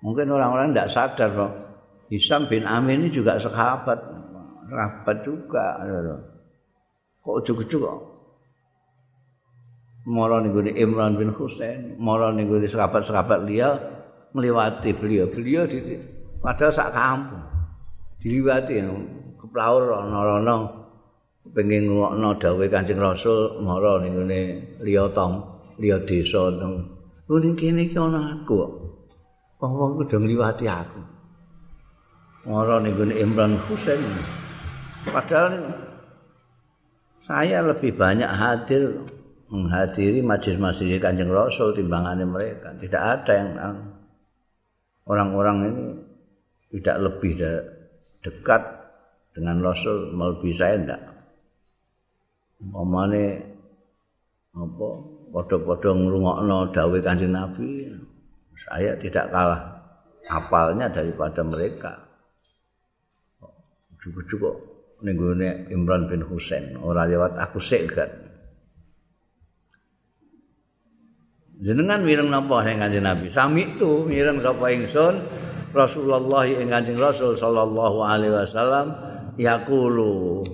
Mungkin 0.06 0.30
orang-orang 0.30 0.70
tidak 0.70 0.90
sadar 0.90 1.30
kok 1.34 1.52
Hisam 2.10 2.46
bin 2.46 2.62
Amir 2.62 3.02
ini 3.02 3.10
juga 3.10 3.42
sahabat, 3.42 3.98
sahabat 4.70 5.16
juga. 5.26 5.66
kok 7.22 7.34
ujug-ujug 7.38 7.82
kok 7.86 7.98
mara 10.10 10.42
ning 10.42 10.74
Imran 10.74 11.14
bin 11.14 11.30
Husain 11.30 11.94
mara 12.02 12.34
ning 12.34 12.50
gone 12.50 12.66
sahabat-sahabat 12.66 13.46
liya 13.46 13.78
ngliwati 14.34 14.90
beliau 14.98 15.30
beliau 15.30 15.62
di 15.70 16.02
padahal 16.42 16.74
sak 16.74 16.90
kampung 16.90 17.46
diliwati 18.18 18.82
keplaur 19.38 19.94
ana-ana 19.94 20.81
pengen 21.52 21.92
ngokno 21.92 22.36
dawuh 22.40 22.64
Kanjeng 22.68 23.00
Rasul 23.00 23.60
mara 23.60 24.00
ning 24.00 24.16
gone 24.16 24.40
liya 24.80 25.04
tong 25.12 25.40
liya 25.76 26.00
desa 26.04 26.48
tong 26.56 26.80
ning 27.28 27.54
kene 27.56 27.88
iki 27.88 27.96
ana 27.96 28.40
aku 28.40 28.56
wong-wong 29.60 30.02
kudu 30.02 30.16
ngliwati 30.20 30.66
aku 30.68 31.00
mara 32.48 32.80
ning 32.80 32.96
gone 32.96 33.12
Imran 33.12 33.60
Husain 33.68 34.00
padahal 35.06 35.60
saya 37.22 37.62
lebih 37.62 37.94
banyak 37.94 38.26
hadir 38.26 39.06
menghadiri 39.52 40.24
majlis-majlis 40.24 40.96
Kanjeng 40.96 41.28
Rasul 41.28 41.76
timbangannya 41.76 42.24
mereka. 42.24 42.72
Tidak 42.72 43.02
ada 43.02 43.32
yang 43.36 43.52
orang-orang 45.04 45.56
ini 45.68 45.84
tidak 46.72 46.96
lebih 47.04 47.36
dekat 48.24 48.62
dengan 49.36 49.60
Rasul 49.60 50.16
melebihi 50.16 50.56
saya 50.56 50.80
enggak. 50.80 51.02
Umpamane 52.62 53.42
apa 54.54 54.88
padha-padha 55.34 55.90
ngrungokno 55.90 56.70
dawuh 56.70 57.02
Kanjeng 57.02 57.34
Nabi, 57.34 57.90
saya 58.54 58.94
tidak 59.02 59.32
kalah 59.34 59.82
hafalnya 60.30 60.86
daripada 60.86 61.42
mereka. 61.42 61.92
Cukup-cukup 64.02 64.54
ning 65.02 65.18
Imran 65.74 66.06
bin 66.06 66.22
Husain 66.22 66.78
ora 66.78 67.06
lewat 67.06 67.34
aku 67.34 67.58
sik 67.58 67.90
kan 67.90 68.10
jenengan 71.62 72.02
mireng 72.02 72.30
napa 72.30 72.66
sing 72.66 72.82
kanjeng 72.82 73.06
Nabi? 73.06 73.30
Sami 73.30 73.62
itu 73.78 74.06
mireng 74.10 74.42
sapa 74.42 74.66
ingsun? 74.74 75.14
Rasulullah 75.72 76.44
ing 76.44 76.68
kanjeng 76.68 76.98
Rasul 77.00 77.32
sallallahu 77.38 78.04
alaihi 78.04 78.34
wasallam 78.34 78.92
yaqulu 79.40 80.44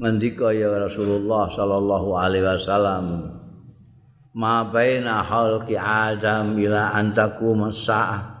ngendika 0.00 0.52
ya 0.52 0.76
Rasulullah 0.80 1.52
sallallahu 1.52 2.08
alaihi 2.16 2.46
wasallam 2.48 3.28
ma 4.32 4.64
baina 4.64 5.20
halqi 5.20 5.76
adam 5.76 6.56
ila 6.56 6.96
antaku 6.96 7.52
masa'ah 7.52 8.32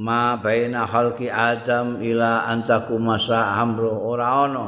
ma 0.00 0.40
baina 0.40 0.88
khalqi 0.88 1.28
adam 1.28 2.00
ila 2.00 2.48
antaku 2.48 2.96
masa 2.96 3.60
amru 3.60 3.92
ora 3.92 4.48
ana 4.48 4.66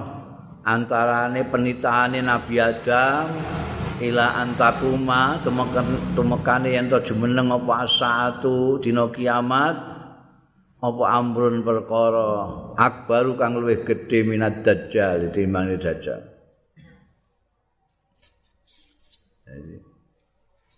antarane 0.60 1.40
penitaane 1.48 2.20
nabi 2.20 2.60
adam 2.60 3.32
ila 4.04 4.26
antakuma 4.44 5.40
temekane 6.12 6.76
yen 6.76 6.92
to 6.92 7.00
jumeneng 7.00 7.48
apa 7.48 7.88
satu 7.88 8.76
dina 8.76 9.08
kiamat 9.08 9.91
apa 10.82 11.04
amrun 11.14 11.62
perkara? 11.62 12.50
Akbaru 12.74 13.38
kang 13.38 13.54
luwih 13.54 13.86
gedhe 13.86 14.26
minat 14.26 14.66
dajjal 14.66 15.30
timbang 15.30 15.70
dajjal. 15.78 16.18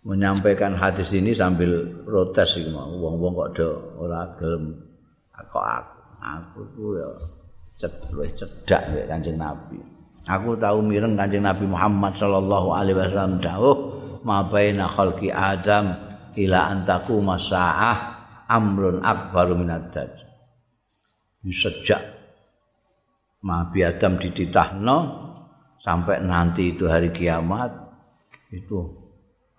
Menyampaikan 0.05 0.77
hadis 0.77 1.09
ini 1.17 1.33
sambil 1.33 2.05
protes 2.05 2.61
sih 2.61 2.69
mau. 2.69 2.93
Wong-wong 2.93 3.33
kok 3.33 3.49
do 3.57 3.69
ora 3.97 4.29
gelem. 4.37 4.77
Kok 5.33 5.65
aku 5.65 5.97
aku 6.21 6.61
ku 6.77 6.85
ya 7.01 7.09
cedhek 7.81 8.29
cedak 8.37 8.81
mek 8.93 9.05
Kanjeng 9.09 9.41
Nabi. 9.41 9.81
Aku 10.29 10.53
tahu 10.61 10.85
mireng 10.85 11.17
Kanjeng 11.17 11.41
Nabi 11.41 11.65
Muhammad 11.65 12.13
sallallahu 12.13 12.69
alaihi 12.77 12.97
wasallam 13.01 13.41
dawuh 13.41 13.77
ma 14.21 14.45
baina 14.45 14.85
khalqi 14.85 15.33
adam 15.33 15.97
ila 16.37 16.59
antaku 16.69 17.17
masaah 17.25 18.14
amrun 18.49 19.01
akbaru 19.01 19.57
minad 19.57 19.89
daj 19.93 20.25
sejak 21.45 22.01
Nabi 23.45 23.85
Adam 23.85 24.17
dititahno 24.17 24.97
sampai 25.77 26.17
nanti 26.25 26.73
itu 26.73 26.89
hari 26.89 27.13
kiamat 27.13 27.69
itu 28.49 28.89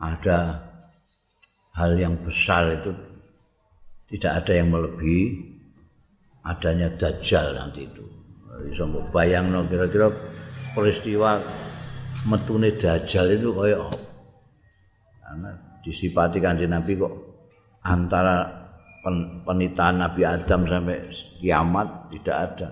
ada 0.03 0.59
hal 1.79 1.95
yang 1.95 2.19
besar 2.19 2.83
itu 2.83 2.91
tidak 4.11 4.43
ada 4.43 4.53
yang 4.59 4.75
melebihi 4.75 5.55
adanya 6.47 6.91
dajjal 6.95 7.55
nanti 7.55 7.87
itu. 7.87 8.03
Bisa 8.67 8.89
bayang 9.13 9.53
no, 9.53 9.67
kira-kira 9.69 10.09
peristiwa 10.73 11.39
metune 12.27 12.75
dajjal 12.75 13.39
itu 13.39 13.53
kayak 13.53 13.83
karena 15.23 15.51
disipati 15.85 16.39
kanjeng 16.43 16.73
Nabi 16.73 16.99
kok 16.99 17.15
antara 17.87 18.66
penitaan 19.47 20.03
Nabi 20.03 20.27
Adam 20.27 20.67
sampai 20.67 21.07
kiamat 21.39 22.11
tidak 22.11 22.37
ada. 22.37 22.69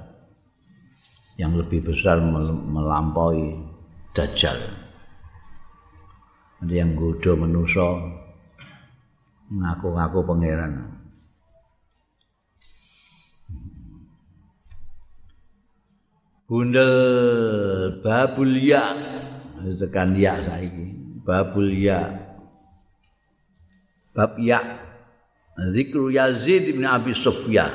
Yang 1.35 1.67
lebih 1.67 1.81
besar 1.91 2.23
melampaui 2.23 3.59
dajjal. 4.15 4.55
ada 6.65 6.71
yang 6.81 6.97
godo 6.97 7.37
menuso 7.37 8.01
ngaku-ngaku 9.53 10.19
pangeran. 10.25 10.73
Bundel 16.49 16.95
babul 18.01 18.55
ya 18.57 18.95
tekan 19.77 20.17
ya 20.17 20.39
saiki. 20.41 20.87
Babul 21.25 21.69
ya. 21.75 22.01
Bab 24.15 24.39
ya 24.39 24.84
zikru 25.59 26.11
Yazid 26.11 26.75
bin 26.75 26.83
Abi 26.83 27.15
Sufyan. 27.15 27.71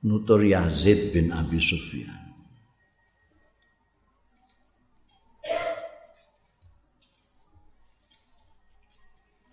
Nutur 0.00 0.40
Yazid 0.40 1.12
bin 1.12 1.30
Abi 1.30 1.60
Sufyan. 1.60 2.16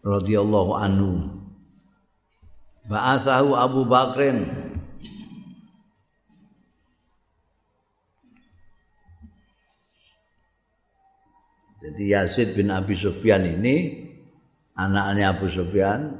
Radhiyallahu 0.08 0.72
anhu. 0.72 1.12
Ba'athahu 2.88 3.60
Abu 3.60 3.84
Bakrin 3.84 4.48
Jadi 11.98 12.14
Yazid 12.14 12.54
bin 12.54 12.70
Abi 12.70 12.94
Sufyan 12.94 13.42
ini 13.42 14.06
anaknya 14.78 15.34
Abu 15.34 15.50
Sufyan 15.50 16.14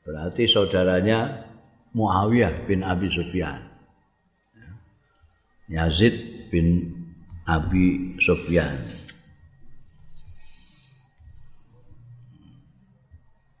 berarti 0.00 0.48
saudaranya 0.48 1.44
Muawiyah 1.92 2.64
bin 2.64 2.80
Abi 2.80 3.12
Sufyan. 3.12 3.60
Yazid 5.68 6.48
bin 6.48 6.96
Abi 7.44 8.16
Sufyan. 8.24 8.80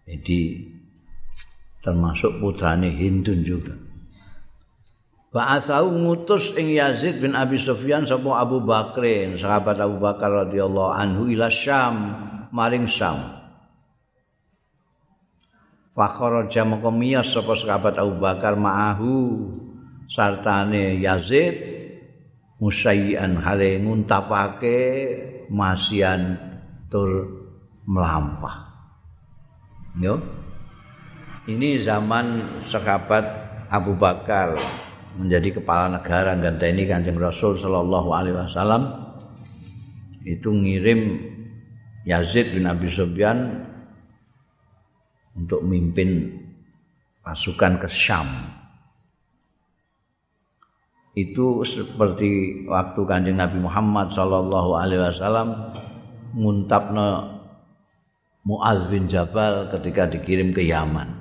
Jadi 0.08 0.40
termasuk 1.84 2.40
putrane 2.40 2.96
Hindun 2.96 3.44
juga. 3.44 3.76
Ba'asau 5.30 5.94
ngutus 5.94 6.58
ing 6.58 6.74
Yazid 6.74 7.22
bin 7.22 7.38
Abi 7.38 7.54
Sufyan 7.54 8.02
sapa 8.02 8.42
Abu 8.42 8.66
Bakrin, 8.66 9.38
sahabat 9.38 9.78
Abu 9.78 10.02
Bakar 10.02 10.26
radhiyallahu 10.26 10.90
anhu 10.90 11.30
ila 11.30 11.46
Syam, 11.46 11.96
maring 12.50 12.90
Syam. 12.90 13.38
Fakharaja 15.94 16.66
moko 16.66 16.90
miyas 16.90 17.30
sapa 17.30 17.54
sahabat 17.54 17.94
Abu 18.02 18.18
Bakar 18.18 18.58
ma'ahu 18.58 19.14
sartane 20.10 20.98
Yazid 20.98 21.54
musayyan 22.58 23.38
hale 23.38 23.78
nguntapake 23.78 24.78
masian 25.46 26.42
tur 26.90 27.30
melampah. 27.86 28.66
Yo. 29.94 30.18
Ini 31.46 31.86
zaman 31.86 32.42
sahabat 32.66 33.24
Abu 33.70 33.94
Bakar 33.94 34.58
menjadi 35.20 35.60
kepala 35.60 36.00
negara 36.00 36.32
ganteni 36.40 36.88
Kanjeng 36.88 37.20
Rasul 37.20 37.60
sallallahu 37.60 38.08
alaihi 38.08 38.36
wasallam 38.40 38.82
itu 40.24 40.48
ngirim 40.48 41.20
Yazid 42.08 42.56
bin 42.56 42.64
Abi 42.64 42.88
Sufyan 42.88 43.68
untuk 45.36 45.60
mimpin 45.60 46.40
pasukan 47.20 47.76
ke 47.76 47.88
Syam. 47.92 48.28
Itu 51.12 51.60
seperti 51.68 52.64
waktu 52.64 53.00
Kanjeng 53.04 53.36
Nabi 53.36 53.60
Muhammad 53.60 54.16
sallallahu 54.16 54.70
alaihi 54.72 55.04
wasallam 55.04 55.48
nguntapno 56.32 57.36
Muaz 58.40 58.88
bin 58.88 59.04
Jabal 59.04 59.68
ketika 59.68 60.08
dikirim 60.08 60.56
ke 60.56 60.64
Yaman. 60.64 61.12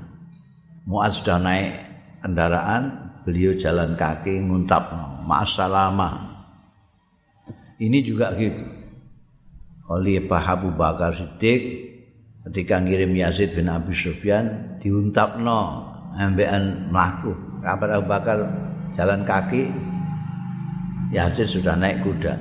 Muaz 0.87 1.19
sudah 1.19 1.35
naik 1.35 1.75
kendaraan, 2.23 3.08
beliau 3.27 3.55
jalan 3.55 3.95
kaki 3.99 4.39
nguntap 4.43 4.91
ma'asalama 5.25 6.29
ini 7.79 8.03
juga 8.03 8.35
gitu. 8.35 8.61
Oleh 9.89 10.21
Pak 10.21 10.45
Abu 10.45 10.69
Bakar 10.75 11.15
Siddiq 11.17 11.89
ketika 12.45 12.77
ngirim 12.77 13.15
Yazid 13.15 13.55
bin 13.55 13.71
Abi 13.71 13.95
Sufyan 13.95 14.77
diuntap 14.77 15.41
no 15.41 15.89
ambean 16.13 16.91
melaku 16.93 17.33
kabar 17.63 17.97
Abu 17.97 18.05
Bakar 18.05 18.37
jalan 18.93 19.25
kaki 19.25 19.71
Yazid 21.15 21.49
sudah 21.49 21.73
naik 21.73 22.05
kuda. 22.05 22.37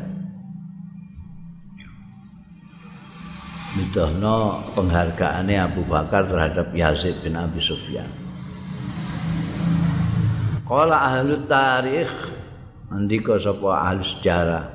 Midohno 3.78 4.60
penghargaannya 4.74 5.70
Abu 5.70 5.86
Bakar 5.86 6.26
terhadap 6.26 6.74
Yazid 6.74 7.14
bin 7.22 7.38
Abi 7.38 7.62
Sufyan. 7.62 8.27
Qala 10.68 11.00
ahli 11.00 11.48
tarikh 11.48 12.12
andika 12.92 13.40
sapa 13.40 13.88
ahli 13.88 14.04
sejarah? 14.04 14.68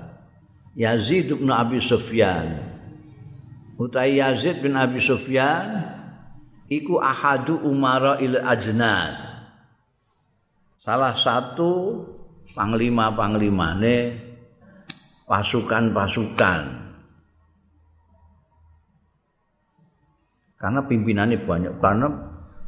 Yazid 0.74 1.30
bin 1.38 1.54
Abi 1.54 1.78
Sufyan. 1.78 2.66
Utai 3.78 4.18
Yazid 4.18 4.66
bin 4.66 4.74
Abi 4.74 4.98
Sufyan 4.98 5.86
iku 6.66 6.98
ahadu 6.98 7.62
umara 7.62 8.18
il 8.18 8.42
ajnad 8.42 9.14
salah 10.82 11.14
satu 11.14 12.02
panglima-panglimane 12.58 14.18
pasukan-pasukan. 15.30 16.62
Karena 20.58 20.82
pimpinannya 20.90 21.38
banyak 21.46 21.74
karena 21.78 22.08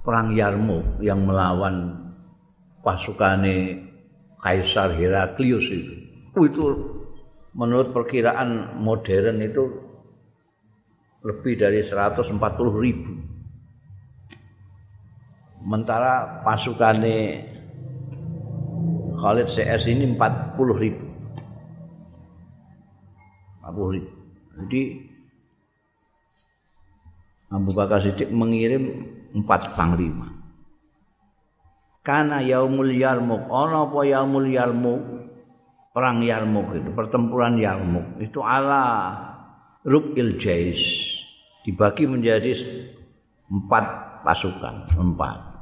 perang 0.05 0.29
Yarmuk 0.29 1.01
yang 1.01 1.25
melawan 1.25 2.04
pasukane 2.85 3.81
Kaisar 4.37 4.93
Heraklius 4.93 5.65
itu. 5.73 5.95
Oh, 6.37 6.45
itu 6.45 6.65
menurut 7.57 7.89
perkiraan 7.89 8.77
modern 8.77 9.41
itu 9.41 9.63
lebih 11.25 11.57
dari 11.57 11.81
140 11.81 12.37
ribu. 12.77 13.11
Sementara 15.65 16.45
pasukannya 16.45 17.41
Khalid 19.17 19.49
CS 19.49 19.89
ini 19.89 20.13
40 20.13 20.77
ribu. 20.77 21.05
40 23.65 23.95
ribu. 23.97 24.11
Jadi 24.61 24.81
Abu 27.49 27.71
Bakar 27.73 28.05
Siddiq 28.05 28.29
mengirim 28.29 29.09
empat 29.33 29.73
panglima. 29.73 30.34
Kana 32.05 32.45
yaumul 32.45 32.93
yarmuk 32.93 33.49
ana 33.49 33.89
apa 33.89 33.99
yaumul 34.05 34.45
yarmuk 34.45 35.01
perang 35.89 36.21
yarmuk 36.21 36.69
itu 36.77 36.93
pertempuran 36.93 37.57
yarmuk 37.57 38.05
itu 38.21 38.45
ala 38.45 39.17
rubil 39.81 40.37
jais 40.37 40.77
dibagi 41.65 42.05
menjadi 42.05 42.53
empat 43.49 43.85
pasukan 44.21 44.85
empat 44.93 45.57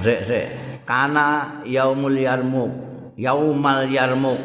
Sek, 0.00 0.20
sek. 0.24 0.46
Kana 0.88 1.60
yaumul 1.68 2.16
yarmuk. 2.16 2.72
Yaumal 3.20 3.84
yarmuk. 3.84 4.40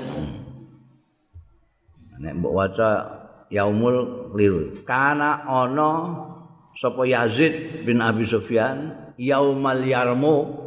Nek 2.20 2.34
mbok 2.40 2.54
waca 2.54 2.90
yaumul 3.52 4.32
kliru 4.32 4.84
kana 4.88 5.44
ana 5.46 5.90
sapa 6.76 7.08
Yazid 7.08 7.88
bin 7.88 8.04
Abi 8.04 8.28
Sufyan 8.28 9.06
yaumal 9.16 9.82
yarmuk. 9.82 10.66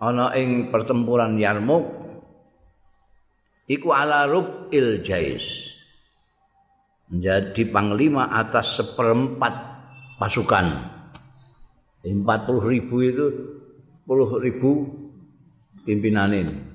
Ana 0.00 0.32
ing 0.32 0.72
pertempuran 0.72 1.36
Yarmuk 1.36 1.84
iku 3.68 3.92
ala 3.92 4.24
rubil 4.24 5.04
jais. 5.04 5.76
Menjadi 7.12 7.68
panglima 7.68 8.32
atas 8.32 8.80
seperempat 8.80 9.52
pasukan. 10.16 10.72
40 12.00 12.16
ribu 12.64 12.96
itu 13.04 13.26
10 14.08 14.40
ribu 14.40 14.88
pimpinan 15.84 16.32
ini 16.32 16.69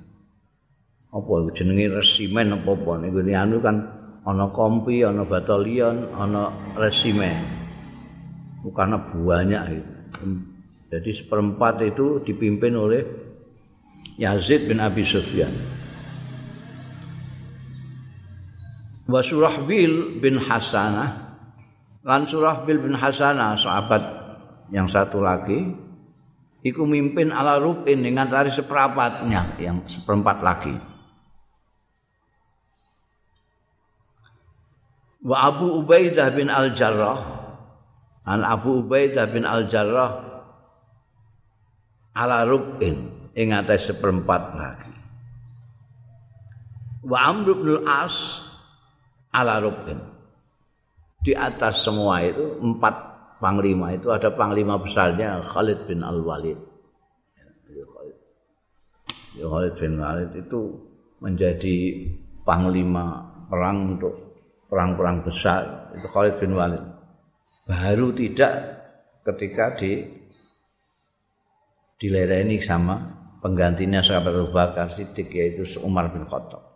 apa 1.16 1.56
jenenge 1.56 1.96
resimen 1.96 2.60
apa-apa 2.60 3.08
niku 3.08 3.24
anu 3.32 3.64
kan 3.64 3.76
ana 4.28 4.52
kompi, 4.52 5.06
ana 5.06 5.24
batalion, 5.24 6.12
ana 6.12 6.52
resimen. 6.76 7.38
Karena 8.66 8.98
banyak 8.98 9.64
itu. 9.78 9.94
Jadi 10.90 11.12
seperempat 11.14 11.86
itu 11.86 12.20
dipimpin 12.26 12.74
oleh 12.74 13.06
Yazid 14.18 14.66
bin 14.66 14.82
Abi 14.82 15.06
Sufyan. 15.06 15.54
Wa 19.06 19.22
Surahbil 19.22 20.18
bin 20.18 20.42
Hasanah 20.42 21.38
lan 22.02 22.26
Surahbil 22.26 22.82
bin 22.82 22.98
Hasanah 22.98 23.54
sahabat 23.54 24.02
yang 24.74 24.90
satu 24.90 25.22
lagi 25.22 25.62
iku 26.66 26.90
mimpin 26.90 27.30
ala 27.30 27.62
rupin 27.62 28.02
dengan 28.02 28.26
tari 28.26 28.50
seperempatnya 28.50 29.62
yang 29.62 29.86
seperempat 29.86 30.42
lagi. 30.42 30.95
Wa 35.26 35.38
Abu 35.50 35.82
Ubaidah 35.82 36.30
bin 36.38 36.54
Al-Jarrah. 36.54 37.20
An 38.30 38.46
Abu 38.46 38.86
Ubaidah 38.86 39.26
bin 39.34 39.44
Al-Jarrah 39.44 40.12
ala 42.14 42.46
rubin. 42.46 43.26
Ing 43.36 43.52
atas 43.52 43.92
seperempat 43.92 44.42
lagi. 44.56 44.94
Wa 47.04 47.34
Amr 47.34 47.58
bin 47.58 47.84
Al-As 47.84 48.40
ala 49.34 49.60
rubin. 49.60 50.00
Di 51.26 51.34
atas 51.34 51.82
semua 51.82 52.22
itu 52.22 52.62
empat 52.62 52.96
panglima 53.42 53.92
itu 53.98 54.14
ada 54.14 54.30
panglima 54.30 54.78
besarnya 54.78 55.42
Khalid 55.42 55.90
bin 55.90 56.06
Al-Walid. 56.06 56.60
Ya, 59.36 59.46
Khalid 59.52 59.74
bin 59.76 60.00
Walid 60.00 60.32
itu 60.38 60.80
menjadi 61.20 62.08
panglima 62.48 63.26
perang 63.50 63.98
untuk 63.98 64.25
perang-perang 64.76 65.24
besar 65.24 65.96
itu 65.96 66.04
Khalid 66.12 66.36
bin 66.44 66.52
Walid 66.52 66.84
baru 67.64 68.12
tidak 68.12 68.54
ketika 69.24 69.80
di 69.80 70.04
dilereni 71.96 72.60
sama 72.60 73.00
penggantinya 73.40 74.04
sahabat 74.04 74.36
Abu 74.36 74.52
Bakar 74.52 74.92
Siddiq 74.92 75.32
yaitu 75.32 75.64
Umar 75.80 76.12
bin 76.12 76.28
Khattab. 76.28 76.76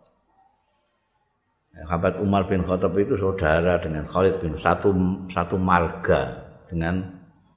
Sahabat 1.76 2.24
Umar 2.24 2.48
bin 2.48 2.64
Khattab 2.64 2.96
itu 2.96 3.20
saudara 3.20 3.76
dengan 3.84 4.08
Khalid 4.08 4.40
bin 4.40 4.56
satu 4.56 4.90
satu 5.28 5.60
marga 5.60 6.40
dengan 6.72 7.04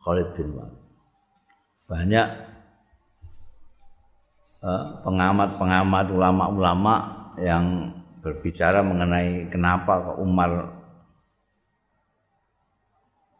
Khalid 0.03 0.27
bin 0.35 0.59
Walid. 0.59 0.81
Banyak 1.87 2.27
eh, 4.59 4.85
pengamat-pengamat 5.07 6.05
ulama-ulama 6.11 6.95
yang 7.39 7.95
berbicara 8.23 8.79
mengenai 8.79 9.51
kenapa 9.51 10.15
Umar 10.15 10.79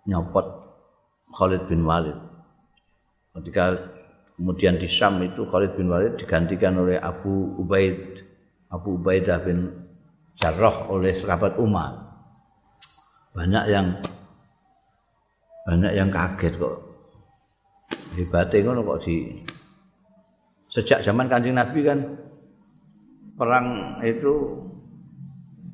nyopot 0.03 0.43
Khalid 1.31 1.63
bin 1.71 1.87
Walid. 1.87 2.19
Ketika 3.33 3.79
kemudian 4.35 4.75
di 4.75 4.91
Syam 4.91 5.23
itu 5.23 5.47
Khalid 5.47 5.79
bin 5.79 5.87
Walid 5.87 6.19
digantikan 6.19 6.75
oleh 6.75 6.99
Abu 6.99 7.55
Ubaid 7.57 8.19
Abu 8.73 8.99
Ubaidah 8.99 9.39
bin 9.39 9.71
Jarrah 10.35 10.91
oleh 10.91 11.15
sahabat 11.15 11.55
Umar. 11.61 11.93
Banyak 13.37 13.65
yang 13.71 13.87
banyak 15.63 15.93
yang 15.95 16.09
kaget 16.11 16.59
kok. 16.59 16.77
Hebatnya 18.13 18.67
ngono 18.67 18.81
kok 18.83 19.09
di 19.09 19.41
sejak 20.69 21.05
zaman 21.05 21.29
Kanjeng 21.29 21.57
Nabi 21.57 21.79
kan 21.85 21.99
perang 23.37 23.97
itu 24.05 24.33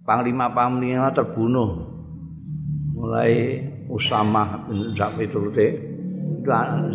panglima-panglima 0.10 1.14
terbunuh. 1.14 1.86
Mulai 2.98 3.62
Usama 3.86 4.66
bin 4.66 4.90
Zaid 4.98 5.30
itu 5.30 5.38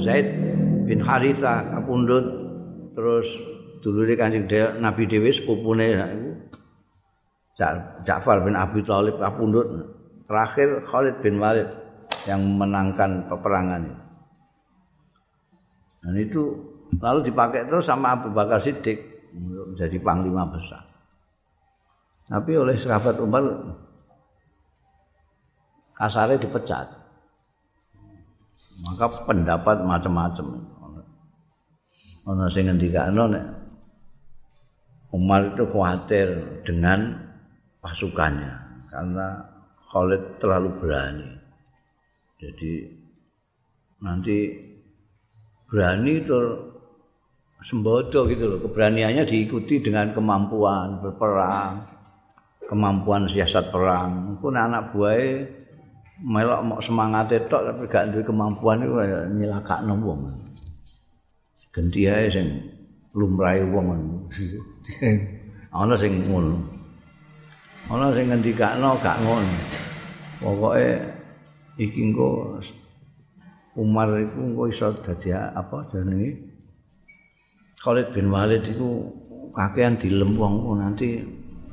Zaid 0.03 0.27
bin 0.91 0.99
Haritha 0.99 1.63
kapundhut. 1.71 2.27
Terus 2.95 3.27
dulure 3.79 4.19
Kanjeng 4.19 4.51
Nabi 4.83 5.07
dhewe 5.07 5.31
sepupune 5.31 5.95
Ja'far 8.03 8.43
bin 8.43 8.59
Abi 8.59 8.83
Thalib 8.83 9.23
kapundhut. 9.23 9.67
Terakhir 10.27 10.83
Khalid 10.83 11.23
bin 11.23 11.39
Walid 11.39 11.71
yang 12.25 12.41
menangkan 12.41 13.29
peperangan 13.31 13.85
itu. 13.85 14.03
Dan 16.05 16.15
itu 16.21 16.43
lalu 17.01 17.21
dipakai 17.25 17.65
terus 17.69 17.89
sama 17.89 18.17
Abu 18.17 18.33
Bakar 18.33 18.61
Siddiq 18.61 19.01
menjadi 19.35 20.01
panglima 20.05 20.49
besar. 20.49 20.94
Tapi 22.25 22.53
oleh 22.57 22.77
sahabat 22.81 23.21
Umar 23.21 23.45
kasarnya 25.97 26.41
dipecat. 26.41 26.89
Maka 28.89 29.07
pendapat 29.29 29.85
macam-macam. 29.85 30.47
Ono 32.25 32.49
sing 32.49 32.73
ngendikane 32.73 33.13
nek 33.13 33.47
Umar 35.13 35.53
itu 35.53 35.69
khawatir 35.69 36.27
dengan 36.65 37.13
pasukannya 37.85 38.89
karena 38.89 39.45
Khalid 39.93 40.41
terlalu 40.41 40.71
berani. 40.81 41.31
Jadi 42.41 42.73
nanti 44.03 44.59
berani 45.71 46.13
itu 46.19 46.39
sembodo 47.63 48.27
gitu 48.27 48.45
loh. 48.51 48.59
Keberaniannya 48.65 49.23
diikuti 49.29 49.85
dengan 49.85 50.11
kemampuan 50.11 50.99
berperang, 50.99 51.85
kemampuan 52.69 53.29
siasat 53.29 53.69
perang. 53.69 54.37
Pun 54.41 54.57
anak 54.57 54.93
buahnya 54.93 55.49
melok 56.23 56.61
mau 56.63 56.79
semangat 56.79 57.27
itu 57.35 57.51
tapi 57.51 57.91
gak 57.91 58.13
ada 58.13 58.21
kemampuan 58.23 58.87
itu 58.87 58.95
nyilakak 59.35 59.83
wong. 59.83 60.31
Ganti 61.75 62.07
ae 62.07 62.31
sing 62.31 62.47
lumrahe 63.13 63.67
wong. 63.67 63.87
Ana 65.75 65.95
sing 65.99 66.23
ngono. 66.23 66.55
Ana 67.91 68.15
sing 68.15 68.31
ngendikakno 68.31 68.95
gak 69.03 69.19
ngono. 69.27 69.55
Pokoke 70.39 71.03
iki 71.81 72.11
engko 72.11 72.61
Umar 73.75 74.07
iku 74.23 74.39
engko 74.39 74.63
iso 74.71 74.95
dadi 75.03 75.35
apa 75.35 75.91
jenenge? 75.91 76.31
Khalid 77.83 78.15
bin 78.15 78.31
Walid 78.31 78.63
iku 78.71 79.11
kakean 79.51 79.99
dilem 79.99 80.39
wong 80.39 80.79
nanti 80.79 81.21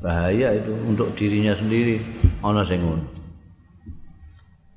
bahaya 0.02 0.58
itu 0.58 0.74
untuk 0.90 1.14
dirinya 1.14 1.54
sendiri. 1.54 2.02
Ana 2.42 2.66
sing. 2.66 2.82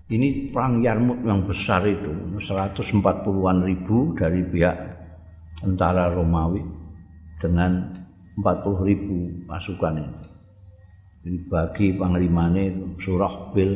Ini 0.05 0.53
perang 0.53 0.85
Yarmuk 0.85 1.25
yang 1.25 1.49
besar 1.49 1.81
itu 1.89 2.12
140-an 2.37 3.59
ribu 3.64 4.12
dari 4.12 4.45
pihak 4.45 4.77
tentara 5.64 6.12
Romawi 6.12 6.61
dengan 7.41 7.89
40 8.37 8.85
ribu 8.85 9.33
pasukan 9.49 9.97
ini. 9.97 10.22
Dibagi 11.25 11.97
panglimane 11.97 13.01
Surah 13.01 13.49
Bil 13.57 13.72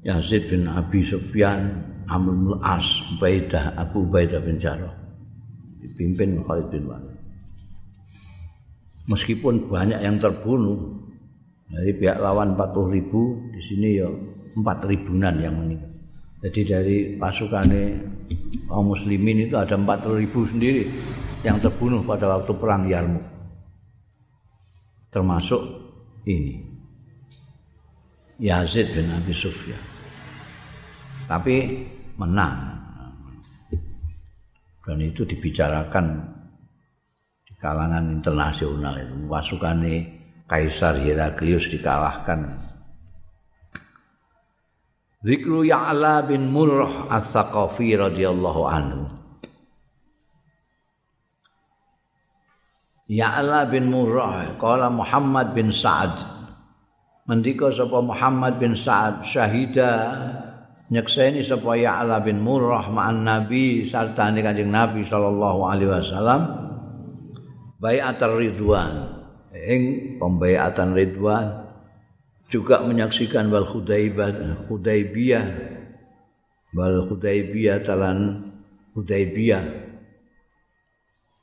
Yazid 0.00 0.48
bin 0.48 0.64
Abi 0.64 1.04
Sufyan 1.04 1.76
Amr 2.08 2.32
bin 2.32 2.56
As 2.64 2.88
Ubaidah 3.12 3.76
Abu 3.76 4.08
Ubaidah 4.08 4.40
bin 4.40 4.56
Jarrah 4.56 4.96
dipimpin 5.84 6.40
Khalid 6.40 6.72
bin 6.72 6.88
Walid. 6.88 7.07
Meskipun 9.08 9.72
banyak 9.72 10.04
yang 10.04 10.20
terbunuh 10.20 11.00
dari 11.68 11.96
pihak 11.96 12.20
lawan 12.20 12.56
40 12.56 12.96
ribu 12.96 13.40
di 13.52 13.60
sini 13.64 13.88
ya 13.96 14.08
empat 14.56 14.84
ribuan 14.84 15.40
yang 15.40 15.56
meninggal. 15.56 15.92
Jadi 16.38 16.60
dari 16.62 16.96
pasukannya 17.18 17.84
kaum 18.70 18.94
muslimin 18.94 19.48
itu 19.48 19.56
ada 19.58 19.74
empat 19.74 20.06
ribu 20.06 20.46
sendiri 20.46 20.86
yang 21.42 21.58
terbunuh 21.58 22.04
pada 22.06 22.30
waktu 22.36 22.52
perang 22.54 22.86
Yarmuk. 22.86 23.26
Termasuk 25.08 25.62
ini 26.28 26.62
Yazid 28.38 28.94
bin 28.94 29.10
Abi 29.10 29.34
Sufyan. 29.34 29.82
Tapi 31.26 31.84
menang. 32.20 32.76
Dan 34.86 35.04
itu 35.04 35.26
dibicarakan 35.26 36.06
di 36.16 36.37
kalangan 37.58 38.22
internasional 38.22 38.94
itu. 38.98 39.14
Pasukannya 39.26 39.96
Kaisar 40.48 40.96
Heraklius 40.96 41.68
dikalahkan 41.68 42.56
Zikru 45.18 45.66
Ya'la 45.66 46.24
bin 46.24 46.48
Murrah 46.48 47.10
As-Saqafi 47.10 47.98
radhiyallahu 47.98 48.62
anhu. 48.70 49.02
Ya'la 53.10 53.66
bin 53.66 53.90
Murrah 53.90 54.54
qala 54.62 54.88
Muhammad 54.94 55.58
bin 55.58 55.74
Sa'ad. 55.74 56.22
Mendika 57.26 57.68
sapa 57.74 57.98
Muhammad 57.98 58.62
bin 58.62 58.78
Sa'ad 58.78 59.26
syahida 59.26 60.14
nyekseni 60.86 61.42
sapa 61.42 61.74
Ya'la 61.74 62.22
bin 62.22 62.38
Murrah 62.38 62.86
ma'an 62.86 63.26
Nabi 63.26 63.90
sartane 63.90 64.38
Kanjeng 64.38 64.70
Nabi 64.70 65.02
sallallahu 65.02 65.60
alaihi 65.66 65.92
wasallam 65.98 66.67
bai'atar 67.78 68.34
ridwan. 68.34 69.18
Ing 69.54 70.14
pembayatan 70.20 70.92
ridwan 70.92 71.66
juga 72.52 72.84
menyaksikan 72.84 73.48
wal 73.48 73.64
Hudaibah 73.64 74.64
Hudaibiyah 74.68 75.46
wal 76.76 77.08
Hudaibiyah 77.08 77.80
talan 77.80 78.52
Hudaibiyah 78.92 79.64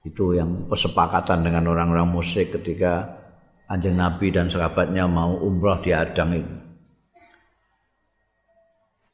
itu 0.05 0.37
yang 0.37 0.69
persepakatan 0.69 1.41
dengan 1.41 1.65
orang-orang 1.65 2.05
musyrik 2.13 2.53
ketika 2.61 3.09
anjing 3.65 3.97
Nabi 3.97 4.29
dan 4.29 4.45
sahabatnya 4.53 5.09
mau 5.09 5.33
umrah 5.41 5.81
di 5.81 5.89
Adang 5.89 6.29
itu. 6.37 6.55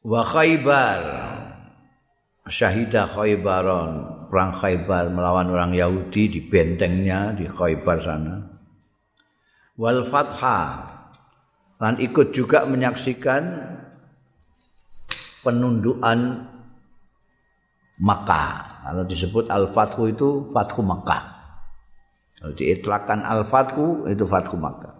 Wa 0.04 0.20
Khaybar. 0.20 1.00
Syahidah 2.42 3.06
Khaybaron 3.06 4.21
perang 4.32 4.56
Khaybar 4.56 5.12
melawan 5.12 5.52
orang 5.52 5.76
Yahudi 5.76 6.32
di 6.32 6.40
bentengnya 6.40 7.36
di 7.36 7.44
Khaybar 7.44 8.00
sana. 8.00 8.40
Wal 9.76 10.08
Fathah 10.08 10.88
dan 11.76 12.00
ikut 12.00 12.32
juga 12.32 12.64
menyaksikan 12.64 13.60
penundukan 15.44 16.48
Makkah. 18.00 18.48
Kalau 18.88 19.04
disebut 19.04 19.52
Al-Fathu 19.52 20.08
itu 20.08 20.48
Fathu 20.48 20.80
Makkah. 20.80 21.22
Kalau 22.40 22.56
diitlakan 22.56 23.28
Al-Fathu 23.28 24.08
itu 24.08 24.24
Fathu 24.24 24.56
Makkah. 24.56 24.96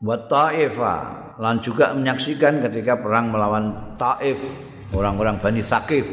Buat 0.00 0.32
Ta'ifah 0.32 1.02
dan 1.38 1.60
juga 1.60 1.92
menyaksikan 1.92 2.64
ketika 2.64 2.98
perang 2.98 3.30
melawan 3.30 3.94
Ta'if 4.00 4.40
orang-orang 4.94 5.40
Bani 5.42 5.62
Thaqif 5.64 6.06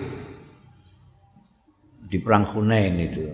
di 2.10 2.18
perang 2.22 2.50
Hunain 2.50 2.96
itu. 2.98 3.26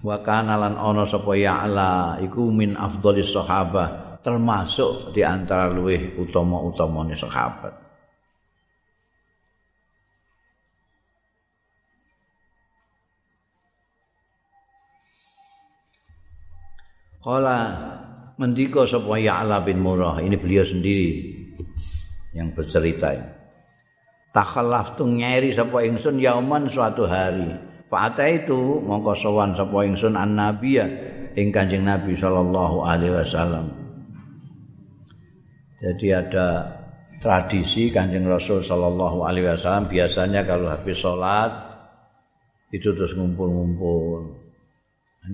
wa 0.00 0.16
kana 0.24 0.56
lan 0.56 0.80
ana 0.80 1.04
sapa 1.04 1.36
ya'la 1.36 2.24
iku 2.24 2.48
min 2.48 2.72
afdhalis 2.72 3.36
sahabah 3.36 4.20
termasuk 4.24 5.16
di 5.16 5.24
antara 5.24 5.72
luweh 5.72 6.16
utama-utamane 6.20 7.16
sahabat. 7.16 7.72
Kala 17.20 17.60
mendika 18.40 18.88
sapa 18.88 19.20
Ya'la 19.20 19.60
bin 19.60 19.84
Murrah 19.84 20.24
ini 20.24 20.40
beliau 20.40 20.64
sendiri 20.64 21.39
yang 22.36 22.54
bercerita 22.54 23.14
ini. 23.14 23.30
takhallaf 24.30 24.94
tu 24.94 25.06
ngeri 25.06 25.50
sapa 25.54 25.82
ingsun 25.82 26.22
yauman 26.22 26.70
suatu 26.70 27.06
hari 27.06 27.70
Fa'ata 27.90 28.22
itu 28.30 28.78
mongko 28.86 29.18
sowan 29.18 29.50
sapa 29.58 29.82
ingsun 29.82 30.14
an 30.14 30.38
nabiya 30.38 30.86
ing 31.34 31.50
Kanjeng 31.50 31.82
Nabi 31.82 32.14
sallallahu 32.14 32.86
alaihi 32.86 33.18
wasallam. 33.18 33.66
Jadi 35.82 36.06
ada 36.14 36.70
tradisi 37.18 37.90
Kanjeng 37.90 38.30
Rasul 38.30 38.62
sallallahu 38.62 39.26
alaihi 39.26 39.50
wasallam 39.50 39.90
biasanya 39.90 40.46
kalau 40.46 40.70
habis 40.70 41.02
salat 41.02 41.50
itu 42.70 42.94
terus 42.94 43.10
ngumpul-ngumpul. 43.18 44.38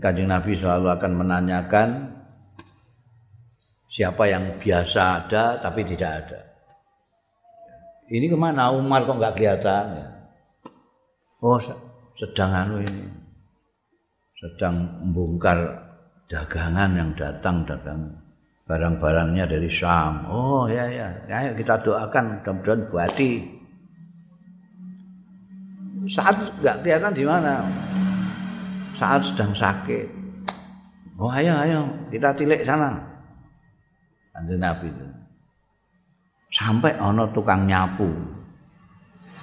Kanjeng 0.01 0.33
Nabi 0.33 0.57
selalu 0.57 0.97
akan 0.97 1.13
menanyakan 1.13 1.89
siapa 3.85 4.33
yang 4.33 4.57
biasa 4.57 5.01
ada 5.29 5.61
tapi 5.61 5.85
tidak 5.85 6.11
ada. 6.25 6.41
Ini 8.07 8.31
ke 8.31 8.39
mana 8.39 8.71
Umar 8.71 9.03
kok 9.03 9.19
nggak 9.19 9.35
kelihatan? 9.35 9.87
Oh, 11.43 11.59
sedang 12.15 12.51
anu 12.55 12.79
ini. 12.79 13.03
Sedang 14.39 15.03
membongkar 15.03 15.59
dagangan 16.31 16.91
yang 16.95 17.11
datang 17.19 17.67
dagang 17.67 18.15
barang-barangnya 18.67 19.47
dari 19.51 19.71
Syam. 19.71 20.27
Oh 20.31 20.67
ya 20.67 20.87
ya, 20.91 21.09
ayo 21.31 21.55
kita 21.55 21.83
doakan 21.83 22.43
mudah-mudahan 22.43 22.81
buati. 22.91 23.31
Saat 26.07 26.39
nggak 26.63 26.87
kelihatan 26.87 27.13
di 27.15 27.25
mana. 27.27 27.67
Saat 28.99 29.27
sedang 29.27 29.51
sakit. 29.51 30.07
Oh 31.19 31.31
ayo 31.31 31.59
ayo 31.59 31.81
kita 32.11 32.35
tilik 32.39 32.63
sana. 32.63 33.03
Kanjeng 34.31 34.63
Nabi 34.63 34.87
itu. 34.95 35.26
Sampai 36.51 36.95
ana 36.97 37.27
tukang 37.35 37.67
nyapu. 37.67 38.11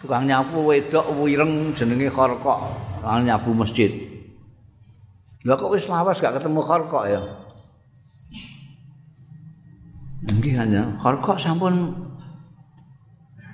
Tukang 0.04 0.28
nyapu 0.28 0.68
wedok 0.68 1.16
wireng 1.16 1.72
jenenge 1.72 2.12
Kharqa, 2.12 2.56
tukang 3.00 3.24
nyapu 3.24 3.56
masjid. 3.56 3.92
Lah 5.44 5.60
kok 5.60 5.76
wis 5.76 5.88
lawas 5.92 6.20
gak 6.24 6.40
ketemu 6.40 6.60
Kharqa 6.64 7.02
ya? 7.08 7.22
Nggih 10.24 10.56
hanya 10.56 10.84
Kharqa 11.00 11.36
sampun 11.40 11.92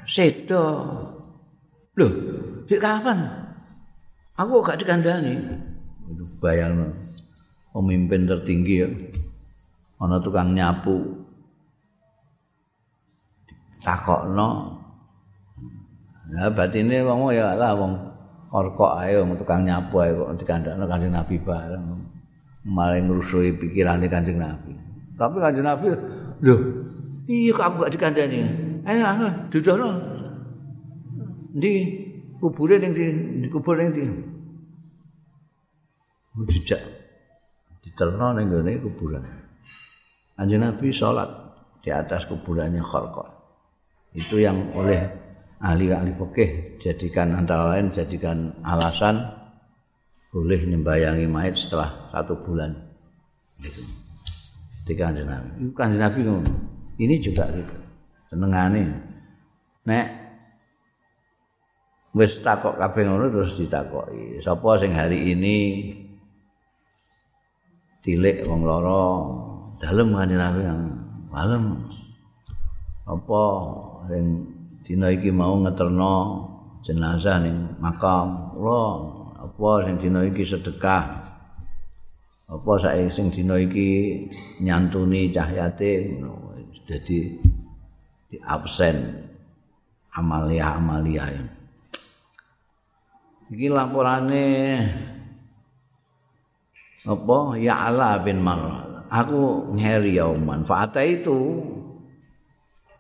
sedo. 0.05 0.65
Loh, 1.97 2.11
dik 2.65 2.81
kapan? 2.81 3.25
Aku 4.37 4.63
gak 4.63 4.79
dikandani. 4.81 5.35
Itu 6.09 6.25
bayang 6.41 6.93
pemimpin 7.75 8.25
tertinggi 8.25 8.75
ya. 8.85 8.89
Ana 9.99 10.17
tukang 10.23 10.55
nyapu. 10.55 11.18
Takokno. 13.83 14.75
Ya 16.29 16.45
batine 16.53 17.01
wong 17.01 17.33
ya 17.33 17.57
lah 17.57 17.73
wong 17.73 17.97
orkok 18.53 19.01
ae 19.01 19.17
wong 19.17 19.33
tukang 19.33 19.65
nyapu 19.65 19.97
ae 20.05 20.13
kok 20.13 20.37
dikandakno 20.37 20.85
kanjeng 20.85 21.13
Nabi 21.13 21.35
bareng. 21.41 21.85
Malah 22.69 23.01
ngrusui 23.01 23.57
pikirane 23.57 24.05
kanjeng 24.05 24.37
Nabi. 24.37 24.77
Tapi 25.17 25.35
kanjeng 25.41 25.65
Nabi 25.65 25.89
lho 26.45 26.55
iya 27.25 27.51
kok 27.51 27.65
aku 27.65 27.75
gak 27.81 27.93
dikandani? 27.97 28.39
Ayo 28.85 29.03
ayo 29.03 29.27
dudono 29.49 29.89
ndi 31.57 31.71
kubure 32.37 32.77
ning 32.77 32.93
di 32.93 33.47
kubur 33.49 33.81
ning 33.81 33.89
di 33.89 34.05
dijak. 36.45 36.81
Diterno 37.81 38.37
ning 38.37 38.53
gone 38.53 38.71
kuburan. 38.85 39.25
Kanjeng 40.37 40.61
Nabi 40.61 40.93
salat 40.93 41.27
di 41.81 41.89
atas 41.89 42.29
kuburannya 42.29 42.85
Khalqah 42.85 43.38
itu 44.17 44.41
yang 44.41 44.73
oleh 44.73 45.05
ahli-ahli 45.59 46.15
fikih 46.15 46.79
jadikan 46.79 47.35
antara 47.35 47.75
lain 47.75 47.91
jadikan 47.91 48.55
alasan 48.63 49.21
boleh 50.29 50.61
membayangi 50.65 51.25
mayat 51.25 51.57
setelah 51.57 52.09
satu 52.13 52.37
bulan 52.41 52.73
gitu. 53.59 53.81
Kanjeng 54.89 55.29
Nabi. 55.29 55.69
Kanjeng 55.77 56.01
Nabi 56.01 56.19
ini 56.97 57.21
juga 57.21 57.45
gitu. 57.53 57.75
Senengane. 58.25 58.89
Nek 59.85 60.07
wis 62.17 62.41
takok 62.41 62.77
kabeh 62.81 63.05
ngono 63.05 63.29
terus 63.29 63.57
ditakoki. 63.61 64.41
Sapa 64.41 64.81
sing 64.81 64.97
hari 64.97 65.33
ini 65.33 65.57
tilik 68.01 68.41
wong 68.49 68.65
loro 68.65 69.05
dalem 69.77 70.09
kanjeng 70.13 70.41
Nabi. 70.41 70.61
Dalem. 71.29 71.63
Apa 73.09 73.41
sing 74.07 74.47
dina 74.85 75.11
iki 75.11 75.33
mau 75.33 75.59
ngeterno 75.59 76.47
jenazah 76.85 77.43
ning 77.43 77.75
makam 77.83 78.55
kula 78.55 78.83
apa 79.43 79.69
sing 79.83 79.95
dina 79.99 80.23
iki 80.23 80.47
sedekah? 80.47 81.27
Apa 82.49 82.71
sae 82.81 83.11
sing 83.11 83.33
dina 83.33 83.59
iki 83.59 84.23
nyantuni 84.63 85.33
cah 85.35 85.49
yatim? 85.51 86.23
Dadi 86.89 87.37
di 88.29 88.37
absen 88.41 89.13
amalia-amalia 90.17 91.29
iki 93.49 93.67
laporane 93.69 94.45
apa? 97.05 97.37
Ya 97.61 97.89
Allah 97.89 98.21
bin 98.25 98.41
Mar 98.41 98.89
aku 99.09 99.73
ngeri 99.73 100.17
ya 100.17 100.29
manfaat 100.33 100.97
itu 101.01 101.61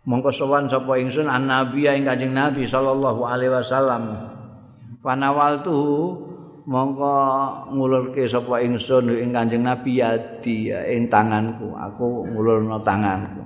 mongko 0.09 0.33
sowan 0.33 0.65
sapa 0.65 0.97
ingsun 0.97 1.29
an 1.29 1.45
nabi 1.45 1.85
ing 1.85 2.01
kanjeng 2.01 2.33
nabi 2.33 2.65
sallallahu 2.65 3.29
alaihi 3.29 3.53
wasallam. 3.53 4.33
Fanawal 5.05 5.61
tu 5.61 5.77
mongko 6.65 7.13
ngulurke 7.77 8.25
sapa 8.25 8.65
ingsun 8.65 9.13
ing 9.13 9.29
kanjeng 9.29 9.61
nabi 9.61 10.01
yadi 10.01 10.73
ing 10.73 11.05
tanganku. 11.13 11.77
Aku 11.77 12.25
ngulurno 12.25 12.81
tanganku. 12.81 13.45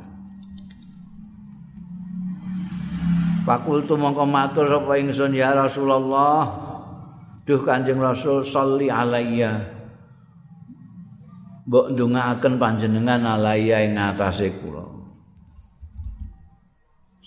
Fakultu 3.43 3.99
mongko 3.99 4.23
matur 4.23 4.71
sapa 4.71 4.95
ingsun 4.95 5.35
ya 5.35 5.51
Rasulullah 5.51 6.47
duh 7.43 7.59
kanjeng 7.59 7.99
Rasul 7.99 8.47
salli 8.47 8.87
alayya. 8.87 9.67
Mbok 11.67 11.91
ndongaaken 11.91 12.55
panjenengan 12.55 13.23
alayya 13.23 13.83
ing 13.83 13.99
atase 13.99 14.47
kula 14.63 14.92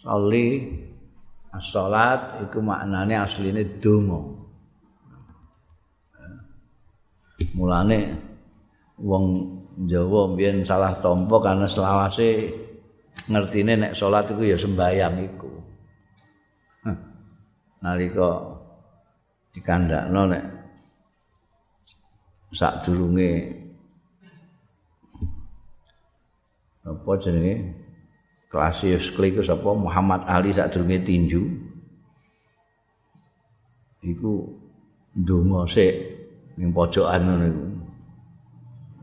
Soli 0.06 0.70
salat 1.58 2.46
iku 2.46 2.62
maknane 2.62 3.18
asline 3.18 3.82
donga. 3.82 4.22
Mulane 7.58 7.98
wong 9.02 9.24
Jawa 9.76 10.32
mbiyen 10.32 10.64
salah 10.64 10.96
tompo 11.04 11.36
karena 11.42 11.68
selawase 11.68 12.48
ngertine 13.28 13.76
nek 13.76 13.92
salat 13.92 14.30
iku 14.30 14.46
ya 14.46 14.56
sembayang 14.56 15.16
iku. 15.26 15.52
Nalika 17.82 18.30
dikandakno 19.52 20.22
nek 20.32 20.44
sak 22.54 22.86
durunge 22.86 23.52
apa 26.86 27.10
jenenge 27.20 27.85
Klasius 28.56 29.12
Kli 29.12 29.36
sapa 29.44 29.76
Muhammad 29.76 30.24
Ali 30.24 30.56
sadurunge 30.56 31.04
tinju. 31.04 31.44
Iku 34.00 34.48
ndonga 35.12 35.68
sik 35.68 35.92
ning 36.56 36.72
pojokan 36.72 37.20
ngono 37.20 37.44
iku. 37.52 37.66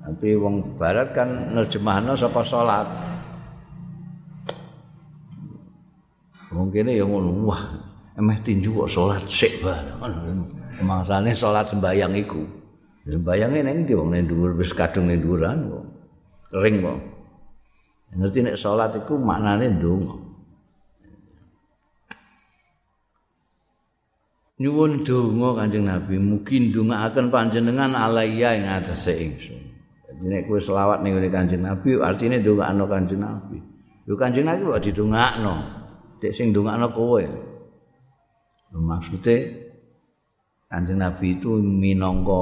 Tapi 0.03 0.27
wong 0.41 0.55
barat 0.81 1.13
kan 1.13 1.53
nerjemahno 1.53 2.17
sapa 2.17 2.41
salat. 2.41 2.89
Wong 6.49 6.73
kene 6.73 6.97
ya 6.97 7.05
ngono, 7.05 7.45
wah, 7.45 7.61
emeh 8.17 8.37
tinju 8.41 8.73
kok 8.73 8.89
salat 8.89 9.21
sik 9.29 9.61
bareng. 9.61 10.41
Mangsane 10.81 11.37
salat 11.37 11.69
sembayang 11.69 12.17
iku. 12.25 12.41
Sembayange 13.05 13.61
ning 13.61 13.85
ndi 13.85 13.93
wong 13.93 14.17
ning 14.17 14.25
dhuwur 14.25 14.57
wis 14.57 14.73
kadung 14.73 15.13
ning 15.13 15.21
dhuwuran 15.21 15.69
kok. 15.69 15.85
Ring 16.57 16.81
kok. 16.81 17.12
Ngerti 18.17 18.39
nek 18.45 18.57
salat 18.59 18.93
iku 18.97 19.17
maknane 19.17 19.73
ndonga. 19.73 20.15
Nyuwun 24.61 25.01
donga 25.01 25.49
kanjeng 25.59 25.89
nabi. 25.89 26.15
Mugi 26.21 26.69
ndongaaken 26.69 27.33
panjenengan 27.33 27.97
alaiya 27.97 28.53
ing 28.53 28.65
atase 28.69 29.11
ingsun. 29.17 29.59
Dadi 30.05 30.23
nek 30.29 30.45
kowe 30.45 30.61
selawat 30.61 31.01
ning 31.01 31.17
kanjeng 31.33 31.65
nabi 31.65 31.97
artine 31.97 32.37
ndongakno 32.37 32.85
kanjeng 32.85 33.19
nabi. 33.19 33.57
Yo 34.05 34.13
kanjeng 34.13 34.45
nabi 34.45 34.61
kok 34.69 34.83
didongakno? 34.85 35.53
Dek 36.21 36.31
sing 36.37 36.53
ndongakno 36.53 36.87
kowe. 36.93 37.23
Maksude 38.73 39.35
kanjeng 40.69 41.01
nabi 41.01 41.33
itu 41.33 41.57
minangka 41.57 42.41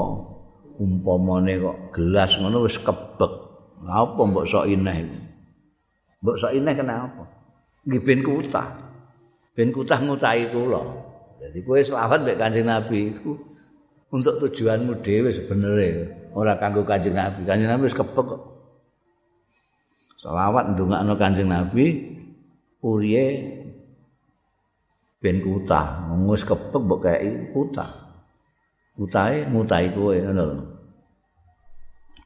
umpamane 0.78 1.64
kok 1.64 1.78
gelas 1.96 2.36
ngono 2.38 2.68
wis 2.68 2.76
kebek. 2.76 3.34
Apa 3.82 4.22
mbok 4.30 4.46
sok 4.46 4.70
ineh 4.70 5.31
Mbok 6.22 6.38
sok 6.38 6.54
ineh 6.54 6.74
kenapa? 6.78 7.26
Nggih 7.86 8.02
ben 8.06 8.20
kutah. 8.22 8.70
ben 9.52 9.70
kutah 9.74 10.00
ngutahi 10.00 10.48
kula. 10.54 10.82
Jadi 11.42 11.60
kowe 11.66 11.82
selawat 11.82 12.24
mek 12.24 12.38
Kanjeng 12.40 12.70
Nabi 12.70 13.12
iku 13.12 13.36
untuk 14.14 14.38
tujuanmu 14.40 15.02
dhewe 15.02 15.34
sebenarnya, 15.34 16.08
ora 16.38 16.56
kanggo 16.56 16.86
Kanjeng 16.86 17.18
Nabi. 17.18 17.44
Kanjeng 17.44 17.68
Nabi 17.68 17.90
wis 17.90 17.98
kepek 17.98 18.26
kok. 18.26 18.42
Selawat 20.22 20.78
ndongakno 20.78 21.14
Kanjeng 21.18 21.50
Nabi 21.50 21.86
uriye 22.86 23.26
ben 25.20 25.42
kutah, 25.42 26.08
wis 26.30 26.46
kepek 26.46 26.82
mbok 26.82 27.00
kei 27.10 27.52
kutah. 27.52 27.90
Kutahe 28.96 29.50
ngutahi 29.50 29.88
kowe 29.98 30.14
ngono 30.14 30.42
lho. 30.46 30.58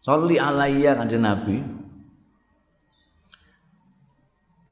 Sholli 0.04 0.36
alayya 0.36 1.00
Kanjeng 1.00 1.24
Nabi. 1.24 1.56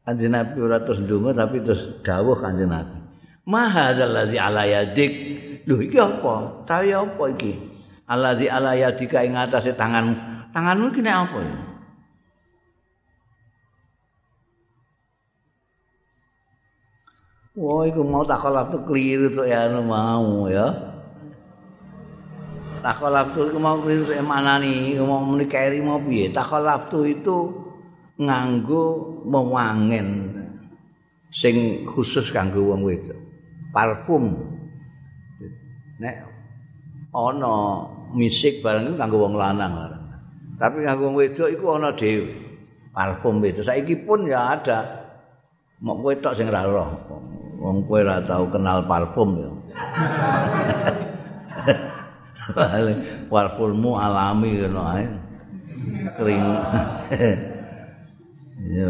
Kanjeng 0.03 0.35
Nabi 0.35 0.57
ora 0.59 0.83
terus 0.83 0.99
ndonga 0.99 1.31
tapi 1.31 1.63
terus 1.63 2.03
dawuh 2.03 2.35
Kanjeng 2.35 2.67
Nabi. 2.67 2.99
Mahadzal 3.47 4.11
ladzi 4.11 4.35
ala 4.35 4.67
yadik. 4.67 5.11
Lho 5.63 5.79
iki 5.79 5.95
apa? 5.95 6.67
Tawi 6.67 6.91
apa 6.91 7.23
iki? 7.31 7.51
Alladzi 8.03 8.51
ala 8.51 8.75
yadika 8.75 9.23
ing 9.23 9.39
atase 9.39 9.71
tangan. 9.79 10.11
Tanganmu 10.51 10.91
iki 10.91 10.99
nek 10.99 11.15
apa 11.15 11.39
ya? 11.39 11.57
Wah, 17.53 17.85
iku 17.85 18.01
mau 18.01 18.25
takolap 18.25 18.73
tuh 18.73 18.81
keliru 18.83 19.29
tuh 19.29 19.45
ya 19.45 19.69
mau 19.71 20.49
ya. 20.51 20.73
Takolap 22.83 23.31
tuh 23.37 23.55
mau 23.55 23.79
keliru 23.79 24.03
tuh 24.09 24.19
mana 24.25 24.59
nih? 24.59 24.99
Mau 24.99 25.23
menikah 25.23 25.71
mau 25.79 26.01
piye? 26.03 26.27
Takolap 26.33 26.91
tuh 26.91 27.07
itu 27.07 27.62
nganggo 28.17 28.83
mewangen 29.25 30.29
sing 31.33 31.85
khusus 31.89 32.29
kanggo 32.29 32.73
wong 32.73 32.85
wedok. 32.85 33.17
Parfum. 33.73 34.37
Nek 35.97 36.15
ana 37.13 37.89
misik 38.13 38.61
barang 38.61 38.93
iku 38.93 38.95
kanggo 39.01 39.17
wong 39.25 39.33
lanang. 39.33 39.73
Tapi 40.61 40.85
kanggo 40.85 41.09
wong 41.09 41.17
wedok 41.17 41.49
iku 41.49 41.65
ana 41.81 41.89
dhewe. 41.97 42.29
Parfum 42.93 43.41
itu 43.41 43.65
saiki 43.65 44.05
pun 44.05 44.29
ya 44.29 44.53
ada. 44.53 45.01
Mok 45.81 45.97
kowe 46.05 46.13
tok 46.21 46.37
sing 46.37 46.53
ra 46.53 46.61
roh. 46.61 46.93
Wong 47.57 47.89
kowe 47.89 48.05
ora 48.05 48.21
tau 48.21 48.45
kenal 48.53 48.85
parfum 48.85 49.29
ya. 49.41 49.49
Parfummu 53.33 53.97
alami 53.97 54.61
ngono 54.61 54.81
ae. 54.93 55.05
Kering. 56.21 56.45
ya 58.71 58.89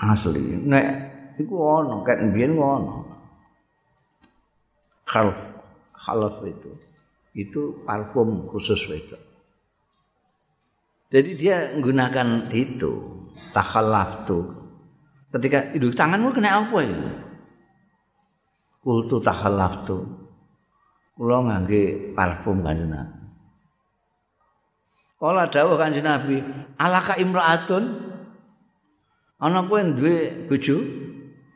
asli. 0.00 0.60
Nek 0.60 0.84
iku 1.40 1.54
ana 1.80 2.04
ket 2.04 2.20
mbiyen 2.20 2.56
ngono 2.56 3.08
khalf 5.08 5.38
khalf 5.96 6.36
itu. 6.44 6.70
Itu 7.30 7.86
parfum 7.86 8.50
khusus 8.50 8.90
itu 8.90 9.14
jadi 11.10 11.30
dia 11.34 11.56
menggunakan 11.74 12.46
itu 12.54 13.26
takhallaf 13.50 14.30
tuh 14.30 14.46
ketika 15.34 15.74
itu 15.74 15.90
tanganmu 15.90 16.30
kena 16.30 16.62
apa 16.62 16.78
ya 16.86 17.02
kultu 18.78 19.18
takhallaf 19.18 19.82
tuh 19.90 20.06
kula 21.18 21.42
ngangge 21.44 22.14
parfum 22.16 22.62
kanjeng 22.62 22.94
Nabi. 22.94 23.18
Kala 25.20 25.52
dawuh 25.52 25.76
kanjeng 25.76 26.08
Nabi, 26.08 26.40
alaka 26.80 27.20
imraatun 27.20 28.09
ana 29.40 29.62
kowe 29.68 29.80
duwe 29.96 30.14
bojo? 30.48 30.76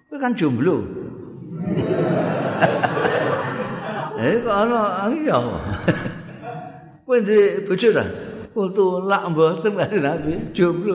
Kowe 0.09 0.17
kan 0.21 0.33
jomblo. 0.39 0.77
Eh 4.15 4.39
kok 4.47 4.57
ana? 4.63 5.11
Iya. 5.11 5.39
Kowe 7.05 7.19
duwe 7.21 7.67
bojo 7.67 7.89
ta? 7.93 8.05
Kudu 8.55 8.87
lak 9.11 9.25
mboten 9.35 9.75
kan 9.75 9.91
nabi 9.91 10.55
jomblo. 10.55 10.95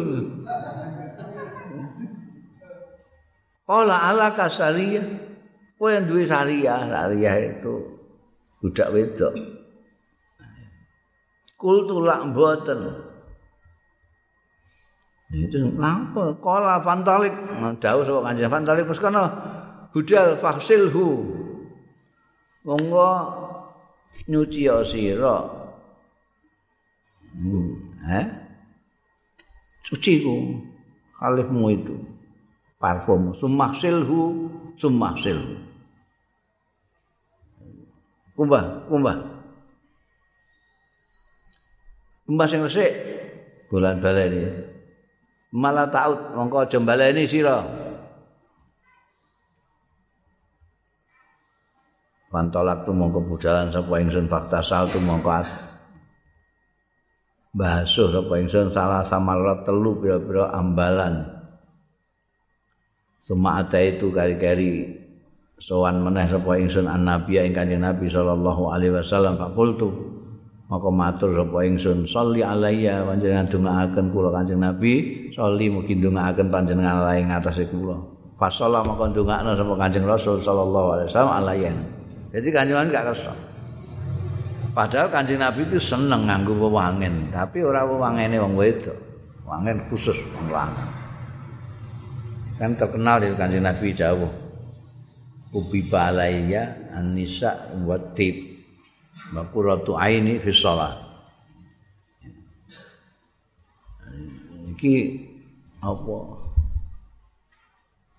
Ola 3.69 3.95
ala 4.09 4.31
kasariya 4.33 5.03
kowe 5.77 5.91
duwe 6.07 6.23
sariya 6.25 6.87
sariya 6.89 7.33
itu 7.53 7.75
budak 8.63 8.89
wedok. 8.95 9.35
Kultu 11.59 11.99
lak 12.01 12.23
mboten 12.31 12.79
Itu 15.29 15.77
apa? 15.77 16.33
Kala 16.41 16.81
fantalik. 16.81 17.33
Dawuh 17.77 18.01
sapa 18.01 18.19
kanjeng 18.25 18.49
fantalik 18.49 18.89
wis 18.89 18.97
kana 18.97 19.29
budal 19.93 20.33
faksilhu. 20.41 21.29
Monggo 22.65 23.09
nyuci 24.25 24.65
sira. 24.89 25.37
Hmm. 27.29 27.93
Eh? 28.09 28.25
Cuci 29.85 30.25
ku 30.25 30.65
kalihmu 31.21 31.65
itu. 31.77 31.95
Parfum 32.81 33.37
sumaksilhu 33.37 34.49
sumaksil. 34.81 35.61
Kumbah, 38.33 38.87
kumbah. 38.89 39.17
Kumbah 42.25 42.47
sing 42.49 42.65
resik 42.65 42.89
bulan 43.69 44.01
baleni. 44.01 44.78
Malah 45.53 45.89
taut 45.89 46.37
mongko 46.37 46.65
aja 46.65 46.77
baleni 46.81 47.25
sira. 47.25 47.65
Pantolak 52.29 52.85
tu 52.85 52.93
mongko 52.93 53.25
budalan 53.25 53.73
sapa 53.73 53.93
ingsun 53.97 54.29
fakta 54.29 54.61
sal 54.61 54.85
tu 54.93 55.01
mongko 55.01 55.41
basuh 57.57 58.13
sapa 58.13 58.33
ingsun 58.37 58.69
salah 58.69 59.01
samarat 59.01 59.65
telu 59.65 59.97
pira-pira 59.97 60.53
ambalan. 60.53 61.25
Suma 63.25 63.61
ada 63.61 63.81
itu 63.81 64.13
kari-kari 64.13 64.93
sowan 65.57 66.05
meneh 66.05 66.29
sapa 66.29 66.61
ingsun 66.61 66.85
an 66.85 67.09
nabi 67.09 67.41
ing 67.41 67.57
kanjeng 67.57 67.81
nabi 67.81 68.05
sallallahu 68.05 68.69
alaihi 68.69 68.93
wasallam 68.93 69.33
fakultu 69.41 69.89
maka 70.69 70.87
matur 70.93 71.33
sapa 71.33 71.65
ingsun 71.65 72.05
sholli 72.05 72.45
alayya 72.45 73.01
panjenengan 73.01 73.49
dongaaken 73.49 74.05
kula 74.13 74.29
kanjeng 74.29 74.61
Nabi 74.61 74.93
sholli 75.39 75.71
mugi 75.71 75.95
dongaaken 75.95 76.51
panjenengan 76.51 76.99
alae 76.99 77.23
ngatasé 77.23 77.71
kula. 77.71 77.95
Fasala 78.35 78.83
maka 78.83 79.07
dongakno 79.07 79.55
sapa 79.55 79.73
kanjeng 79.79 80.03
Rasul 80.03 80.43
sallallahu 80.43 80.87
alaihi 80.99 81.07
wasallam 81.07 81.33
alayya 81.39 81.71
jadi 82.35 82.47
kanjengan 82.51 82.91
gak 82.91 83.05
kersa. 83.15 83.31
Padahal 84.75 85.07
kanjeng 85.07 85.39
Nabi 85.39 85.63
itu 85.63 85.79
seneng 85.79 86.27
nganggo 86.27 86.59
wewangen 86.59 87.31
tapi 87.31 87.63
ora 87.63 87.87
wewangene 87.87 88.35
wong 88.43 88.59
wedok. 88.59 88.95
Wangen 89.47 89.79
khusus 89.87 90.19
wong 90.35 90.51
lanang. 90.51 90.91
Kan 92.59 92.75
terkenal 92.75 93.23
di 93.23 93.31
kanjeng 93.33 93.63
Nabi 93.63 93.95
dawuh 93.95 94.29
ubi 95.55 95.87
balayya 95.87 96.91
anisa 96.93 97.73
wa 97.81 97.97
tib 98.13 98.59
Makuratu 99.29 99.93
aini 99.93 100.41
fi 100.41 100.49
shalah. 100.49 100.97
Iki 104.73 104.93
apa? 105.79 106.17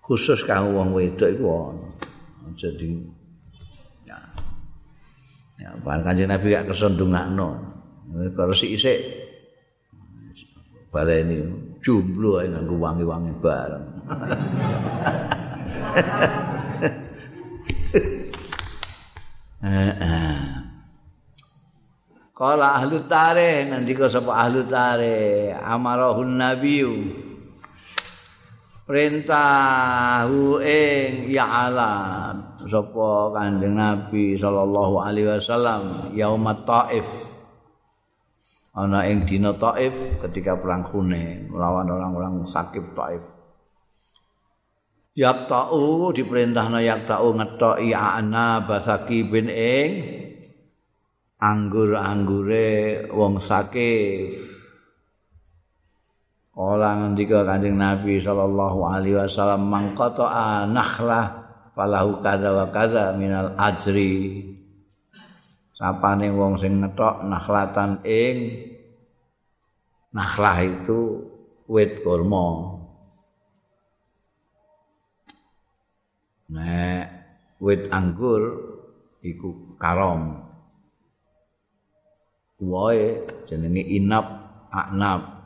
Khusus 0.01 0.41
kanggo 0.43 0.81
wong 0.81 0.97
wedok 0.97 1.29
iku 1.29 1.45
ana. 1.71 1.87
Jadi 2.57 2.89
ya. 4.05 4.17
Ya, 5.61 5.69
bahkan 5.85 6.11
kanjeng 6.11 6.29
Nabi 6.29 6.51
gak 6.51 6.67
kersa 6.73 6.89
ndongakno. 6.89 7.61
Kalau 8.35 8.51
si 8.51 8.75
isik 8.75 8.99
baleni 10.91 11.39
jomblo 11.79 12.43
ae 12.43 12.51
nganggo 12.51 12.75
wangi-wangi 12.75 13.33
bareng. 13.39 13.87
Kala 22.35 22.81
ahlu 22.81 23.05
tarikh 23.05 23.69
ngendika 23.69 24.09
sapa 24.09 24.33
ahlu 24.33 24.65
tarikh 24.65 25.53
amarahun 25.61 26.41
nabiyyu 26.41 26.91
perintahu 28.85 30.57
ing 30.61 31.29
ya 31.29 31.69
alam 31.69 32.57
sapa 32.65 33.31
kanjeng 33.33 33.77
nabi 33.77 34.37
sallallahu 34.37 35.01
alaihi 35.01 35.29
wasallam 35.37 36.11
yaumat 36.13 36.65
taif. 36.67 37.07
Ana 38.71 39.03
ing 39.07 39.27
dina 39.27 39.51
taif 39.59 39.95
ketika 40.23 40.55
perang 40.55 40.87
Hunain 40.87 41.51
melawan 41.51 41.91
orang-orang 41.91 42.47
sakit 42.47 42.95
taif. 42.95 43.23
Yakta'u 45.11 46.15
diperintahna 46.15 46.79
yakta'u 46.79 47.35
ngetoki 47.35 47.91
ana 47.91 48.63
basaki 48.63 49.27
bin 49.27 49.51
ing. 49.51 49.89
Anggur-anggure 51.41 53.09
wong 53.11 53.43
sakif. 53.43 54.50
Kala 56.51 56.99
ngendika 56.99 57.47
Kanjeng 57.47 57.79
Nabi 57.79 58.19
sallallahu 58.19 58.83
alaihi 58.83 59.15
wasallam 59.15 59.71
mangkata 59.71 60.27
anakhlah 60.27 61.47
falahu 61.71 62.19
kadza 62.19 62.51
wa 62.51 62.67
kadza 62.67 63.15
minal 63.15 63.55
ajri. 63.55 64.43
Sapane 65.71 66.27
wong 66.27 66.59
sing 66.59 66.83
ngetok 66.83 67.23
nakhlatan 67.23 68.03
ing 68.03 68.67
nakhlah 70.11 70.59
itu 70.59 71.23
wit 71.71 72.03
kurma. 72.03 72.75
Nek 76.51 77.03
wit 77.63 77.87
anggur 77.95 78.43
iku 79.23 79.79
karom. 79.79 80.51
Wae 82.59 83.23
jenenge 83.47 83.81
inap 83.87 84.27
aknab 84.69 85.40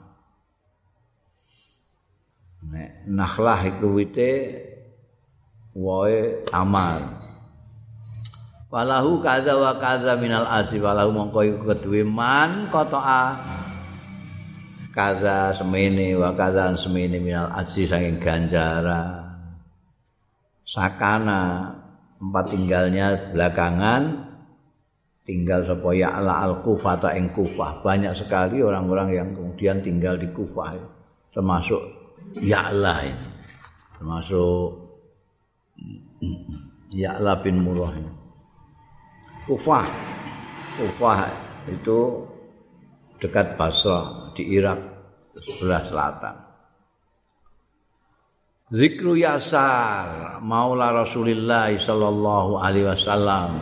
nek 2.71 3.05
nakhlah 3.09 3.59
iku 3.65 3.93
wite 3.93 4.31
wae 5.75 6.45
amal. 6.55 7.01
Walahu 8.71 9.23
kaza 9.23 9.55
wa 9.55 9.77
kaza 9.79 10.19
minal 10.19 10.43
arsi 10.43 10.81
walahu 10.83 11.15
mongko 11.15 11.39
iku 11.47 11.61
keduwe 11.71 12.03
man 12.03 12.67
qata'a 12.67 13.39
kaza 14.91 15.55
semene 15.55 16.15
wa 16.19 16.35
kaza 16.35 16.75
semene 16.75 17.19
minal 17.23 17.51
arsi 17.55 17.87
saking 17.87 18.19
ganjaran 18.19 19.31
sakana 20.65 21.71
tempat 22.19 22.45
tinggalnya 22.51 23.31
belakangan 23.31 24.03
tinggal 25.23 25.63
supaya 25.63 26.11
ala 26.19 26.43
al 26.43 26.59
kufah 26.59 26.99
ing 27.15 27.31
kufah. 27.31 27.79
Banyak 27.79 28.11
sekali 28.11 28.59
orang-orang 28.59 29.09
yang 29.13 29.29
kemudian 29.31 29.79
tinggal 29.79 30.19
di 30.19 30.29
kufah 30.35 30.75
termasuk 31.31 32.04
Ya'la 32.33 32.95
ini. 33.05 33.29
Termasuk 33.95 34.67
Ya'la 36.95 37.33
bin 37.45 37.61
Murrah 37.61 37.93
ini. 37.95 38.13
Kufah. 39.45 39.87
Kufah 40.75 41.19
itu 41.69 42.25
dekat 43.21 43.55
Basra 43.55 44.31
di 44.35 44.43
Irak 44.57 44.79
sebelah 45.37 45.81
selatan. 45.87 46.35
Zikru 48.73 49.13
Yasar 49.13 50.41
Maula 50.41 50.89
Rasulullah 50.89 51.69
sallallahu 51.69 52.57
alaihi 52.57 52.89
wasallam. 52.89 53.61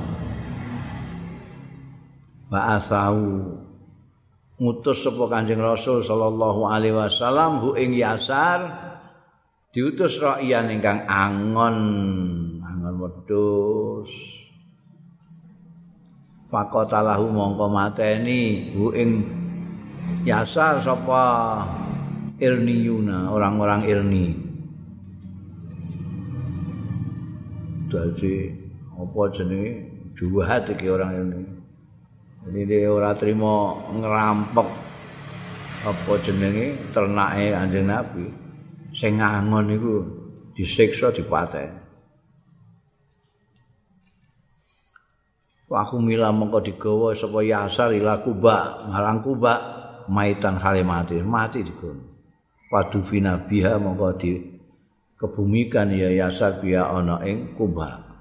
Ba'asahu 2.48 3.63
ngutus 4.64 5.04
sapa 5.04 5.28
Kanjeng 5.28 5.60
Rasul 5.60 6.00
sallallahu 6.00 6.64
alaihi 6.64 6.96
wasallam 6.96 7.60
hu 7.60 7.76
ing 7.76 7.92
Yasar. 7.92 8.72
Diutus 9.76 10.24
rakyat 10.24 10.72
ingkang 10.72 11.04
angon. 11.04 11.78
Angon 12.64 12.96
wedhus. 13.04 14.12
Fakotalahu 16.48 17.28
mongko 17.28 17.68
mateni 17.68 18.72
hu 18.72 18.96
ing 18.96 19.10
Yasar 20.24 20.80
sapa 20.80 21.24
Irniyuna? 22.40 23.36
Orang-orang 23.36 23.84
Irni. 23.84 24.28
Dadi 27.92 28.36
apa 28.96 29.22
jenenge? 29.36 29.92
Juhat 30.14 30.70
iki 30.72 30.88
orang 30.88 31.12
ini. 31.20 31.53
Ini 32.44 32.62
dia 32.68 32.92
ora 32.92 33.16
terima 33.16 33.72
ngerampok 33.88 34.68
apa 35.84 36.12
jenenge 36.24 36.92
ternake 36.92 37.56
Kanjeng 37.56 37.88
Nabi. 37.88 38.26
Sing 38.94 39.18
ngangon 39.18 39.74
iku 39.74 39.94
disiksa 40.54 41.10
dipateni. 41.16 41.84
Aku 45.74 45.98
mila 45.98 46.30
mengko 46.30 46.62
digawa 46.62 47.18
sapa 47.18 47.42
Yasar 47.42 47.98
ila 47.98 48.22
Kuba, 48.22 48.86
marang 48.86 49.26
Kuba 49.26 49.54
maitan 50.06 50.62
hale 50.62 50.86
mati, 50.86 51.18
digono. 51.66 52.14
Padu 52.70 53.02
biha 53.02 53.82
mengko 53.82 54.14
di 54.14 54.38
kebumikan 55.18 55.90
ya 55.90 56.14
yasa 56.14 56.62
biya 56.62 56.94
ana 56.94 57.26
ing 57.26 57.58
Kuba. 57.58 58.13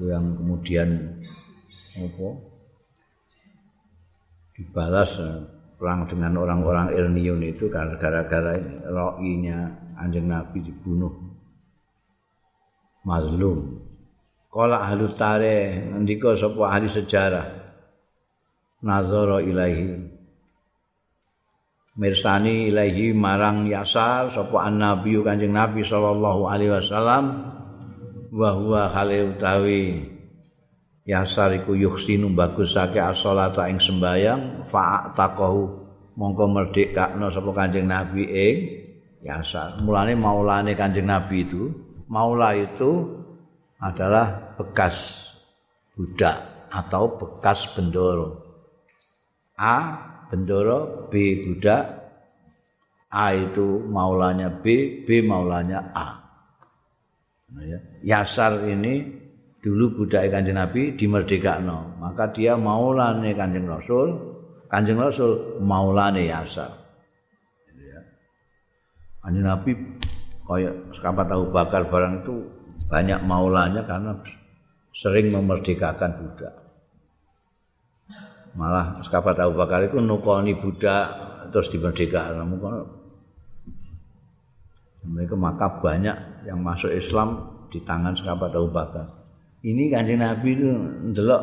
Yang 0.00 0.24
kemudian 0.40 0.88
apa? 2.00 2.28
Dibalas 4.56 5.10
eh, 5.20 5.40
perang 5.76 6.08
dengan 6.08 6.36
orang-orang 6.40 6.92
Irniun 6.96 7.40
itu 7.44 7.68
gara-gara 7.72 8.56
roinya 8.88 9.68
anjing 9.96 10.28
Nabi 10.28 10.64
dibunuh 10.64 11.12
mazlum. 13.04 13.80
Kala 14.50 14.82
ahli 14.82 15.06
tarikh 15.14 15.94
ngendika 15.94 16.34
sapa 16.34 16.62
ahli 16.74 16.90
sejarah 16.90 17.46
nazara 18.82 19.38
ilahi 19.44 19.94
mirsani 22.00 22.72
ilahi 22.72 23.12
marang 23.12 23.68
yasar 23.68 24.32
sapa 24.32 24.72
nabi 24.72 25.20
kanjeng 25.20 25.52
nabi 25.52 25.84
sallallahu 25.84 26.48
alaihi 26.48 26.72
wasallam 26.72 27.49
wa 28.30 28.50
huwa 28.54 28.90
khali 28.94 29.26
utawi 29.26 29.82
yasar 31.02 31.50
iku 31.58 31.74
yuhsinu 31.74 32.30
bagusake 32.30 33.02
as-shalata 33.02 33.66
ing 33.66 33.82
sembayang 33.82 34.70
fa 34.70 35.10
taqahu 35.18 35.66
mongko 36.14 36.44
merdekakno 36.46 37.26
sapa 37.32 37.50
kanjeng 37.50 37.90
nabi 37.90 38.22
ing 38.30 38.56
yasar. 39.26 39.82
Mulane 39.82 40.14
maulane 40.14 40.72
kanjeng 40.78 41.10
nabi 41.10 41.42
itu 41.42 41.74
maula 42.06 42.54
itu 42.54 43.18
adalah 43.80 44.54
bekas 44.60 45.26
budak 45.96 46.68
atau 46.70 47.18
bekas 47.18 47.66
bendoro. 47.74 48.46
A 49.58 49.76
bendoro 50.30 51.10
B 51.10 51.44
budak. 51.48 51.98
A 53.10 53.34
itu 53.34 53.82
maulanya 53.90 54.54
B 54.62 55.02
B 55.02 55.18
maulanya 55.26 55.90
A. 55.90 56.19
Yasar 58.06 58.64
ini 58.70 59.04
dulu 59.60 60.02
budak 60.02 60.30
kanjeng 60.30 60.56
Nabi 60.56 60.94
dimerdekakno. 60.94 61.98
Maka 61.98 62.30
dia 62.30 62.54
maulane 62.54 63.34
kanjeng 63.34 63.66
Rasul. 63.66 64.36
Kanjeng 64.70 65.02
Rasul 65.02 65.58
maulane 65.60 66.30
Yasar. 66.30 66.70
Ya. 67.74 68.00
kanjeng 69.26 69.46
Nabi 69.46 69.70
kayak 70.46 70.74
sekapat 70.94 71.26
tahu 71.26 71.42
bakar 71.50 71.82
barang 71.90 72.14
itu 72.22 72.34
banyak 72.90 73.20
maulanya 73.26 73.82
karena 73.86 74.18
sering 74.94 75.30
memerdekakan 75.30 76.10
budak. 76.18 76.54
Malah 78.58 78.98
sekabat 79.06 79.38
Abu 79.38 79.54
Bakar 79.54 79.86
itu 79.86 80.02
nukoni 80.02 80.58
budak 80.58 81.06
terus 81.54 81.70
dimerdekakan 81.70 82.42
mereka 85.04 85.34
maka 85.36 85.80
banyak 85.80 86.44
yang 86.44 86.60
masuk 86.60 86.92
Islam 86.92 87.48
di 87.72 87.80
tangan 87.80 88.12
sekabat 88.16 88.52
Abu 88.52 88.68
Bakar. 88.68 89.06
Ini 89.60 89.92
kanjeng 89.92 90.20
Nabi 90.20 90.56
itu 90.56 90.68
ndelok 91.12 91.42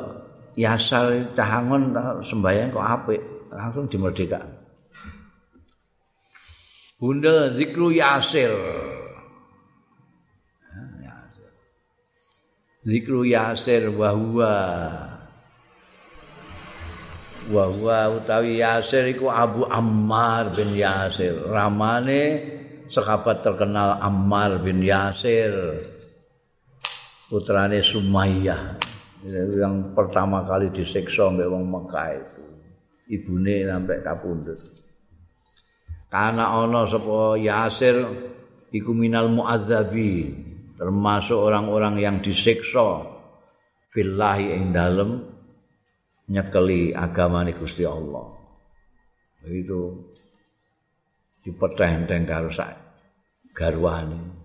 yasal 0.58 1.34
cahangon 1.38 1.93
sembahyang 2.26 2.74
kok 2.74 2.86
apik? 2.86 3.22
Langsung 3.47 3.88
dimerdekakan 3.88 4.58
Bunda 6.97 7.53
zikru 7.53 7.93
Yasir. 7.93 8.49
Zikru 12.82 13.22
Yasir 13.22 13.93
bahwa 13.93 14.53
wa 17.53 17.64
huwa 17.70 18.18
utawi 18.18 18.58
Yasir 18.58 19.14
iku 19.14 19.30
Abu 19.30 19.70
Ammar 19.70 20.58
bin 20.58 20.74
Yasir. 20.74 21.38
Ramane 21.45 22.57
sahabat 22.88 23.43
terkenal 23.43 23.99
Ammar 23.99 24.63
bin 24.63 24.83
Yasir 24.83 25.83
putrane 27.27 27.83
Sumayyah. 27.83 28.79
Yang 29.27 29.75
pertama 29.91 30.45
kali 30.47 30.71
disiksa 30.71 31.27
mbek 31.27 31.47
wong 31.51 31.65
Mekah 31.67 32.07
itu. 32.15 32.43
Ibune 33.07 33.67
sampai 33.67 33.97
kapundhut. 34.03 34.59
Karena 36.07 36.55
ana 36.55 36.88
sapa 36.88 37.35
Yasir 37.35 37.95
iku 38.71 38.91
minal 38.95 39.27
muadzabi 39.31 40.31
termasuk 40.79 41.35
orang-orang 41.35 41.99
yang 41.99 42.15
disiksa 42.23 43.03
fillahi 43.91 44.55
ing 44.55 44.71
dalem 44.71 45.25
nyekeli 46.31 46.91
agama 46.95 47.43
Gusti 47.51 47.83
Allah. 47.83 48.35
Itu 49.47 50.11
dipetenteng 51.45 52.23
karo 52.25 52.49
sak 52.53 52.73
garwane. 53.53 54.38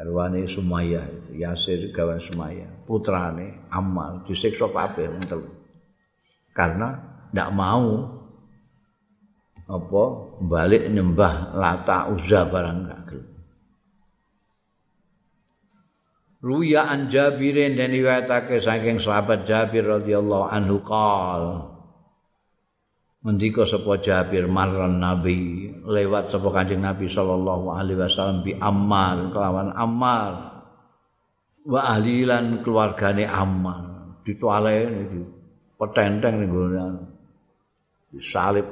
Garwane 0.00 0.48
Sumayyah, 0.48 1.36
Yasir 1.36 1.92
gawan 1.92 2.24
Sumayyah, 2.24 2.88
putrane 2.88 3.68
Ammar 3.68 4.24
disiksa 4.24 4.72
kabeh 4.72 5.12
telu. 5.28 5.44
Karena 6.56 6.96
ndak 7.30 7.50
mau 7.52 8.08
apa 9.70 10.02
balik 10.42 10.90
nyembah 10.90 11.54
lata 11.54 12.10
uzza 12.10 12.48
barang 12.48 12.78
gak 12.90 13.00
Ruya 16.40 16.88
an 16.88 17.12
Jabirin 17.12 17.76
dan 17.76 17.92
riwayatake 17.92 18.64
saking 18.64 18.96
sahabat 18.96 19.44
Jabir 19.44 19.84
radhiyallahu 19.84 20.48
anhu 20.48 20.80
qal 20.80 21.68
Mendika 23.20 23.68
sapa 23.68 24.00
Jabir 24.00 24.48
marran 24.48 25.04
Nabi 25.04 25.68
lewat 25.84 26.32
sapa 26.32 26.48
Kanjeng 26.52 26.84
Nabi 26.84 27.08
sallallahu 27.08 27.72
alaihi 27.72 27.98
wasallam 28.00 28.44
bi 28.44 28.52
Ammar 28.56 29.32
kelawan 29.32 29.70
Ammar 29.72 30.32
wa 31.64 31.80
ahli 31.80 32.24
lan 32.24 32.60
keluargane 32.64 33.24
Ammar 33.28 33.80
dituale 34.24 34.88
iki 34.88 35.20
petenteng 35.80 36.44
ning 36.44 36.52
disalib 38.12 38.66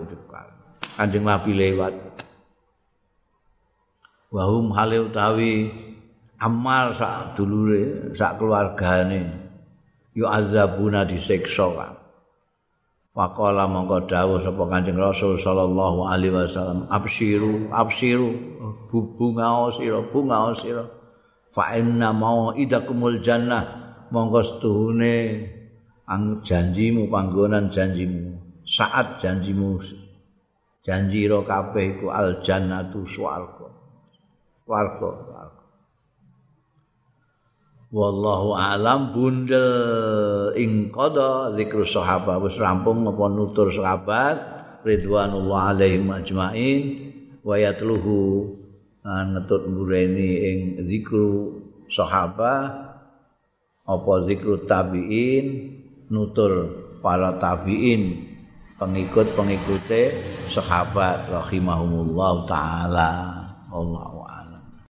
Kanjeng 0.99 1.23
Nabi 1.23 1.55
lewat. 1.55 1.95
Wahum 4.35 4.75
hale 4.77 4.99
utawi 5.09 5.71
amal 6.37 6.93
sak 6.93 7.39
dulure 7.39 8.13
sak 8.19 8.37
keluargane. 8.37 9.25
Yu 10.13 10.27
azabuna 10.27 11.07
disiksa 11.07 11.71
Waqala 13.19 13.67
mongko 13.67 14.07
dawuh 14.07 14.39
sapa 14.47 14.63
Kanjeng 14.71 14.95
Rasul 14.95 15.35
sallallahu 15.43 16.07
alaihi 16.07 16.39
wasallam 16.39 16.87
absiru 16.87 17.67
absiru 17.75 18.31
bunga 18.95 19.75
sira 19.75 19.99
bunga 20.07 20.55
sira. 20.55 20.87
Fa 21.51 21.75
inna 21.75 22.15
mau 22.15 22.55
idakumul 22.55 23.19
jannah. 23.19 23.91
Mongko 24.15 24.41
setuhune 24.47 25.17
ang 26.07 26.47
janjimu 26.47 27.11
panggonan 27.11 27.75
janjimu 27.75 28.39
saat 28.63 29.19
janjimu 29.19 29.83
janji 30.87 31.27
ro 31.27 31.43
kabeh 31.43 31.99
iku 31.99 32.15
al 32.15 32.39
jannatu 32.47 33.03
swarga. 33.03 33.67
Swarga 34.63 35.11
wallahu 37.89 38.53
alam 38.53 39.17
bundel 39.17 39.69
ing 40.57 40.93
qada 40.93 41.57
zikru 41.57 41.85
sahabat. 41.89 42.37
Wis 42.45 42.57
rampung 42.61 43.05
apa 43.09 43.25
nutur 43.33 43.73
sahabat 43.73 44.37
ridwanullah 44.85 45.77
alaihim 45.77 46.13
ajmain. 46.13 46.81
Wa 47.45 47.57
yatluhu 47.57 48.53
ngetut 49.05 49.63
mbureni 49.73 50.31
ing 50.53 50.59
zikru 50.85 51.65
sahabat 51.89 52.71
apa 53.89 54.13
zikru 54.29 54.61
tabiin 54.69 55.47
nutur 56.13 56.85
para 57.01 57.41
tabiin 57.41 58.29
pengikut 58.77 59.33
pengikute 59.33 60.13
sahabat 60.53 61.33
rahimahumullah 61.33 62.35
taala. 62.45 63.11
Allah 63.69 64.18